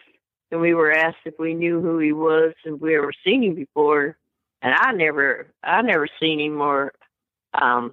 and 0.51 0.61
we 0.61 0.75
were 0.75 0.93
asked 0.93 1.17
if 1.25 1.35
we 1.39 1.55
knew 1.55 1.81
who 1.81 1.99
he 1.99 2.12
was 2.12 2.55
and 2.64 2.81
we 2.81 2.97
ever 2.97 3.12
seen 3.25 3.43
him 3.43 3.55
before, 3.55 4.17
and 4.62 4.75
I 4.75 4.93
never, 4.93 5.49
I 5.62 5.83
never 5.83 6.09
seen 6.21 6.41
him 6.41 6.61
or, 6.61 6.93
um, 7.61 7.93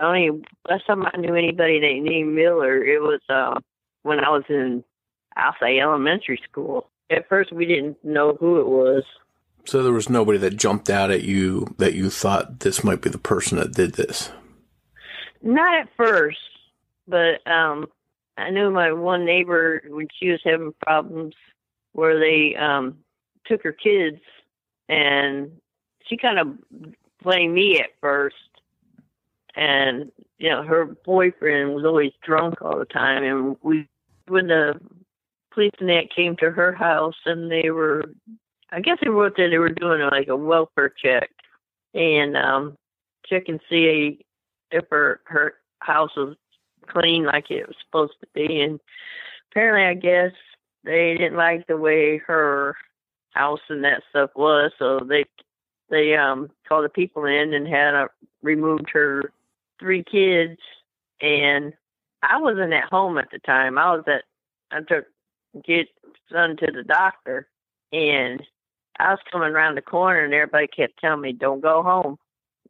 only 0.00 0.30
last 0.68 0.86
time 0.86 1.06
I 1.06 1.16
knew 1.16 1.34
anybody 1.34 1.78
named 1.80 2.34
Miller, 2.34 2.84
it 2.84 3.00
was 3.00 3.20
uh, 3.28 3.60
when 4.02 4.18
I 4.18 4.30
was 4.30 4.42
in, 4.48 4.82
I'll 5.36 5.54
say, 5.60 5.78
elementary 5.78 6.40
school. 6.50 6.90
At 7.10 7.28
first, 7.28 7.52
we 7.52 7.64
didn't 7.64 8.04
know 8.04 8.36
who 8.38 8.60
it 8.60 8.66
was. 8.66 9.04
So 9.68 9.82
there 9.82 9.92
was 9.92 10.08
nobody 10.08 10.38
that 10.38 10.56
jumped 10.56 10.88
out 10.88 11.10
at 11.10 11.24
you 11.24 11.74
that 11.76 11.92
you 11.92 12.08
thought 12.08 12.60
this 12.60 12.82
might 12.82 13.02
be 13.02 13.10
the 13.10 13.18
person 13.18 13.58
that 13.58 13.74
did 13.74 13.96
this. 13.96 14.30
Not 15.42 15.78
at 15.78 15.90
first, 15.94 16.38
but 17.06 17.46
um, 17.46 17.86
I 18.38 18.48
knew 18.48 18.70
my 18.70 18.92
one 18.92 19.26
neighbor 19.26 19.82
when 19.90 20.08
she 20.18 20.30
was 20.30 20.40
having 20.42 20.72
problems 20.80 21.34
where 21.92 22.18
they 22.18 22.56
um, 22.56 22.96
took 23.44 23.62
her 23.62 23.74
kids, 23.74 24.22
and 24.88 25.52
she 26.06 26.16
kind 26.16 26.38
of 26.38 26.48
blamed 27.22 27.52
me 27.52 27.78
at 27.78 27.90
first 28.00 28.36
and 29.54 30.10
you 30.38 30.48
know 30.48 30.62
her 30.62 30.86
boyfriend 31.04 31.74
was 31.74 31.84
always 31.84 32.12
drunk 32.24 32.62
all 32.62 32.78
the 32.78 32.86
time 32.86 33.22
and 33.24 33.56
we 33.62 33.86
when 34.28 34.46
the 34.46 34.74
police 35.52 35.72
and 35.80 35.88
that 35.88 36.14
came 36.14 36.36
to 36.36 36.50
her 36.50 36.72
house 36.72 37.16
and 37.26 37.50
they 37.50 37.70
were 37.70 38.04
i 38.70 38.80
guess 38.80 38.98
they 39.02 39.08
wrote 39.08 39.36
that 39.36 39.48
they 39.50 39.58
were 39.58 39.68
doing 39.68 40.02
like 40.10 40.28
a 40.28 40.36
welfare 40.36 40.90
check. 40.90 41.30
And 41.94 42.36
um 42.36 42.76
check 43.26 43.44
and 43.48 43.60
see 43.68 44.24
if 44.70 44.84
her 44.90 45.20
her 45.24 45.54
house 45.80 46.14
was 46.16 46.36
clean 46.86 47.24
like 47.24 47.50
it 47.50 47.66
was 47.66 47.76
supposed 47.84 48.14
to 48.20 48.26
be. 48.34 48.60
And 48.60 48.80
apparently 49.50 49.84
i 49.84 49.94
guess 49.94 50.32
they 50.84 51.16
didn't 51.16 51.36
like 51.36 51.66
the 51.66 51.76
way 51.76 52.18
her 52.18 52.76
house 53.30 53.60
and 53.68 53.84
that 53.84 54.02
stuff 54.10 54.30
was. 54.34 54.72
So 54.78 55.00
they 55.00 55.24
they 55.90 56.16
um 56.16 56.50
called 56.68 56.84
the 56.84 56.90
people 56.90 57.24
in 57.24 57.54
and 57.54 57.66
had 57.66 57.94
a, 57.94 58.08
removed 58.42 58.90
her 58.92 59.32
three 59.80 60.02
kids, 60.04 60.58
and 61.20 61.72
I 62.22 62.40
wasn't 62.40 62.72
at 62.72 62.90
home 62.90 63.18
at 63.18 63.30
the 63.30 63.38
time. 63.40 63.78
I 63.78 63.94
was 63.94 64.04
at 64.06 64.24
I 64.70 64.80
took 64.80 65.06
get 65.64 65.88
son 66.30 66.56
to 66.58 66.66
the 66.72 66.84
doctor, 66.84 67.48
and 67.92 68.42
I 68.98 69.10
was 69.10 69.20
coming 69.30 69.50
around 69.50 69.76
the 69.76 69.82
corner, 69.82 70.24
and 70.24 70.34
everybody 70.34 70.66
kept 70.66 70.98
telling 71.00 71.20
me, 71.20 71.32
"Don't 71.32 71.60
go 71.60 71.82
home. 71.82 72.18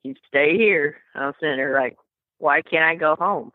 You 0.03 0.15
stay 0.27 0.57
here." 0.57 0.99
I 1.15 1.27
was 1.27 1.35
sitting 1.41 1.57
there 1.57 1.75
like, 1.75 1.97
"Why 2.39 2.63
can't 2.63 2.85
I 2.85 2.95
go 2.95 3.17
home?" 3.17 3.53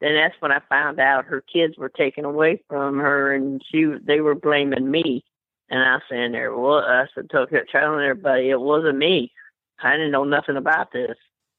Then 0.00 0.14
that's 0.14 0.40
when 0.40 0.52
I 0.52 0.60
found 0.68 1.00
out 1.00 1.24
her 1.24 1.40
kids 1.40 1.76
were 1.76 1.88
taken 1.88 2.24
away 2.24 2.62
from 2.68 2.98
her, 2.98 3.32
and 3.32 3.62
she 3.70 3.84
they 3.84 4.20
were 4.20 4.34
blaming 4.34 4.90
me. 4.90 5.24
And 5.70 5.82
I 5.82 5.94
was 5.94 6.02
sitting 6.08 6.32
there, 6.32 6.54
well, 6.56 6.78
I 6.78 7.06
said, 7.14 7.28
telling 7.30 8.00
everybody 8.00 8.50
it 8.50 8.60
wasn't 8.60 8.98
me. 8.98 9.32
I 9.80 9.92
didn't 9.92 10.12
know 10.12 10.24
nothing 10.24 10.56
about 10.56 10.92
this 10.92 11.16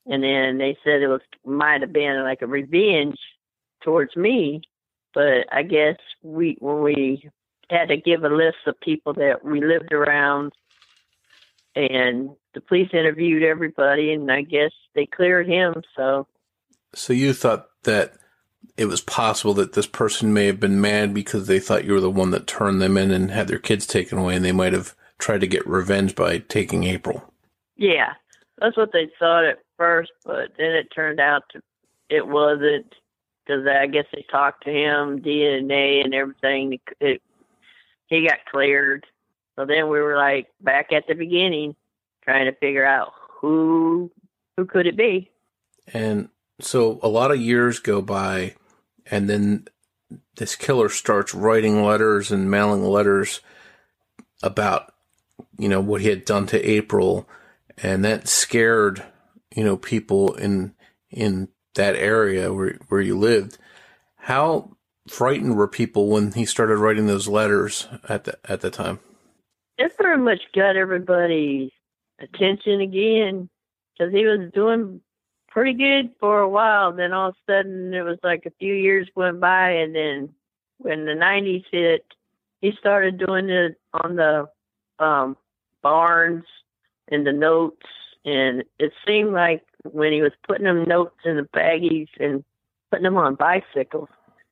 and 0.10 0.24
then 0.24 0.58
they 0.58 0.78
said 0.84 1.02
it 1.02 1.08
was 1.08 1.22
might 1.46 1.82
have 1.82 1.94
been 1.94 2.24
like 2.24 2.42
a 2.42 2.48
revenge 2.48 3.20
towards 3.82 4.16
me 4.16 4.62
but 5.14 5.46
i 5.52 5.64
guess 5.64 5.96
we 6.24 6.58
when 6.60 6.82
we 6.82 7.30
had 7.70 7.90
to 7.90 7.98
give 7.98 8.24
a 8.24 8.30
list 8.30 8.58
of 8.68 8.80
people 8.82 9.14
that 9.14 9.44
we 9.44 9.64
lived 9.64 9.92
around 9.92 10.54
and 11.76 12.32
the 12.54 12.62
police 12.62 12.90
interviewed 12.94 13.44
everybody 13.44 14.12
and 14.12 14.32
i 14.32 14.42
guess 14.42 14.72
they 14.96 15.06
cleared 15.06 15.48
him 15.48 15.74
so 15.96 16.28
so 16.94 17.14
you 17.14 17.34
thought 17.34 17.68
that 17.84 18.14
it 18.76 18.86
was 18.86 19.02
possible 19.02 19.54
that 19.54 19.74
this 19.74 19.88
person 19.88 20.34
may 20.34 20.48
have 20.48 20.60
been 20.60 20.82
mad 20.82 21.14
because 21.14 21.48
they 21.48 21.60
thought 21.60 21.86
you 21.86 21.94
were 21.94 22.02
the 22.02 22.10
one 22.10 22.32
that 22.32 22.48
turned 22.48 22.82
them 22.82 22.98
in 22.98 23.12
and 23.12 23.32
had 23.32 23.48
their 23.48 23.60
kids 23.60 23.86
taken 23.86 24.18
away 24.18 24.36
and 24.36 24.44
they 24.44 24.52
might 24.52 24.74
have 24.74 24.96
tried 25.18 25.42
to 25.42 25.48
get 25.48 25.66
revenge 25.68 26.16
by 26.16 26.40
taking 26.40 26.84
april 26.84 27.32
yeah 27.76 28.14
that's 28.60 28.78
what 28.78 28.92
they 28.92 29.10
thought 29.18 29.46
at 29.46 29.60
first, 29.78 30.12
but 30.26 30.50
then 30.58 30.72
it 30.72 30.88
turned 30.94 31.20
out 31.20 31.44
to, 31.52 31.62
it 32.10 32.28
wasn't 32.28 32.94
because 33.46 33.66
I 33.66 33.88
guess 33.88 34.06
they 34.14 34.26
talked 34.30 34.66
to 34.66 34.72
him 34.72 35.22
DNA 35.22 36.04
and 36.04 36.14
everything. 36.14 36.80
It, 37.00 37.22
he 38.10 38.28
got 38.28 38.46
cleared, 38.52 39.06
So 39.56 39.66
then 39.66 39.90
we 39.90 40.00
were 40.00 40.16
like 40.16 40.48
back 40.62 40.92
at 40.92 41.08
the 41.08 41.14
beginning, 41.14 41.76
trying 42.24 42.46
to 42.46 42.58
figure 42.58 42.86
out 42.86 43.14
who 43.40 44.12
who 44.58 44.66
could 44.66 44.88
it 44.88 44.98
be. 44.98 45.32
And 45.94 46.30
so 46.60 47.00
a 47.02 47.08
lot 47.08 47.32
of 47.32 47.40
years 47.40 47.80
go 47.80 48.02
by, 48.02 48.56
and 49.10 49.30
then 49.30 49.68
this 50.38 50.56
killer 50.56 50.90
starts 50.90 51.34
writing 51.34 51.84
letters 51.84 52.32
and 52.32 52.50
mailing 52.50 52.84
letters 52.84 53.42
about, 54.42 54.94
you 55.58 55.70
know, 55.70 55.82
what 55.82 56.02
he 56.02 56.08
had 56.08 56.26
done 56.26 56.48
to 56.48 56.62
April, 56.64 57.28
and 57.78 58.04
that 58.06 58.28
scared, 58.28 59.04
you 59.56 59.64
know, 59.64 59.78
people 59.78 60.34
in 60.34 60.74
in 61.12 61.50
that 61.76 61.96
area 61.96 62.52
where 62.54 62.78
where 62.88 63.02
you 63.02 63.18
lived. 63.18 63.58
How 64.16 64.78
frightened 65.08 65.58
were 65.58 65.68
people 65.68 66.08
when 66.08 66.32
he 66.34 66.46
started 66.46 66.78
writing 66.78 67.08
those 67.08 67.28
letters 67.28 67.88
at 68.08 68.26
the 68.26 68.38
at 68.46 68.62
the 68.62 68.70
time? 68.70 69.00
It 69.78 69.96
pretty 69.98 70.22
much 70.22 70.42
got 70.54 70.76
everybody's 70.76 71.72
attention 72.20 72.82
again 72.82 73.50
because 73.98 74.14
he 74.14 74.26
was 74.26 74.52
doing 74.54 75.02
pretty 75.48 75.74
good 75.74 76.12
for 76.20 76.40
a 76.40 76.50
while. 76.50 76.92
Then 76.92 77.14
all 77.14 77.30
of 77.30 77.36
a 77.48 77.52
sudden, 77.52 77.94
it 77.94 78.02
was 78.02 78.20
like 78.24 78.46
a 78.46 78.52
few 78.60 78.74
years 78.74 79.08
went 79.16 79.40
by, 79.40 79.72
and 79.72 79.96
then 79.96 80.30
when 80.78 81.06
the 81.06 81.14
'90s 81.14 81.64
hit, 81.72 82.06
he 82.62 82.72
started 82.80 83.18
doing 83.18 83.50
it 83.50 83.80
on 83.94 84.16
the 84.16 84.50
um, 85.04 85.38
barns 85.82 86.46
and 87.10 87.26
the 87.26 87.34
notes, 87.34 87.86
and 88.26 88.64
it 88.78 88.92
seemed 89.08 89.34
like 89.34 89.64
when 89.84 90.12
he 90.12 90.22
was 90.22 90.34
putting 90.48 90.66
them 90.66 90.84
notes 90.84 91.16
in 91.26 91.38
the 91.38 91.44
baggies 91.56 92.10
and 92.20 92.44
putting 92.92 93.04
them 93.04 93.18
on 93.18 93.36
bicycles, 93.36 94.10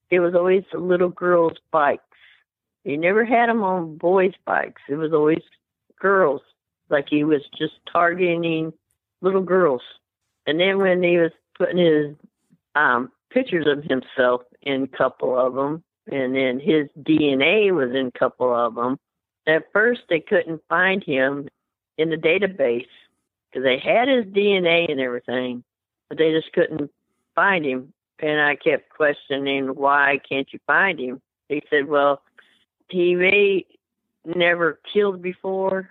it 0.09 0.19
was 0.19 0.35
always 0.35 0.63
little 0.73 1.09
girls' 1.09 1.57
bikes. 1.71 2.03
He 2.83 2.97
never 2.97 3.25
had 3.25 3.49
them 3.49 3.63
on 3.63 3.97
boys' 3.97 4.33
bikes. 4.45 4.81
It 4.87 4.95
was 4.95 5.13
always 5.13 5.43
girls. 5.99 6.41
Like 6.89 7.07
he 7.09 7.23
was 7.23 7.41
just 7.57 7.73
targeting 7.91 8.71
little 9.21 9.41
girls. 9.41 9.81
And 10.45 10.59
then 10.59 10.79
when 10.79 11.03
he 11.03 11.17
was 11.17 11.31
putting 11.57 11.77
his 11.77 12.15
um, 12.75 13.11
pictures 13.29 13.67
of 13.67 13.83
himself 13.83 14.41
in 14.61 14.83
a 14.83 14.97
couple 14.97 15.37
of 15.37 15.53
them, 15.53 15.83
and 16.09 16.33
then 16.33 16.59
his 16.59 16.87
DNA 16.97 17.73
was 17.75 17.89
in 17.93 18.07
a 18.07 18.19
couple 18.19 18.53
of 18.53 18.75
them. 18.75 18.97
At 19.45 19.71
first, 19.73 20.01
they 20.09 20.21
couldn't 20.21 20.61
find 20.69 21.03
him 21.03 21.49
in 21.97 22.09
the 22.09 22.15
database 22.15 22.87
because 23.49 23.63
they 23.63 23.79
had 23.79 24.07
his 24.07 24.25
DNA 24.25 24.89
and 24.89 24.99
everything, 24.99 25.63
but 26.09 26.17
they 26.17 26.31
just 26.31 26.53
couldn't 26.53 26.91
find 27.35 27.65
him. 27.65 27.93
And 28.19 28.41
I 28.41 28.55
kept 28.55 28.89
questioning, 28.89 29.67
why 29.67 30.19
can't 30.27 30.47
you 30.51 30.59
find 30.65 30.99
him? 30.99 31.21
He 31.49 31.61
said, 31.69 31.87
well, 31.87 32.21
he 32.89 33.15
may 33.15 33.65
never 34.25 34.79
killed 34.93 35.21
before. 35.21 35.89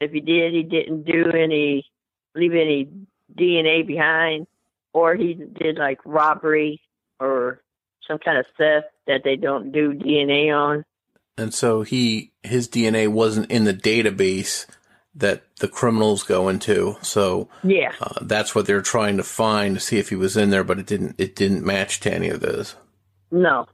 If 0.00 0.12
he 0.12 0.20
did, 0.20 0.52
he 0.52 0.62
didn't 0.62 1.04
do 1.04 1.30
any, 1.32 1.86
leave 2.34 2.52
any 2.52 2.88
DNA 3.36 3.86
behind, 3.86 4.46
or 4.92 5.14
he 5.14 5.34
did 5.34 5.78
like 5.78 5.98
robbery 6.04 6.80
or 7.20 7.62
some 8.06 8.18
kind 8.18 8.38
of 8.38 8.46
theft 8.56 8.86
that 9.06 9.22
they 9.24 9.36
don't 9.36 9.72
do 9.72 9.92
DNA 9.92 10.54
on. 10.54 10.84
And 11.36 11.54
so 11.54 11.82
he 11.82 12.32
his 12.42 12.68
DNA 12.68 13.08
wasn't 13.08 13.50
in 13.50 13.64
the 13.64 13.74
database 13.74 14.66
that 15.14 15.42
the 15.56 15.68
criminals 15.68 16.22
go 16.22 16.48
into. 16.48 16.96
So 17.02 17.48
yeah, 17.62 17.92
uh, 18.00 18.20
that's 18.22 18.54
what 18.54 18.66
they're 18.66 18.82
trying 18.82 19.16
to 19.16 19.22
find 19.22 19.74
to 19.74 19.80
see 19.80 19.98
if 19.98 20.08
he 20.08 20.16
was 20.16 20.36
in 20.36 20.50
there, 20.50 20.64
but 20.64 20.78
it 20.78 20.86
didn't. 20.86 21.16
It 21.18 21.36
didn't 21.36 21.64
match 21.64 22.00
to 22.00 22.12
any 22.12 22.28
of 22.28 22.40
those. 22.40 22.76
No. 23.30 23.66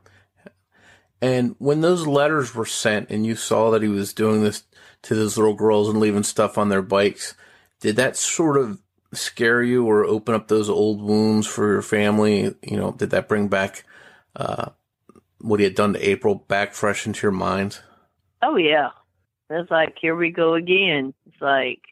And 1.21 1.57
when 1.59 1.81
those 1.81 2.07
letters 2.07 2.55
were 2.55 2.67
sent, 2.67 3.09
and 3.09 3.25
you 3.25 3.35
saw 3.35 3.71
that 3.71 3.83
he 3.83 3.89
was 3.89 4.13
doing 4.13 4.43
this 4.43 4.65
to 5.03 5.15
those 5.15 5.39
little 5.39 5.55
girls 5.55 5.89
and 5.89 5.99
leaving 5.99 6.23
stuff 6.23 6.59
on 6.59 6.69
their 6.69 6.83
bikes, 6.83 7.35
did 7.81 7.97
that 7.97 8.17
sort 8.17 8.59
of 8.59 8.81
scare 9.13 9.63
you 9.63 9.87
or 9.87 10.05
open 10.05 10.35
up 10.35 10.49
those 10.49 10.69
old 10.69 11.01
wounds 11.01 11.47
for 11.47 11.73
your 11.73 11.83
family? 11.83 12.55
You 12.63 12.77
know, 12.77 12.93
did 12.93 13.11
that 13.11 13.29
bring 13.29 13.49
back 13.49 13.85
uh, 14.37 14.71
what 15.41 15.61
he 15.61 15.65
had 15.65 15.75
done 15.75 15.95
to 15.95 16.09
April 16.09 16.35
back 16.35 16.75
fresh 16.75 17.07
into 17.07 17.23
your 17.23 17.33
mind? 17.33 17.81
Oh 18.43 18.57
yeah, 18.57 18.91
it's 19.49 19.71
like 19.71 19.97
here 20.01 20.17
we 20.17 20.31
go 20.31 20.55
again. 20.55 21.15
Like 21.45 21.83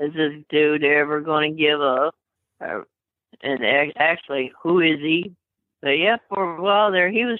is 0.00 0.12
this 0.14 0.32
dude 0.50 0.82
ever 0.82 1.20
going 1.20 1.52
to 1.52 1.62
give 1.62 1.80
up? 1.80 2.16
Uh, 2.60 2.80
and 3.42 3.60
actually, 3.96 4.52
who 4.62 4.80
is 4.80 4.98
he? 4.98 5.36
But 5.80 5.90
yeah, 5.90 6.16
for 6.28 6.56
a 6.56 6.62
while 6.62 6.90
there, 6.90 7.10
he 7.10 7.24
was 7.24 7.38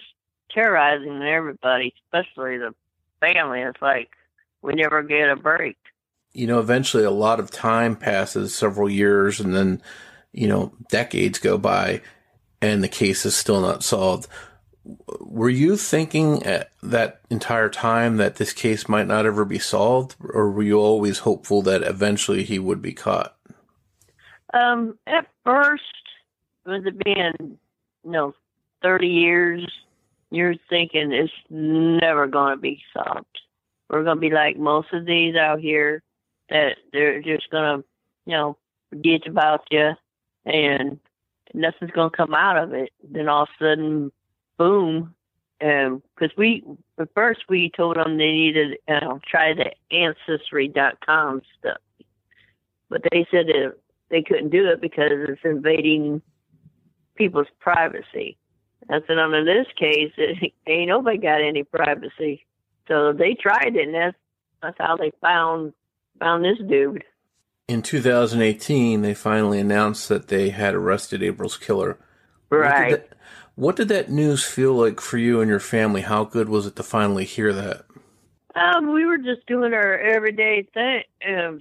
terrorizing 0.53 1.23
everybody, 1.23 1.93
especially 2.05 2.59
the 2.59 2.75
family. 3.19 3.63
It's 3.63 3.83
like 3.83 4.11
we 4.63 4.75
never 4.75 5.03
get 5.03 5.31
a 5.31 5.37
break 5.37 5.77
you 6.35 6.49
know, 6.49 6.59
eventually 6.59 7.05
a 7.05 7.11
lot 7.11 7.41
of 7.41 7.51
time 7.51 7.97
passes, 7.97 8.55
several 8.55 8.91
years, 8.91 9.41
and 9.41 9.55
then, 9.55 9.81
you 10.33 10.49
know, 10.49 10.75
decades 10.91 11.39
go 11.39 11.57
by, 11.57 12.03
and 12.61 12.83
the 12.83 12.89
case 12.89 13.25
is 13.25 13.37
still 13.37 13.61
not 13.61 13.85
solved. 13.85 14.27
Were 15.21 15.49
you 15.49 15.77
thinking 15.77 16.43
at 16.43 16.71
that 16.83 17.21
entire 17.31 17.69
time 17.69 18.19
that 18.19 18.37
this 18.37 18.53
case 18.53 18.89
might 18.89 19.07
not 19.07 19.27
ever 19.27 19.45
be 19.45 19.59
solved, 19.59 20.17
or 20.21 20.51
were 20.51 20.63
you 20.63 20.79
always 20.79 21.21
hopeful 21.21 21.63
that 21.63 21.83
eventually 21.83 22.45
he 22.45 22.59
would 22.59 22.83
be 22.83 22.93
caught? 22.93 23.37
Um, 24.53 24.99
at 25.07 25.27
first, 25.45 25.83
with 26.67 26.87
it 26.87 27.03
being, 27.03 27.59
you 28.05 28.11
know, 28.11 28.35
30 28.83 29.09
years, 29.09 29.67
you're 30.31 30.55
thinking 30.69 31.13
it's 31.13 31.33
never 31.49 32.27
going 32.27 32.57
to 32.57 32.61
be 32.61 32.83
solved. 32.93 33.27
We're 33.89 34.05
going 34.05 34.17
to 34.17 34.21
be 34.21 34.31
like 34.31 34.57
most 34.57 34.93
of 34.93 35.07
these 35.07 35.37
out 35.37 35.61
here 35.61 36.03
that 36.51 36.77
they're 36.93 37.23
just 37.23 37.51
gonna, 37.51 37.83
you 38.27 38.33
know, 38.33 38.57
forget 38.91 39.27
about 39.27 39.63
you, 39.71 39.93
and 40.45 41.01
nothing's 41.53 41.91
gonna 41.93 42.11
come 42.11 42.35
out 42.35 42.57
of 42.57 42.73
it. 42.73 42.91
Then 43.03 43.29
all 43.29 43.45
of 43.45 43.49
a 43.61 43.65
sudden, 43.65 44.13
boom, 44.59 44.97
um, 44.97 45.15
and 45.61 46.03
because 46.15 46.37
we 46.37 46.65
at 46.99 47.09
first 47.15 47.43
we 47.49 47.71
told 47.77 47.97
them 47.97 48.19
they 48.19 48.33
needed 48.33 48.79
know, 48.89 49.21
try 49.29 49.55
the 49.55 49.71
ancestry.com 49.95 51.43
stuff, 51.59 51.79
but 52.89 53.03
they 53.11 53.27
said 53.31 53.47
that 53.47 53.75
they 54.11 54.23
couldn't 54.23 54.51
do 54.51 54.69
it 54.69 54.81
because 54.81 55.11
it's 55.29 55.41
invading 55.45 56.23
people's 57.17 57.47
privacy. 57.61 58.37
I 58.91 59.01
said, 59.07 59.19
in 59.19 59.45
this 59.47 59.67
case, 59.79 60.13
it, 60.17 60.53
ain't 60.67 60.89
nobody 60.89 61.19
got 61.19 61.41
any 61.41 61.65
privacy. 61.65 62.45
So 62.89 63.13
they 63.13 63.35
tried 63.35 63.77
it, 63.77 63.87
and 63.87 63.95
that's 63.95 64.17
that's 64.63 64.77
how 64.79 64.97
they 64.97 65.13
found 65.21 65.73
found 66.19 66.45
this 66.45 66.59
dude. 66.69 67.05
In 67.67 67.81
2018, 67.81 69.01
they 69.01 69.15
finally 69.15 69.59
announced 69.59 70.09
that 70.11 70.29
they 70.29 70.51
had 70.51 70.75
arrested 70.75 71.23
April's 71.23 71.57
killer. 71.57 71.99
Right. 72.51 72.91
What 72.91 73.01
did, 73.01 73.11
that, 73.11 73.17
what 73.57 73.77
did 73.77 73.89
that 73.89 74.11
news 74.11 74.45
feel 74.45 74.75
like 74.75 75.01
for 75.01 75.19
you 75.19 75.41
and 75.41 75.49
your 75.49 75.61
family? 75.61 76.03
How 76.03 76.25
good 76.25 76.49
was 76.49 76.67
it 76.67 76.77
to 76.77 76.83
finally 76.83 77.25
hear 77.25 77.53
that? 77.53 77.85
Um, 78.55 78.93
we 78.93 79.05
were 79.05 79.19
just 79.19 79.47
doing 79.47 79.75
our 79.75 79.99
everyday 79.99 80.67
thing, 80.75 81.03
um, 81.29 81.61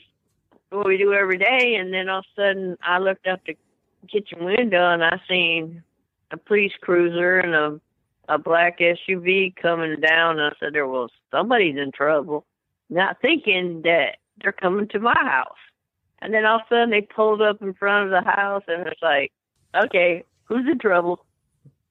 what 0.69 0.85
we 0.85 0.97
do 0.97 1.13
every 1.13 1.37
day, 1.37 1.75
and 1.75 1.93
then 1.93 2.09
all 2.09 2.19
of 2.19 2.25
a 2.37 2.41
sudden, 2.41 2.77
I 2.83 2.99
looked 2.99 3.25
out 3.25 3.41
the 3.45 3.57
kitchen 4.11 4.43
window 4.43 4.91
and 4.91 5.03
I 5.03 5.19
seen 5.27 5.83
a 6.31 6.37
police 6.37 6.73
cruiser 6.81 7.39
and 7.39 7.53
a 7.55 7.79
a 8.29 8.37
black 8.37 8.79
SUV 8.79 9.53
coming 9.53 9.99
down. 9.99 10.39
And 10.39 10.53
I 10.53 10.57
said, 10.59 10.73
"There 10.73 10.87
was 10.87 11.09
somebody's 11.29 11.77
in 11.77 11.91
trouble." 11.91 12.45
Not 12.89 13.19
thinking 13.21 13.81
that 13.83 14.17
they're 14.41 14.51
coming 14.51 14.87
to 14.89 14.99
my 14.99 15.13
house. 15.13 15.57
And 16.21 16.33
then 16.33 16.45
all 16.45 16.57
of 16.57 16.61
a 16.61 16.69
sudden 16.69 16.89
they 16.89 17.01
pulled 17.01 17.41
up 17.41 17.61
in 17.61 17.73
front 17.73 18.05
of 18.05 18.11
the 18.11 18.29
house 18.29 18.63
and 18.67 18.87
it's 18.87 19.01
like, 19.01 19.31
okay, 19.75 20.23
who's 20.45 20.65
in 20.69 20.79
trouble? 20.79 21.25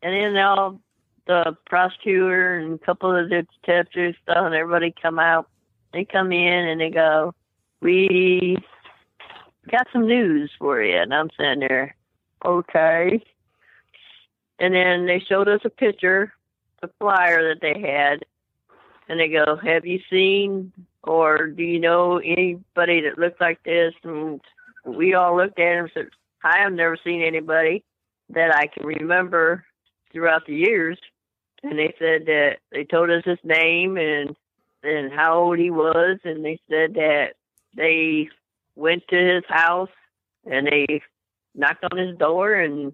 And 0.03 0.15
then 0.15 0.43
all 0.43 0.81
the 1.27 1.57
prosecutor 1.67 2.59
and 2.59 2.75
a 2.75 2.85
couple 2.85 3.15
of 3.15 3.29
the 3.29 3.47
detectives 3.61 4.17
stuff 4.23 4.39
and 4.39 4.55
everybody 4.55 4.95
come 5.01 5.19
out. 5.19 5.49
They 5.93 6.05
come 6.05 6.33
in 6.33 6.69
and 6.69 6.81
they 6.81 6.91
go, 6.91 7.35
we 7.81 8.57
got 9.71 9.87
some 9.93 10.07
news 10.07 10.51
for 10.59 10.83
you. 10.83 10.97
And 10.97 11.15
I'm 11.15 11.31
sitting 11.39 11.61
there, 11.61 11.95
okay. 12.45 13.23
And 14.59 14.75
then 14.75 15.07
they 15.07 15.21
showed 15.21 15.49
us 15.49 15.61
a 15.65 15.71
picture, 15.71 16.33
a 16.83 16.89
flyer 16.99 17.49
that 17.49 17.61
they 17.61 17.81
had. 17.81 18.25
And 19.09 19.21
they 19.21 19.29
go, 19.29 19.57
have 19.57 19.85
you 19.85 20.01
seen 20.11 20.73
or 21.05 21.49
do 21.49 21.63
you 21.63 21.79
know 21.79 22.19
anybody 22.19 23.03
that 23.03 23.19
looks 23.19 23.41
like 23.41 23.63
this? 23.65 23.93
And 24.05 24.41
we 24.85 25.15
all 25.15 25.37
looked 25.37 25.59
at 25.59 25.73
him 25.73 25.85
and 25.85 25.91
said, 25.93 26.09
I 26.43 26.59
have 26.61 26.73
never 26.73 26.97
seen 27.05 27.23
anybody 27.23 27.85
that 28.31 28.55
I 28.55 28.67
can 28.67 28.87
remember 28.87 29.65
throughout 30.13 30.47
the 30.47 30.55
years. 30.55 30.99
And 31.63 31.79
they 31.79 31.95
said 31.99 32.27
that 32.27 32.57
they 32.73 32.85
told 32.85 33.11
us 33.11 33.23
his 33.25 33.39
name 33.45 33.97
and 33.97 34.35
and 34.85 35.13
how 35.13 35.39
old 35.39 35.59
he 35.59 35.71
was, 35.71 36.19
and 36.25 36.45
they 36.45 36.59
said 36.69 36.95
that 36.95 37.35
they 37.77 38.29
went 38.75 39.05
to 39.09 39.17
his 39.17 39.45
house 39.49 39.89
and 40.45 40.67
they 40.67 41.01
knocked 41.55 41.85
on 41.85 41.97
his 41.97 42.19
door 42.19 42.55
and 42.55 42.93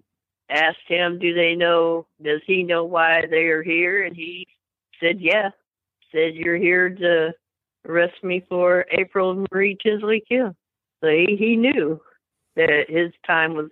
asked 0.49 0.87
him, 0.87 1.17
"Do 1.17 1.33
they 1.33 1.55
know? 1.55 2.05
Does 2.21 2.41
he 2.45 2.61
know 2.61 2.83
why 2.83 3.25
they 3.25 3.45
are 3.47 3.63
here?" 3.63 4.03
And 4.03 4.15
he 4.15 4.47
said, 4.99 5.19
"Yeah." 5.19 5.49
Said 6.11 6.33
you're 6.33 6.57
here 6.57 6.89
to 6.89 7.33
arrest 7.87 8.23
me 8.23 8.43
for 8.49 8.85
April 8.91 9.45
Marie 9.51 9.77
Tinsley 9.81 10.23
kill. 10.27 10.55
So 11.01 11.09
he, 11.09 11.35
he 11.37 11.55
knew 11.55 12.01
that 12.55 12.89
his 12.89 13.11
time 13.25 13.53
was, 13.53 13.69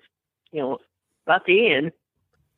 you 0.51 0.61
know, 0.61 0.77
about 1.25 1.45
the 1.45 1.71
end. 1.73 1.91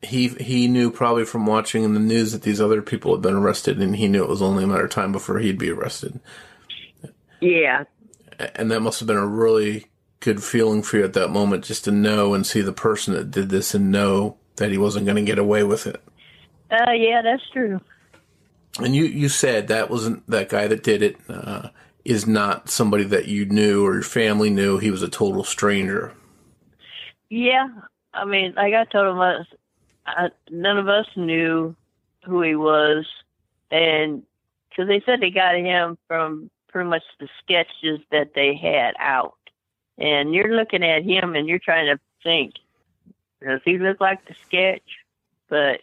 He 0.02 0.30
he 0.30 0.68
knew 0.68 0.92
probably 0.92 1.26
from 1.26 1.46
watching 1.46 1.84
in 1.84 1.94
the 1.94 2.00
news 2.00 2.32
that 2.32 2.44
these 2.44 2.62
other 2.62 2.82
people 2.82 3.14
had 3.14 3.22
been 3.22 3.36
arrested, 3.36 3.80
and 3.80 3.96
he 3.96 4.08
knew 4.08 4.24
it 4.24 4.30
was 4.30 4.42
only 4.42 4.64
a 4.64 4.68
matter 4.68 4.86
of 4.86 4.92
time 4.92 5.12
before 5.12 5.40
he'd 5.40 5.58
be 5.58 5.72
arrested. 5.72 6.20
Yeah. 7.42 7.84
And 8.56 8.72
that 8.72 8.82
must 8.82 9.00
have 9.00 9.08
been 9.08 9.18
a 9.18 9.28
really 9.28 9.88
good 10.22 10.44
feeling 10.44 10.82
for 10.82 10.98
you 10.98 11.04
at 11.04 11.14
that 11.14 11.30
moment, 11.30 11.66
just 11.66 11.84
to 11.86 11.92
know 11.92 12.34
and 12.34 12.48
see 12.48 12.62
the 12.62 12.72
person 12.72 13.14
that 13.14 13.32
did 13.32 13.50
this 13.50 13.74
and 13.74 13.92
know 13.92 14.38
that 14.56 14.72
he 14.72 14.78
wasn't 14.78 15.06
going 15.06 15.18
to 15.18 15.22
get 15.22 15.40
away 15.40 15.64
with 15.64 15.86
it. 15.88 16.02
Uh, 16.72 16.92
yeah, 16.92 17.22
that's 17.22 17.50
true. 17.52 17.82
And 18.80 18.96
you 18.96 19.04
you 19.04 19.28
said 19.28 19.68
that 19.68 19.90
wasn't 19.90 20.26
that 20.30 20.50
guy 20.50 20.68
that 20.68 20.84
did 20.84 21.02
it. 21.02 21.18
Uh, 21.28 21.70
is 22.06 22.26
not 22.26 22.70
somebody 22.70 23.04
that 23.04 23.28
you 23.28 23.46
knew 23.46 23.86
or 23.86 23.96
your 23.96 24.04
family 24.04 24.50
knew. 24.50 24.78
He 24.78 24.92
was 24.92 25.04
a 25.04 25.10
total 25.10 25.44
stranger. 25.44 26.14
Yeah, 27.30 27.68
I 28.14 28.26
mean, 28.26 28.54
like 28.56 28.74
I 28.74 28.86
told 28.86 29.08
him, 29.08 29.20
I, 29.20 29.44
I, 30.18 30.30
none 30.50 30.78
of 30.78 30.88
us 30.88 31.08
knew 31.16 31.76
who 32.26 32.42
he 32.42 32.56
was, 32.56 33.06
and 33.72 34.24
because 34.70 34.88
they 34.88 35.02
said 35.06 35.20
they 35.22 35.32
got 35.32 35.56
him 35.56 35.98
from 36.08 36.50
pretty 36.70 36.90
much 36.90 37.04
the 37.20 37.28
sketches 37.44 38.00
that 38.12 38.34
they 38.36 38.56
had 38.56 38.94
out, 39.00 39.38
and 39.98 40.34
you're 40.34 40.56
looking 40.56 40.84
at 40.84 41.04
him 41.04 41.36
and 41.36 41.48
you're 41.48 41.60
trying 41.60 41.88
to 41.88 42.00
think, 42.24 42.54
does 43.46 43.62
he 43.66 43.78
look 43.78 44.00
like 44.02 44.26
the 44.26 44.36
sketch? 44.46 44.84
But 45.50 45.82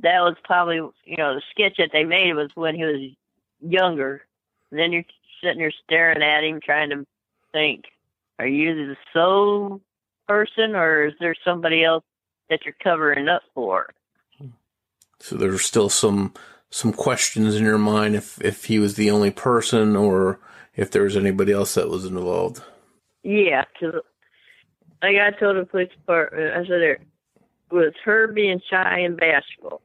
that 0.00 0.20
was 0.20 0.36
probably, 0.44 0.76
you 0.76 1.16
know, 1.16 1.34
the 1.34 1.42
sketch 1.50 1.76
that 1.78 1.90
they 1.92 2.04
made 2.04 2.34
was 2.34 2.50
when 2.54 2.74
he 2.74 2.84
was 2.84 3.10
younger. 3.60 4.24
And 4.70 4.78
then 4.78 4.92
you're 4.92 5.04
sitting 5.42 5.58
there 5.58 5.72
staring 5.84 6.22
at 6.22 6.44
him, 6.44 6.60
trying 6.60 6.90
to 6.90 7.06
think, 7.52 7.84
are 8.38 8.46
you 8.46 8.74
the 8.74 8.96
sole 9.12 9.80
person 10.28 10.76
or 10.76 11.06
is 11.06 11.14
there 11.18 11.34
somebody 11.44 11.82
else 11.82 12.04
that 12.50 12.60
you're 12.64 12.74
covering 12.82 13.28
up 13.28 13.42
for? 13.54 13.90
So 15.20 15.36
there's 15.36 15.62
still 15.62 15.88
some 15.88 16.34
some 16.70 16.92
questions 16.92 17.56
in 17.56 17.64
your 17.64 17.78
mind 17.78 18.14
if 18.14 18.40
if 18.42 18.66
he 18.66 18.78
was 18.78 18.94
the 18.94 19.10
only 19.10 19.30
person 19.30 19.96
or 19.96 20.40
if 20.76 20.90
there 20.90 21.02
was 21.02 21.16
anybody 21.16 21.52
else 21.52 21.74
that 21.74 21.88
was 21.88 22.04
involved. 22.04 22.62
Yeah, 23.22 23.64
because 23.72 24.00
like 25.02 25.16
I 25.16 25.30
told 25.38 25.56
the 25.56 25.64
police 25.64 25.90
department, 25.90 26.52
I 26.52 26.62
said 26.62 26.80
it 26.80 27.00
was 27.70 27.92
her 28.04 28.28
being 28.28 28.60
shy 28.70 29.00
and 29.00 29.16
bashful, 29.16 29.82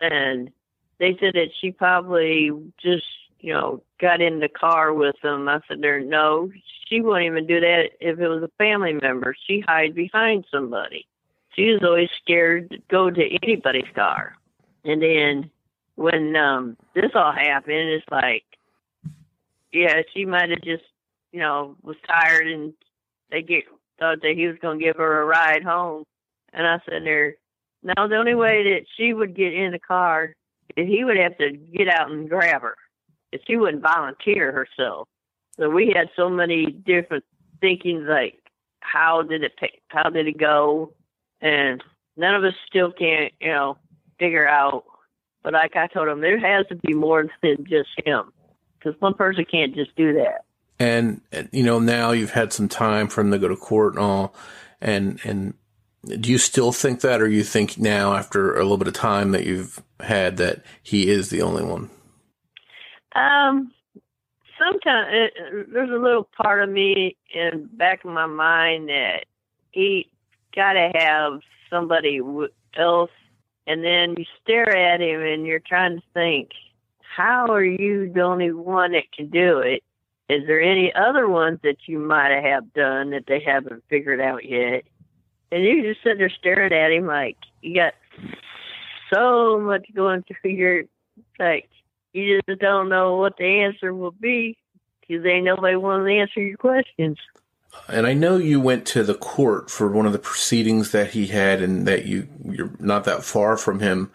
and 0.00 0.50
they 0.98 1.16
said 1.20 1.34
that 1.34 1.50
she 1.60 1.72
probably 1.72 2.50
just 2.80 3.04
you 3.40 3.52
know, 3.52 3.82
got 4.00 4.20
in 4.20 4.40
the 4.40 4.48
car 4.48 4.92
with 4.92 5.16
them. 5.22 5.48
I 5.48 5.60
said, 5.68 5.80
there, 5.80 6.00
no, 6.00 6.50
she 6.86 7.00
wouldn't 7.00 7.26
even 7.26 7.46
do 7.46 7.60
that 7.60 7.90
if 8.00 8.18
it 8.18 8.28
was 8.28 8.42
a 8.42 8.50
family 8.58 8.94
member. 8.94 9.34
She 9.46 9.60
hide 9.60 9.94
behind 9.94 10.44
somebody. 10.50 11.06
She 11.54 11.72
was 11.72 11.82
always 11.82 12.08
scared 12.22 12.70
to 12.70 12.78
go 12.90 13.10
to 13.10 13.38
anybody's 13.42 13.90
car. 13.94 14.36
And 14.84 15.02
then 15.02 15.50
when 15.96 16.36
um 16.36 16.76
this 16.94 17.10
all 17.14 17.32
happened, 17.32 17.90
it's 17.90 18.06
like, 18.10 18.44
yeah, 19.72 20.02
she 20.14 20.24
might 20.24 20.50
have 20.50 20.62
just, 20.62 20.84
you 21.32 21.40
know, 21.40 21.76
was 21.82 21.96
tired 22.06 22.46
and 22.46 22.72
they 23.30 23.42
get 23.42 23.64
thought 23.98 24.22
that 24.22 24.34
he 24.36 24.46
was 24.46 24.56
going 24.62 24.78
to 24.78 24.84
give 24.84 24.96
her 24.96 25.22
a 25.22 25.26
ride 25.26 25.64
home. 25.64 26.04
And 26.52 26.66
I 26.66 26.78
said 26.88 27.04
there, 27.04 27.34
now 27.82 28.06
the 28.06 28.16
only 28.16 28.34
way 28.34 28.62
that 28.74 28.86
she 28.96 29.12
would 29.12 29.36
get 29.36 29.52
in 29.52 29.72
the 29.72 29.78
car 29.78 30.34
is 30.76 30.86
he 30.86 31.04
would 31.04 31.16
have 31.16 31.36
to 31.38 31.50
get 31.50 31.88
out 31.88 32.10
and 32.10 32.28
grab 32.28 32.62
her 32.62 32.76
she 33.46 33.56
wouldn't 33.56 33.82
volunteer 33.82 34.52
herself. 34.52 35.08
So 35.58 35.68
we 35.68 35.92
had 35.94 36.08
so 36.16 36.28
many 36.28 36.66
different 36.66 37.24
thinkings 37.60 38.06
like 38.08 38.38
how 38.80 39.22
did 39.22 39.42
it 39.42 39.52
how 39.88 40.08
did 40.08 40.28
it 40.28 40.38
go, 40.38 40.92
and 41.40 41.82
none 42.16 42.34
of 42.34 42.44
us 42.44 42.54
still 42.66 42.92
can't 42.92 43.32
you 43.40 43.48
know 43.48 43.76
figure 44.18 44.48
out. 44.48 44.84
But 45.42 45.52
like 45.52 45.76
I 45.76 45.86
told 45.86 46.08
him, 46.08 46.20
there 46.20 46.38
has 46.38 46.66
to 46.68 46.76
be 46.76 46.94
more 46.94 47.26
than 47.42 47.64
just 47.68 47.90
him 48.04 48.32
because 48.78 49.00
one 49.00 49.14
person 49.14 49.44
can't 49.50 49.74
just 49.74 49.94
do 49.96 50.14
that. 50.14 50.44
And, 50.80 51.20
you 51.52 51.64
know 51.64 51.78
now 51.78 52.12
you've 52.12 52.32
had 52.32 52.52
some 52.52 52.68
time 52.68 53.08
for 53.08 53.20
him 53.20 53.30
to 53.32 53.38
go 53.38 53.48
to 53.48 53.56
court 53.56 53.94
and 53.94 54.02
all, 54.02 54.34
and 54.80 55.20
and 55.24 55.54
do 56.06 56.30
you 56.30 56.38
still 56.38 56.72
think 56.72 57.00
that, 57.00 57.20
or 57.20 57.28
you 57.28 57.42
think 57.42 57.78
now 57.78 58.14
after 58.14 58.54
a 58.54 58.62
little 58.62 58.78
bit 58.78 58.88
of 58.88 58.94
time 58.94 59.32
that 59.32 59.44
you've 59.44 59.82
had 60.00 60.36
that 60.36 60.62
he 60.82 61.08
is 61.08 61.30
the 61.30 61.42
only 61.42 61.64
one? 61.64 61.90
Um, 63.14 63.72
sometimes 64.58 65.08
it, 65.10 65.72
there's 65.72 65.90
a 65.90 66.00
little 66.00 66.28
part 66.40 66.62
of 66.62 66.70
me 66.70 67.16
in 67.34 67.68
back 67.72 68.04
of 68.04 68.12
my 68.12 68.26
mind 68.26 68.88
that 68.88 69.24
he 69.72 70.10
got 70.58 70.72
to 70.72 70.90
have 70.94 71.40
somebody 71.70 72.20
else, 72.76 73.10
and 73.66 73.84
then 73.84 74.14
you 74.18 74.24
stare 74.42 74.76
at 74.76 75.00
him 75.00 75.22
and 75.22 75.46
you're 75.46 75.60
trying 75.60 75.96
to 75.96 76.02
think, 76.12 76.50
how 77.16 77.46
are 77.46 77.64
you 77.64 78.12
the 78.12 78.22
only 78.22 78.50
one 78.50 78.92
that 78.92 79.12
can 79.16 79.28
do 79.28 79.58
it? 79.58 79.84
Is 80.28 80.46
there 80.46 80.60
any 80.60 80.92
other 80.92 81.28
ones 81.28 81.60
that 81.62 81.76
you 81.86 81.98
might 82.00 82.30
have 82.42 82.72
done 82.74 83.10
that 83.10 83.24
they 83.28 83.40
haven't 83.40 83.84
figured 83.88 84.20
out 84.20 84.44
yet? 84.44 84.82
And 85.52 85.62
you 85.62 85.82
just 85.82 86.02
sit 86.02 86.18
there 86.18 86.28
staring 86.28 86.72
at 86.72 86.92
him 86.92 87.06
like 87.06 87.36
you 87.62 87.76
got 87.76 87.94
so 89.12 89.60
much 89.60 89.86
going 89.94 90.24
through 90.24 90.50
your 90.50 90.82
like 91.38 91.68
you 92.12 92.40
just 92.46 92.60
don't 92.60 92.88
know 92.88 93.16
what 93.16 93.36
the 93.38 93.62
answer 93.62 93.94
will 93.94 94.10
be 94.10 94.58
because 95.00 95.24
ain't 95.24 95.44
nobody 95.44 95.76
want 95.76 96.04
to 96.04 96.12
answer 96.12 96.40
your 96.40 96.58
questions. 96.58 97.16
And 97.88 98.06
I 98.06 98.12
know 98.12 98.36
you 98.36 98.60
went 98.60 98.86
to 98.88 99.02
the 99.02 99.14
court 99.14 99.70
for 99.70 99.90
one 99.90 100.06
of 100.06 100.12
the 100.12 100.18
proceedings 100.18 100.92
that 100.92 101.10
he 101.10 101.28
had, 101.28 101.62
and 101.62 101.86
that 101.86 102.04
you 102.06 102.28
you're 102.44 102.72
not 102.78 103.04
that 103.04 103.24
far 103.24 103.56
from 103.56 103.80
him. 103.80 104.10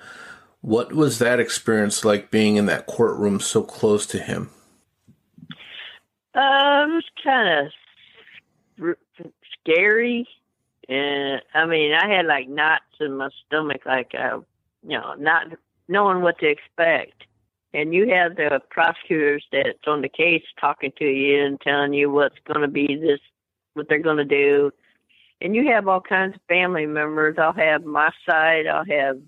What 0.61 0.93
was 0.93 1.19
that 1.19 1.39
experience 1.39 2.05
like 2.05 2.31
being 2.31 2.55
in 2.55 2.67
that 2.67 2.85
courtroom 2.85 3.39
so 3.39 3.63
close 3.63 4.05
to 4.07 4.19
him? 4.19 4.49
Uh, 6.35 6.85
it 6.85 6.93
was 6.93 7.03
kind 7.23 7.71
of 8.79 8.95
scary, 9.59 10.27
and 10.87 11.41
I 11.53 11.65
mean, 11.65 11.93
I 11.93 12.07
had 12.15 12.25
like 12.25 12.47
knots 12.47 12.83
in 12.99 13.17
my 13.17 13.29
stomach, 13.45 13.81
like 13.85 14.13
uh, 14.13 14.39
you 14.87 14.99
know, 14.99 15.15
not 15.15 15.47
knowing 15.87 16.21
what 16.21 16.39
to 16.39 16.47
expect 16.47 17.23
and 17.73 17.93
you 17.93 18.09
have 18.09 18.35
the 18.35 18.61
prosecutors 18.69 19.43
that's 19.51 19.87
on 19.87 20.01
the 20.01 20.09
case 20.09 20.43
talking 20.59 20.91
to 20.97 21.05
you 21.05 21.43
and 21.43 21.59
telling 21.61 21.93
you 21.93 22.09
what's 22.09 22.37
going 22.45 22.61
to 22.61 22.67
be 22.67 22.95
this, 22.95 23.19
what 23.73 23.87
they're 23.89 23.99
going 23.99 24.17
to 24.17 24.25
do, 24.25 24.71
and 25.41 25.55
you 25.55 25.71
have 25.71 25.87
all 25.87 26.01
kinds 26.01 26.35
of 26.35 26.41
family 26.47 26.85
members. 26.85 27.37
I'll 27.37 27.53
have 27.53 27.83
my 27.83 28.11
side. 28.29 28.67
I'll 28.67 28.85
have 28.85 29.19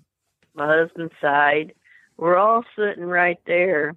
my 0.54 0.66
husband's 0.66 1.14
side. 1.20 1.74
We're 2.16 2.36
all 2.36 2.64
sitting 2.76 3.04
right 3.04 3.38
there, 3.46 3.94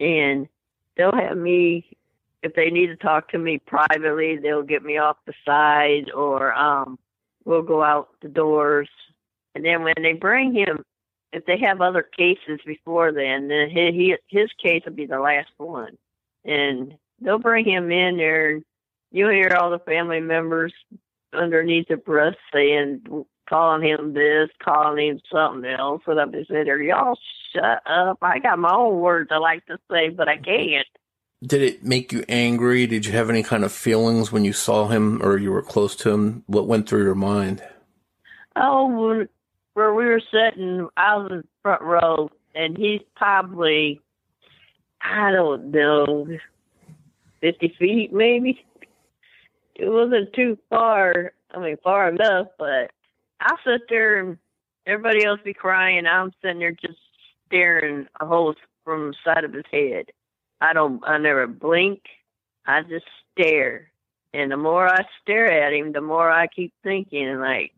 and 0.00 0.48
they'll 0.96 1.14
have 1.14 1.36
me. 1.36 1.96
If 2.42 2.54
they 2.54 2.70
need 2.70 2.88
to 2.88 2.96
talk 2.96 3.30
to 3.30 3.38
me 3.38 3.58
privately, 3.58 4.36
they'll 4.36 4.62
get 4.62 4.82
me 4.82 4.98
off 4.98 5.16
the 5.26 5.32
side, 5.46 6.10
or 6.12 6.52
um, 6.54 6.98
we'll 7.44 7.62
go 7.62 7.82
out 7.82 8.10
the 8.20 8.28
doors. 8.28 8.88
And 9.54 9.64
then 9.64 9.84
when 9.84 9.94
they 10.02 10.14
bring 10.14 10.52
him 10.52 10.84
if 11.32 11.46
they 11.46 11.58
have 11.58 11.80
other 11.80 12.02
cases 12.02 12.60
before 12.66 13.10
then, 13.12 13.48
then 13.48 13.70
he, 13.70 14.16
his 14.28 14.50
case 14.62 14.82
will 14.84 14.92
be 14.92 15.06
the 15.06 15.18
last 15.18 15.50
one, 15.56 15.96
and 16.44 16.94
they'll 17.20 17.38
bring 17.38 17.64
him 17.64 17.90
in 17.90 18.16
there. 18.16 18.60
You'll 19.12 19.30
hear 19.30 19.54
all 19.58 19.70
the 19.70 19.78
family 19.78 20.20
members 20.20 20.72
underneath 21.32 21.88
the 21.88 21.96
breath 21.96 22.34
saying, 22.52 23.02
calling 23.48 23.86
him 23.86 24.14
this, 24.14 24.48
calling 24.62 25.06
him 25.06 25.20
something 25.30 25.70
else, 25.70 26.02
and 26.06 26.18
I'm 26.18 26.32
just 26.32 26.48
sitting 26.48 26.64
there, 26.64 26.82
y'all 26.82 27.18
shut 27.52 27.82
up. 27.86 28.18
I 28.22 28.38
got 28.38 28.58
my 28.58 28.74
own 28.74 29.00
words 29.00 29.30
I 29.30 29.36
like 29.36 29.66
to 29.66 29.78
say, 29.90 30.08
but 30.08 30.28
I 30.28 30.38
can't. 30.38 30.86
Did 31.44 31.60
it 31.60 31.84
make 31.84 32.12
you 32.12 32.24
angry? 32.28 32.86
Did 32.86 33.04
you 33.04 33.12
have 33.12 33.28
any 33.28 33.42
kind 33.42 33.64
of 33.64 33.72
feelings 33.72 34.32
when 34.32 34.44
you 34.44 34.52
saw 34.52 34.88
him 34.88 35.20
or 35.22 35.36
you 35.36 35.50
were 35.50 35.62
close 35.62 35.96
to 35.96 36.10
him? 36.10 36.44
What 36.46 36.68
went 36.68 36.88
through 36.88 37.02
your 37.02 37.14
mind? 37.14 37.62
Oh, 38.56 39.26
where 39.74 39.94
we 39.94 40.04
were 40.04 40.22
sitting, 40.30 40.88
I 40.96 41.16
was 41.16 41.30
in 41.30 41.38
the 41.38 41.44
front 41.62 41.82
row, 41.82 42.30
and 42.54 42.76
he's 42.76 43.00
probably, 43.16 44.00
I 45.00 45.32
don't 45.32 45.70
know, 45.72 46.26
50 47.40 47.74
feet 47.78 48.12
maybe. 48.12 48.64
It 49.74 49.88
wasn't 49.88 50.32
too 50.34 50.58
far, 50.70 51.32
I 51.50 51.58
mean, 51.58 51.76
far 51.82 52.08
enough, 52.08 52.48
but 52.58 52.90
I 53.40 53.54
sit 53.64 53.82
there 53.88 54.20
and 54.20 54.38
everybody 54.86 55.24
else 55.24 55.40
be 55.44 55.54
crying. 55.54 56.06
I'm 56.06 56.32
sitting 56.42 56.58
there 56.58 56.72
just 56.72 56.98
staring 57.46 58.06
a 58.20 58.26
hole 58.26 58.54
from 58.84 59.08
the 59.08 59.14
side 59.24 59.44
of 59.44 59.52
his 59.52 59.64
head. 59.70 60.06
I 60.60 60.72
don't, 60.72 61.02
I 61.06 61.18
never 61.18 61.46
blink. 61.46 62.02
I 62.66 62.82
just 62.82 63.06
stare. 63.32 63.90
And 64.34 64.50
the 64.50 64.56
more 64.56 64.88
I 64.88 65.04
stare 65.22 65.50
at 65.50 65.72
him, 65.72 65.92
the 65.92 66.00
more 66.00 66.30
I 66.30 66.46
keep 66.46 66.72
thinking, 66.82 67.38
like, 67.38 67.72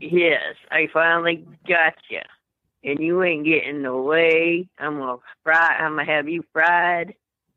Yes, 0.00 0.54
I 0.70 0.88
finally 0.94 1.46
got 1.68 1.92
you, 2.08 2.20
and 2.82 2.98
you 2.98 3.22
ain't 3.22 3.44
getting 3.44 3.84
away. 3.84 4.66
I'm 4.78 4.98
gonna 4.98 5.18
fry. 5.44 5.76
I'm 5.78 5.96
gonna 5.96 6.06
have 6.06 6.26
you 6.26 6.42
fried, 6.54 7.14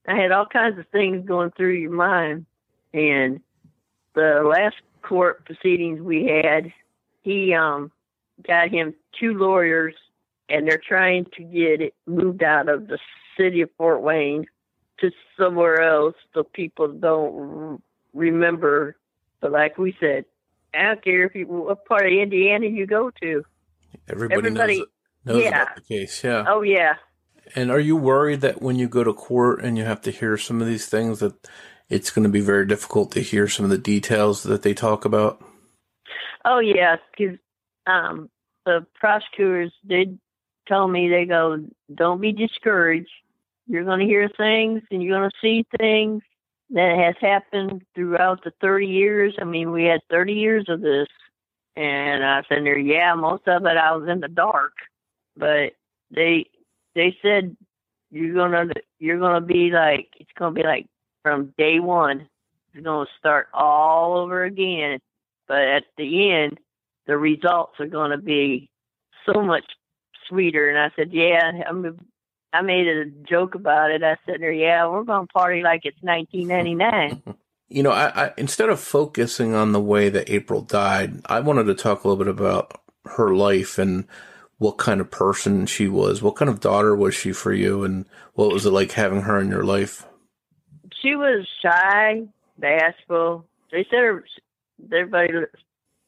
I 0.08 0.16
had 0.16 0.32
all 0.32 0.46
kinds 0.46 0.78
of 0.78 0.86
things 0.90 1.26
going 1.26 1.52
through 1.52 1.74
your 1.74 1.92
mind. 1.92 2.46
And 2.94 3.42
the 4.14 4.44
last 4.46 4.76
court 5.02 5.46
proceedings 5.46 6.02
we 6.02 6.26
had, 6.26 6.72
he 7.22 7.54
um 7.54 7.92
got 8.46 8.70
him 8.70 8.94
two 9.20 9.34
lawyers 9.34 9.96
and 10.50 10.68
they're 10.68 10.82
trying 10.86 11.26
to 11.36 11.44
get 11.44 11.82
it 11.82 11.94
moved 12.06 12.44
out 12.44 12.70
of 12.70 12.88
the 12.88 13.00
city 13.38 13.62
of 13.62 13.70
Fort 13.78 14.02
Wayne 14.02 14.46
to 15.00 15.12
somewhere 15.38 15.82
else 15.82 16.16
so 16.34 16.44
people 16.44 16.88
don't 16.88 17.82
remember. 18.14 18.96
But 19.42 19.52
like 19.52 19.78
we 19.78 19.96
said, 20.00 20.26
I 20.74 20.84
don't 20.84 21.04
care 21.04 21.24
if 21.26 21.36
you, 21.36 21.48
what 21.48 21.86
part 21.86 22.06
of 22.06 22.12
Indiana 22.12 22.68
you 22.68 22.86
go 22.86 23.12
to. 23.22 23.44
Everybody, 24.10 24.38
Everybody 24.38 24.78
knows, 24.80 24.88
knows 25.26 25.44
yeah. 25.44 25.62
about 25.62 25.76
the 25.76 25.82
case. 25.82 26.24
Yeah. 26.24 26.46
Oh 26.48 26.62
yeah. 26.62 26.96
And 27.56 27.70
are 27.70 27.80
you 27.80 27.96
worried 27.96 28.42
that 28.42 28.62
when 28.62 28.78
you 28.78 28.88
go 28.88 29.04
to 29.04 29.14
court 29.14 29.64
and 29.64 29.78
you 29.78 29.84
have 29.84 30.02
to 30.02 30.12
hear 30.12 30.38
some 30.38 30.62
of 30.62 30.68
these 30.68 30.86
things 30.86 31.20
that 31.20 31.34
it's 31.94 32.10
going 32.10 32.24
to 32.24 32.30
be 32.30 32.42
very 32.42 32.66
difficult 32.66 33.12
to 33.12 33.22
hear 33.22 33.48
some 33.48 33.66
of 33.66 33.70
the 33.70 33.78
details 33.78 34.44
that 34.44 34.64
they 34.64 34.74
talk 34.74 35.06
about? 35.06 35.42
Oh 36.44 36.60
yeah, 36.60 36.98
because 37.12 37.38
um, 37.86 38.30
the 38.66 38.86
prosecutors 38.96 39.72
did 39.88 40.20
tell 40.68 40.88
me 40.88 41.08
they 41.08 41.26
go, 41.26 41.64
don't 41.94 42.20
be 42.20 42.32
discouraged. 42.32 43.12
You're 43.68 43.86
going 43.86 44.00
to 44.00 44.06
hear 44.06 44.30
things 44.38 44.82
and 44.92 45.04
you're 45.04 45.18
going 45.18 45.30
to 45.30 45.38
see 45.42 45.66
things 45.78 46.24
that 46.72 46.98
has 46.98 47.16
happened 47.22 47.84
throughout 47.94 48.44
the 48.44 48.52
30 48.60 48.88
years. 48.88 49.36
I 49.40 49.44
mean, 49.44 49.72
we 49.72 49.86
had 49.86 50.02
30 50.10 50.34
years 50.34 50.66
of 50.70 50.82
this. 50.82 51.08
And 51.76 52.26
I 52.26 52.44
said 52.50 52.66
there, 52.66 52.78
yeah, 52.78 53.14
most 53.16 53.48
of 53.48 53.66
it 53.66 53.78
I 53.78 53.96
was 53.96 54.08
in 54.10 54.20
the 54.20 54.28
dark, 54.28 54.74
but 55.36 55.74
they 56.12 56.46
they 56.94 57.16
said 57.22 57.58
you're 58.12 58.36
gonna 58.36 58.72
you're 59.00 59.20
gonna 59.20 59.42
be 59.42 59.72
like 59.72 60.10
it's 60.20 60.30
gonna 60.38 60.54
be 60.54 60.62
like 60.62 60.86
from 61.24 61.54
day 61.58 61.80
one. 61.80 62.28
It's 62.74 62.84
gonna 62.84 63.08
start 63.18 63.48
all 63.54 64.18
over 64.18 64.44
again, 64.44 65.00
but 65.48 65.62
at 65.62 65.84
the 65.98 66.32
end, 66.32 66.60
the 67.08 67.18
results 67.18 67.80
are 67.80 67.88
gonna 67.88 68.18
be 68.18 68.70
so 69.26 69.42
much 69.42 69.66
sweeter. 70.28 70.70
And 70.70 70.78
I 70.78 70.92
said, 70.96 71.12
yeah, 71.12 71.52
I'm 71.68 71.98
I 72.54 72.62
made 72.62 72.88
a 72.88 73.06
joke 73.28 73.56
about 73.56 73.90
it. 73.90 74.04
I 74.04 74.16
said, 74.26 74.40
"Yeah, 74.42 74.88
we're 74.88 75.04
going 75.04 75.28
to 75.28 75.34
party 75.34 75.64
like 75.64 75.82
it's 75.86 75.98
1999." 76.02 77.36
you 77.70 77.82
know, 77.82 77.92
I, 77.92 78.26
I, 78.26 78.34
instead 78.38 78.70
of 78.70 78.80
focusing 78.80 79.56
on 79.56 79.72
the 79.72 79.82
way 79.82 80.10
that 80.10 80.30
April 80.30 80.62
died, 80.62 81.22
I 81.26 81.40
wanted 81.40 81.64
to 81.66 81.74
talk 81.74 82.04
a 82.04 82.08
little 82.08 82.24
bit 82.24 82.32
about 82.32 82.80
her 83.06 83.34
life 83.36 83.80
and 83.80 84.06
what 84.60 84.78
kind 84.78 85.02
of 85.02 85.10
person 85.10 85.66
she 85.66 85.88
was. 85.88 86.22
What 86.22 86.36
kind 86.36 86.48
of 86.48 86.60
daughter 86.60 86.96
was 86.96 87.16
she 87.16 87.34
for 87.34 87.52
you, 87.52 87.84
and 87.84 88.06
what 88.36 88.54
was 88.54 88.68
it 88.68 88.72
like 88.72 88.92
having 88.92 89.22
her 89.22 89.40
in 89.40 89.50
your 89.50 89.66
life? 89.66 90.06
She 91.04 91.16
was 91.16 91.46
shy, 91.62 92.24
bashful. 92.58 93.46
They 93.72 93.86
said 93.90 94.00
her. 94.00 94.24
Everybody 94.86 95.34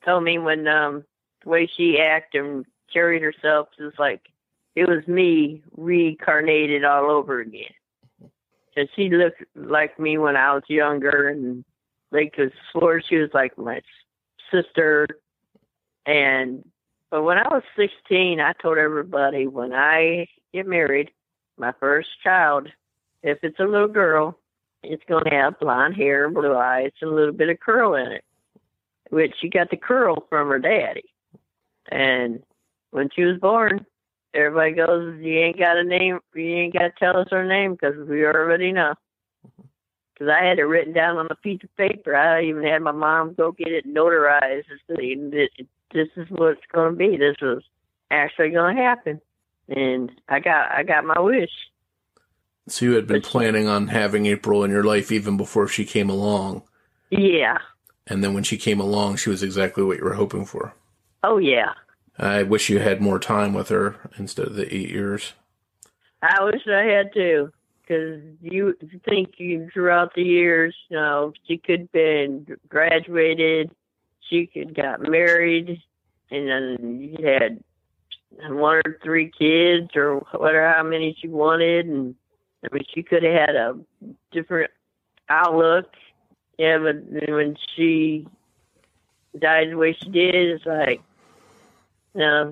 told 0.06 0.24
me 0.24 0.38
when 0.38 0.68
um 0.68 1.04
the 1.44 1.50
way 1.50 1.70
she 1.76 2.00
acted 2.00 2.46
and 2.46 2.66
carried 2.92 3.22
herself 3.22 3.68
was 3.78 3.94
like 4.00 4.22
it 4.76 4.88
was 4.88 5.06
me 5.08 5.62
reincarnated 5.76 6.84
all 6.84 7.12
over 7.12 7.42
again. 7.42 7.74
And 8.78 8.90
she 8.96 9.10
looked 9.10 9.44
like 9.56 10.00
me 10.00 10.18
when 10.18 10.36
I 10.36 10.54
was 10.54 10.64
younger, 10.68 11.30
and 11.30 11.64
they 12.12 12.28
could 12.28 12.52
swore 12.72 13.02
she 13.02 13.18
was 13.18 13.30
like 13.34 13.58
my 13.58 13.82
sister. 14.52 15.08
And 16.06 16.64
but 17.10 17.24
when 17.24 17.38
I 17.38 17.48
was 17.50 17.64
16, 17.76 18.40
I 18.40 18.54
told 18.62 18.78
everybody 18.78 19.48
when 19.48 19.74
I 19.74 20.28
get 20.54 20.68
married, 20.68 21.12
my 21.58 21.74
first 21.80 22.10
child, 22.24 22.70
if 23.24 23.40
it's 23.44 23.60
a 23.60 23.64
little 23.64 23.88
girl, 23.88 24.38
it's 24.88 25.04
going 25.08 25.26
to 25.26 25.36
have 25.36 25.60
blonde 25.60 25.96
hair, 25.96 26.30
blue 26.30 26.56
eyes, 26.56 26.92
and 27.02 27.12
a 27.12 27.14
little 27.14 27.34
bit 27.34 27.50
of 27.50 27.60
curl 27.60 27.96
in 27.96 28.12
it, 28.12 28.24
which 29.10 29.34
she 29.40 29.50
got 29.50 29.70
the 29.70 29.78
curl 29.78 30.26
from 30.30 30.50
her 30.50 30.60
daddy. 30.60 31.06
And 31.92 32.44
when 32.92 33.10
she 33.16 33.24
was 33.24 33.40
born, 33.40 33.86
everybody 34.34 34.72
goes, 34.72 35.20
"You 35.22 35.40
ain't 35.40 35.60
got 35.60 35.78
a 35.78 35.84
name. 35.84 36.20
You 36.34 36.56
ain't 36.56 36.74
got 36.74 36.84
to 36.84 36.94
tell 36.98 37.18
us 37.18 37.28
her 37.32 37.46
name 37.46 37.74
because 37.74 37.96
we 38.08 38.26
already 38.26 38.72
know." 38.72 38.96
Because 40.14 40.30
I 40.30 40.46
had 40.46 40.60
it 40.60 40.64
written 40.64 40.94
down 40.94 41.18
on 41.18 41.28
a 41.30 41.36
piece 41.36 41.62
of 41.64 41.76
paper. 41.76 42.16
I 42.16 42.44
even 42.44 42.64
had 42.64 42.82
my 42.82 42.94
mom 42.94 43.34
go 43.34 43.52
get 43.52 43.68
it 43.68 43.86
notarized. 43.86 44.64
This 44.88 46.08
is 46.16 46.28
what's 46.30 46.62
going 46.72 46.94
to 46.94 46.98
be. 46.98 47.18
This 47.18 47.36
was 47.42 47.64
actually 48.12 48.52
going 48.52 48.78
to 48.78 48.82
happen, 48.82 49.20
and 49.68 50.12
I 50.30 50.40
got 50.40 50.72
I 50.72 50.84
got 50.84 51.04
my 51.06 51.20
wish. 51.20 51.52
So 52.68 52.86
you 52.86 52.94
had 52.94 53.08
been 53.08 53.22
planning 53.22 53.68
on 53.68 53.90
having 53.90 54.26
April 54.26 54.64
in 54.64 54.72
your 54.72 54.84
life 54.84 55.12
even 55.12 55.38
before 55.38 55.68
she 55.68 55.86
came 55.86 56.10
along. 56.10 56.64
Yeah. 57.12 57.60
And 58.08 58.24
then 58.24 58.34
when 58.34 58.44
she 58.44 58.58
came 58.58 58.80
along, 58.80 59.18
she 59.18 59.30
was 59.30 59.44
exactly 59.44 59.84
what 59.84 59.98
you 59.98 60.04
were 60.04 60.16
hoping 60.16 60.46
for. 60.46 60.74
Oh 61.24 61.38
yeah. 61.38 61.74
I 62.18 62.44
wish 62.44 62.70
you 62.70 62.80
had 62.80 63.02
more 63.02 63.20
time 63.20 63.54
with 63.54 63.70
her 63.70 63.98
instead 64.18 64.48
of 64.48 64.56
the 64.56 64.74
eight 64.74 64.90
years. 64.90 65.34
I 66.22 66.44
wish 66.44 66.62
I 66.68 66.84
had 66.84 67.14
too, 67.14 67.52
because 67.82 68.22
you 68.42 68.76
think 69.08 69.36
you 69.38 69.70
throughout 69.72 70.14
the 70.16 70.24
years, 70.24 70.76
you 70.90 70.98
know, 70.98 71.34
she 71.48 71.58
could 71.58 71.82
have 71.82 71.92
been 71.92 72.48
graduated, 72.68 73.70
she 74.30 74.48
could 74.48 74.74
got 74.76 75.02
married, 75.02 75.82
and 76.32 76.48
then 76.48 77.00
you 77.00 77.26
had 77.26 77.64
one 78.50 78.82
or 78.86 78.98
three 79.04 79.32
kids 79.38 79.90
or 79.96 80.16
whatever 80.32 80.74
how 80.74 80.84
many 80.84 81.16
she 81.20 81.28
wanted, 81.28 81.86
and 81.86 82.16
I 82.66 82.74
mean 82.74 82.84
she 82.94 83.04
could 83.04 83.24
have 83.24 83.34
had 83.34 83.56
a 83.56 83.78
different 84.32 84.72
outlook. 85.30 85.86
Yeah, 86.58 86.78
but 86.80 87.04
when 87.30 87.58
she 87.76 88.28
died 89.38 89.72
the 89.72 89.76
way 89.76 89.94
she 89.94 90.10
did, 90.10 90.36
it's 90.36 90.66
like 90.66 91.02
uh, 92.16 92.52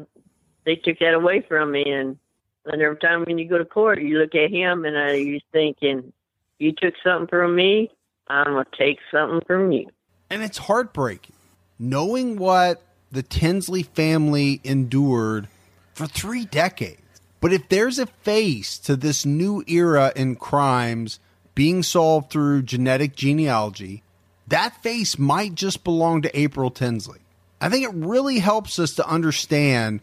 they 0.66 0.76
took 0.76 1.00
that 1.00 1.14
away 1.14 1.42
from 1.48 1.72
me. 1.72 1.84
And, 1.88 2.18
and 2.66 2.82
every 2.82 2.98
time 2.98 3.24
when 3.26 3.38
you 3.38 3.48
go 3.48 3.58
to 3.58 3.66
court, 3.66 4.02
you 4.02 4.20
look 4.20 4.36
at 4.36 4.52
him 4.52 4.84
and 4.86 4.98
uh, 4.98 5.14
you're 5.14 5.40
thinking, 5.54 6.12
you 6.60 6.74
took 6.74 6.96
something 7.04 7.28
from 7.28 7.56
me, 7.56 7.92
I'm 8.28 8.54
going 8.54 8.66
to 8.66 8.78
take 8.78 9.00
something 9.12 9.42
from 9.48 9.72
you. 9.72 9.88
And 10.30 10.44
it's 10.44 10.58
heartbreaking 10.58 11.36
knowing 11.80 12.38
what 12.38 12.82
the 13.12 13.24
Tinsley 13.24 13.84
family 13.84 14.62
endured 14.64 15.48
for 15.94 16.08
three 16.08 16.46
decades. 16.46 17.03
But 17.44 17.52
if 17.52 17.68
there's 17.68 18.00
a 18.00 18.06
face 18.06 18.78
to 18.78 18.96
this 18.96 19.26
new 19.26 19.66
era 19.68 20.14
in 20.16 20.38
crimes 20.38 21.20
being 21.56 21.84
solved 21.84 22.32
through 22.32 22.62
genetic 22.62 23.18
genealogy, 23.18 24.02
that 24.48 24.82
face 24.82 25.20
might 25.20 25.54
just 25.54 25.84
belong 25.84 26.22
to 26.22 26.40
April 26.40 26.72
Tinsley. 26.72 27.20
I 27.60 27.68
think 27.68 27.84
it 27.84 27.94
really 27.94 28.40
helps 28.40 28.80
us 28.80 28.94
to 28.94 29.06
understand 29.06 30.00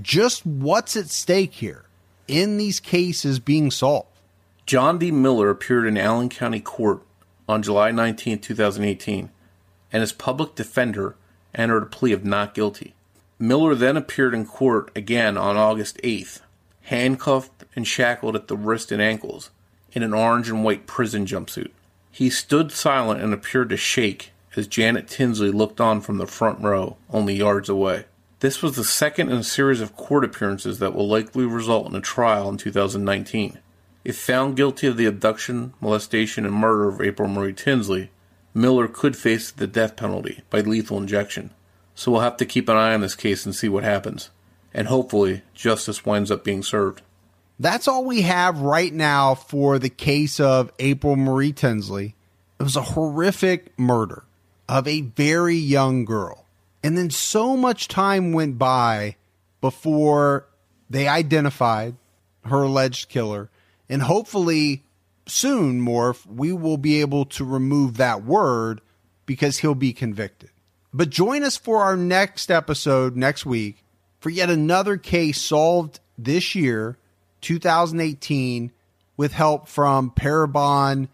just 0.00 0.46
what's 0.46 0.96
at 0.96 1.08
stake 1.08 1.54
here 1.54 1.84
in 2.28 2.58
these 2.58 2.78
cases 2.78 3.40
being 3.40 3.72
solved. 3.72 4.16
John 4.64 4.96
D. 4.98 5.10
Miller 5.10 5.50
appeared 5.50 5.88
in 5.88 5.98
Allen 5.98 6.28
County 6.28 6.60
Court 6.60 7.02
on 7.48 7.64
July 7.64 7.90
19, 7.90 8.38
2018, 8.38 9.30
and 9.92 10.00
his 10.00 10.12
public 10.12 10.54
defender 10.54 11.16
entered 11.56 11.82
a 11.82 11.86
plea 11.86 12.12
of 12.12 12.24
not 12.24 12.54
guilty. 12.54 12.94
Miller 13.36 13.74
then 13.74 13.96
appeared 13.96 14.32
in 14.32 14.46
court 14.46 14.92
again 14.94 15.36
on 15.36 15.56
August 15.56 15.98
8th, 16.04 16.38
handcuffed 16.84 17.64
and 17.74 17.86
shackled 17.86 18.36
at 18.36 18.48
the 18.48 18.56
wrist 18.56 18.92
and 18.92 19.02
ankles 19.02 19.50
in 19.92 20.02
an 20.02 20.14
orange 20.14 20.48
and 20.48 20.64
white 20.64 20.86
prison 20.86 21.26
jumpsuit. 21.26 21.70
He 22.10 22.30
stood 22.30 22.72
silent 22.72 23.20
and 23.20 23.32
appeared 23.32 23.70
to 23.70 23.76
shake 23.76 24.32
as 24.56 24.66
Janet 24.66 25.08
Tinsley 25.08 25.50
looked 25.50 25.80
on 25.80 26.00
from 26.00 26.18
the 26.18 26.26
front 26.26 26.60
row, 26.60 26.96
only 27.10 27.34
yards 27.34 27.68
away. 27.68 28.04
This 28.40 28.62
was 28.62 28.76
the 28.76 28.84
second 28.84 29.30
in 29.30 29.38
a 29.38 29.44
series 29.44 29.80
of 29.80 29.96
court 29.96 30.24
appearances 30.24 30.78
that 30.78 30.94
will 30.94 31.08
likely 31.08 31.44
result 31.44 31.88
in 31.88 31.96
a 31.96 32.00
trial 32.00 32.48
in 32.50 32.56
2019. 32.56 33.58
If 34.04 34.18
found 34.18 34.56
guilty 34.56 34.86
of 34.86 34.96
the 34.96 35.06
abduction, 35.06 35.72
molestation, 35.80 36.44
and 36.44 36.54
murder 36.54 36.88
of 36.88 37.00
April 37.00 37.28
Marie 37.28 37.54
Tinsley, 37.54 38.10
Miller 38.52 38.86
could 38.86 39.16
face 39.16 39.50
the 39.50 39.66
death 39.66 39.96
penalty 39.96 40.42
by 40.50 40.60
lethal 40.60 40.98
injection. 40.98 41.50
So 41.94 42.12
we'll 42.12 42.20
have 42.20 42.36
to 42.36 42.46
keep 42.46 42.68
an 42.68 42.76
eye 42.76 42.94
on 42.94 43.00
this 43.00 43.14
case 43.14 43.46
and 43.46 43.54
see 43.54 43.68
what 43.68 43.82
happens. 43.82 44.30
And 44.74 44.88
hopefully, 44.88 45.42
justice 45.54 46.04
winds 46.04 46.32
up 46.32 46.42
being 46.42 46.64
served. 46.64 47.02
That's 47.60 47.86
all 47.86 48.04
we 48.04 48.22
have 48.22 48.60
right 48.60 48.92
now 48.92 49.36
for 49.36 49.78
the 49.78 49.88
case 49.88 50.40
of 50.40 50.72
April 50.80 51.14
Marie 51.14 51.52
Tinsley. 51.52 52.16
It 52.58 52.64
was 52.64 52.74
a 52.74 52.82
horrific 52.82 53.78
murder 53.78 54.24
of 54.68 54.88
a 54.88 55.02
very 55.02 55.54
young 55.54 56.04
girl. 56.04 56.46
And 56.82 56.98
then 56.98 57.10
so 57.10 57.56
much 57.56 57.86
time 57.86 58.32
went 58.32 58.58
by 58.58 59.14
before 59.60 60.46
they 60.90 61.06
identified 61.06 61.94
her 62.44 62.62
alleged 62.62 63.08
killer. 63.08 63.50
And 63.88 64.02
hopefully, 64.02 64.82
soon, 65.26 65.80
Morph, 65.80 66.26
we 66.26 66.52
will 66.52 66.76
be 66.76 67.00
able 67.00 67.24
to 67.26 67.44
remove 67.44 67.96
that 67.96 68.24
word 68.24 68.80
because 69.24 69.58
he'll 69.58 69.74
be 69.76 69.92
convicted. 69.92 70.50
But 70.92 71.10
join 71.10 71.44
us 71.44 71.56
for 71.56 71.82
our 71.82 71.96
next 71.96 72.50
episode 72.50 73.16
next 73.16 73.46
week 73.46 73.83
for 74.24 74.30
yet 74.30 74.48
another 74.48 74.96
case 74.96 75.38
solved 75.38 76.00
this 76.16 76.54
year, 76.54 76.96
2018, 77.42 78.72
with 79.18 79.34
help 79.34 79.68
from 79.68 80.10
Parabon, 80.12 81.08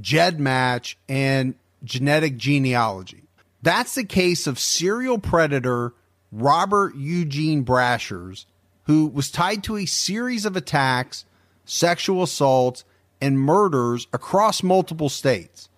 GEDmatch, 0.00 0.94
and 1.06 1.56
Genetic 1.84 2.38
Genealogy. 2.38 3.24
That's 3.60 3.94
the 3.94 4.04
case 4.04 4.46
of 4.46 4.58
serial 4.58 5.18
predator 5.18 5.92
Robert 6.32 6.94
Eugene 6.96 7.66
Brashers, 7.66 8.46
who 8.84 9.08
was 9.08 9.30
tied 9.30 9.62
to 9.64 9.76
a 9.76 9.84
series 9.84 10.46
of 10.46 10.56
attacks, 10.56 11.26
sexual 11.66 12.22
assaults, 12.22 12.86
and 13.20 13.38
murders 13.38 14.06
across 14.10 14.62
multiple 14.62 15.10
states. 15.10 15.68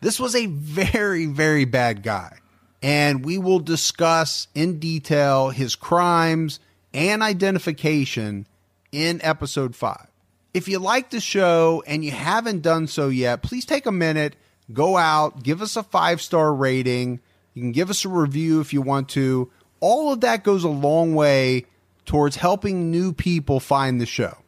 This 0.00 0.20
was 0.20 0.36
a 0.36 0.46
very, 0.46 1.26
very 1.26 1.64
bad 1.64 2.04
guy. 2.04 2.38
And 2.86 3.24
we 3.24 3.36
will 3.36 3.58
discuss 3.58 4.46
in 4.54 4.78
detail 4.78 5.50
his 5.50 5.74
crimes 5.74 6.60
and 6.94 7.20
identification 7.20 8.46
in 8.92 9.20
episode 9.24 9.74
five. 9.74 10.06
If 10.54 10.68
you 10.68 10.78
like 10.78 11.10
the 11.10 11.18
show 11.18 11.82
and 11.88 12.04
you 12.04 12.12
haven't 12.12 12.62
done 12.62 12.86
so 12.86 13.08
yet, 13.08 13.42
please 13.42 13.64
take 13.64 13.86
a 13.86 13.92
minute, 13.92 14.36
go 14.72 14.96
out, 14.96 15.42
give 15.42 15.62
us 15.62 15.76
a 15.76 15.82
five 15.82 16.22
star 16.22 16.54
rating. 16.54 17.18
You 17.54 17.62
can 17.62 17.72
give 17.72 17.90
us 17.90 18.04
a 18.04 18.08
review 18.08 18.60
if 18.60 18.72
you 18.72 18.82
want 18.82 19.08
to. 19.10 19.50
All 19.80 20.12
of 20.12 20.20
that 20.20 20.44
goes 20.44 20.62
a 20.62 20.68
long 20.68 21.16
way 21.16 21.66
towards 22.04 22.36
helping 22.36 22.92
new 22.92 23.12
people 23.12 23.58
find 23.58 24.00
the 24.00 24.06
show. 24.06 24.38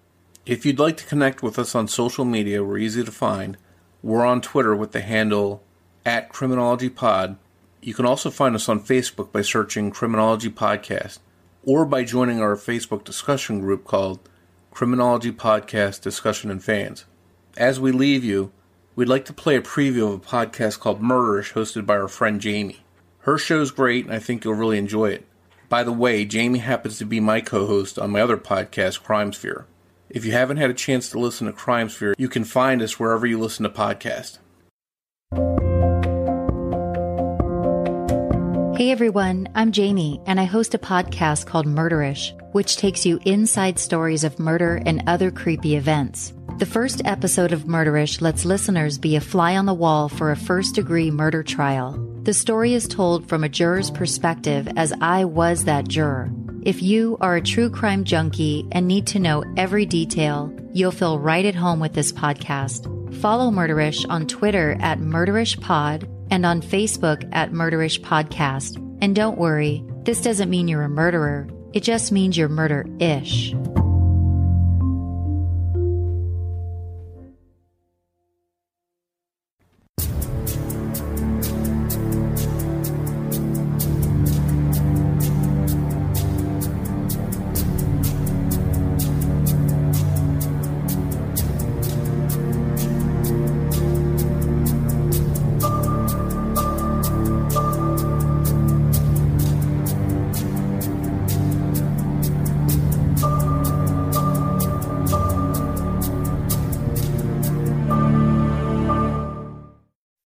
If 0.46 0.64
you'd 0.64 0.78
like 0.78 0.96
to 0.98 1.06
connect 1.06 1.42
with 1.42 1.58
us 1.58 1.74
on 1.74 1.88
social 1.88 2.24
media, 2.24 2.62
we're 2.62 2.78
easy 2.78 3.02
to 3.02 3.10
find. 3.10 3.56
We're 4.00 4.24
on 4.24 4.42
Twitter 4.42 4.76
with 4.76 4.92
the 4.92 5.00
handle 5.00 5.64
at 6.06 6.32
CriminologyPod. 6.32 7.36
You 7.80 7.94
can 7.94 8.06
also 8.06 8.30
find 8.30 8.56
us 8.56 8.68
on 8.68 8.80
Facebook 8.80 9.30
by 9.30 9.42
searching 9.42 9.92
Criminology 9.92 10.50
Podcast 10.50 11.20
or 11.64 11.84
by 11.84 12.02
joining 12.02 12.40
our 12.40 12.56
Facebook 12.56 13.04
discussion 13.04 13.60
group 13.60 13.84
called 13.84 14.18
Criminology 14.72 15.30
Podcast 15.30 16.02
Discussion 16.02 16.50
and 16.50 16.62
Fans. 16.62 17.04
As 17.56 17.78
we 17.78 17.92
leave 17.92 18.24
you, 18.24 18.52
we'd 18.96 19.08
like 19.08 19.24
to 19.26 19.32
play 19.32 19.54
a 19.54 19.62
preview 19.62 20.12
of 20.12 20.14
a 20.14 20.26
podcast 20.26 20.80
called 20.80 21.00
Murderish 21.00 21.52
hosted 21.52 21.86
by 21.86 21.96
our 21.96 22.08
friend 22.08 22.40
Jamie. 22.40 22.84
Her 23.20 23.38
show's 23.38 23.70
great 23.70 24.06
and 24.06 24.14
I 24.14 24.18
think 24.18 24.44
you'll 24.44 24.54
really 24.54 24.78
enjoy 24.78 25.10
it. 25.10 25.24
By 25.68 25.84
the 25.84 25.92
way, 25.92 26.24
Jamie 26.24 26.60
happens 26.60 26.98
to 26.98 27.04
be 27.04 27.20
my 27.20 27.40
co 27.40 27.66
host 27.66 27.98
on 27.98 28.10
my 28.10 28.20
other 28.20 28.38
podcast, 28.38 29.02
Crime 29.02 29.32
Sphere. 29.32 29.66
If 30.08 30.24
you 30.24 30.32
haven't 30.32 30.56
had 30.56 30.70
a 30.70 30.74
chance 30.74 31.10
to 31.10 31.18
listen 31.18 31.46
to 31.46 31.52
Crime 31.52 31.90
Sphere, 31.90 32.14
you 32.18 32.28
can 32.28 32.44
find 32.44 32.80
us 32.80 32.98
wherever 32.98 33.26
you 33.26 33.38
listen 33.38 33.64
to 33.64 33.68
podcasts. 33.68 34.38
Hey 38.78 38.92
everyone, 38.92 39.48
I'm 39.56 39.72
Jamie, 39.72 40.20
and 40.24 40.38
I 40.38 40.44
host 40.44 40.72
a 40.72 40.78
podcast 40.78 41.46
called 41.46 41.66
Murderish, 41.66 42.30
which 42.52 42.76
takes 42.76 43.04
you 43.04 43.18
inside 43.24 43.76
stories 43.76 44.22
of 44.22 44.38
murder 44.38 44.80
and 44.86 45.02
other 45.08 45.32
creepy 45.32 45.74
events. 45.74 46.32
The 46.58 46.64
first 46.64 47.02
episode 47.04 47.50
of 47.50 47.64
Murderish 47.64 48.20
lets 48.20 48.44
listeners 48.44 48.96
be 48.96 49.16
a 49.16 49.20
fly 49.20 49.56
on 49.56 49.66
the 49.66 49.74
wall 49.74 50.08
for 50.08 50.30
a 50.30 50.36
first 50.36 50.76
degree 50.76 51.10
murder 51.10 51.42
trial. 51.42 51.96
The 52.22 52.32
story 52.32 52.72
is 52.72 52.86
told 52.86 53.28
from 53.28 53.42
a 53.42 53.48
juror's 53.48 53.90
perspective, 53.90 54.68
as 54.76 54.94
I 55.00 55.24
was 55.24 55.64
that 55.64 55.88
juror. 55.88 56.30
If 56.62 56.80
you 56.80 57.18
are 57.20 57.34
a 57.34 57.42
true 57.42 57.70
crime 57.70 58.04
junkie 58.04 58.64
and 58.70 58.86
need 58.86 59.08
to 59.08 59.18
know 59.18 59.42
every 59.56 59.86
detail, 59.86 60.56
you'll 60.72 60.92
feel 60.92 61.18
right 61.18 61.44
at 61.44 61.56
home 61.56 61.80
with 61.80 61.94
this 61.94 62.12
podcast. 62.12 62.84
Follow 63.16 63.50
Murderish 63.50 64.08
on 64.08 64.28
Twitter 64.28 64.76
at 64.78 65.00
MurderishPod 65.00 66.17
and 66.30 66.44
on 66.44 66.62
Facebook 66.62 67.28
at 67.32 67.52
Murderish 67.52 68.00
Podcast. 68.00 68.76
And 69.00 69.14
don't 69.14 69.38
worry, 69.38 69.84
this 70.02 70.20
doesn't 70.22 70.50
mean 70.50 70.68
you're 70.68 70.82
a 70.82 70.88
murderer. 70.88 71.48
It 71.72 71.82
just 71.82 72.12
means 72.12 72.36
you're 72.36 72.48
murder-ish. 72.48 73.54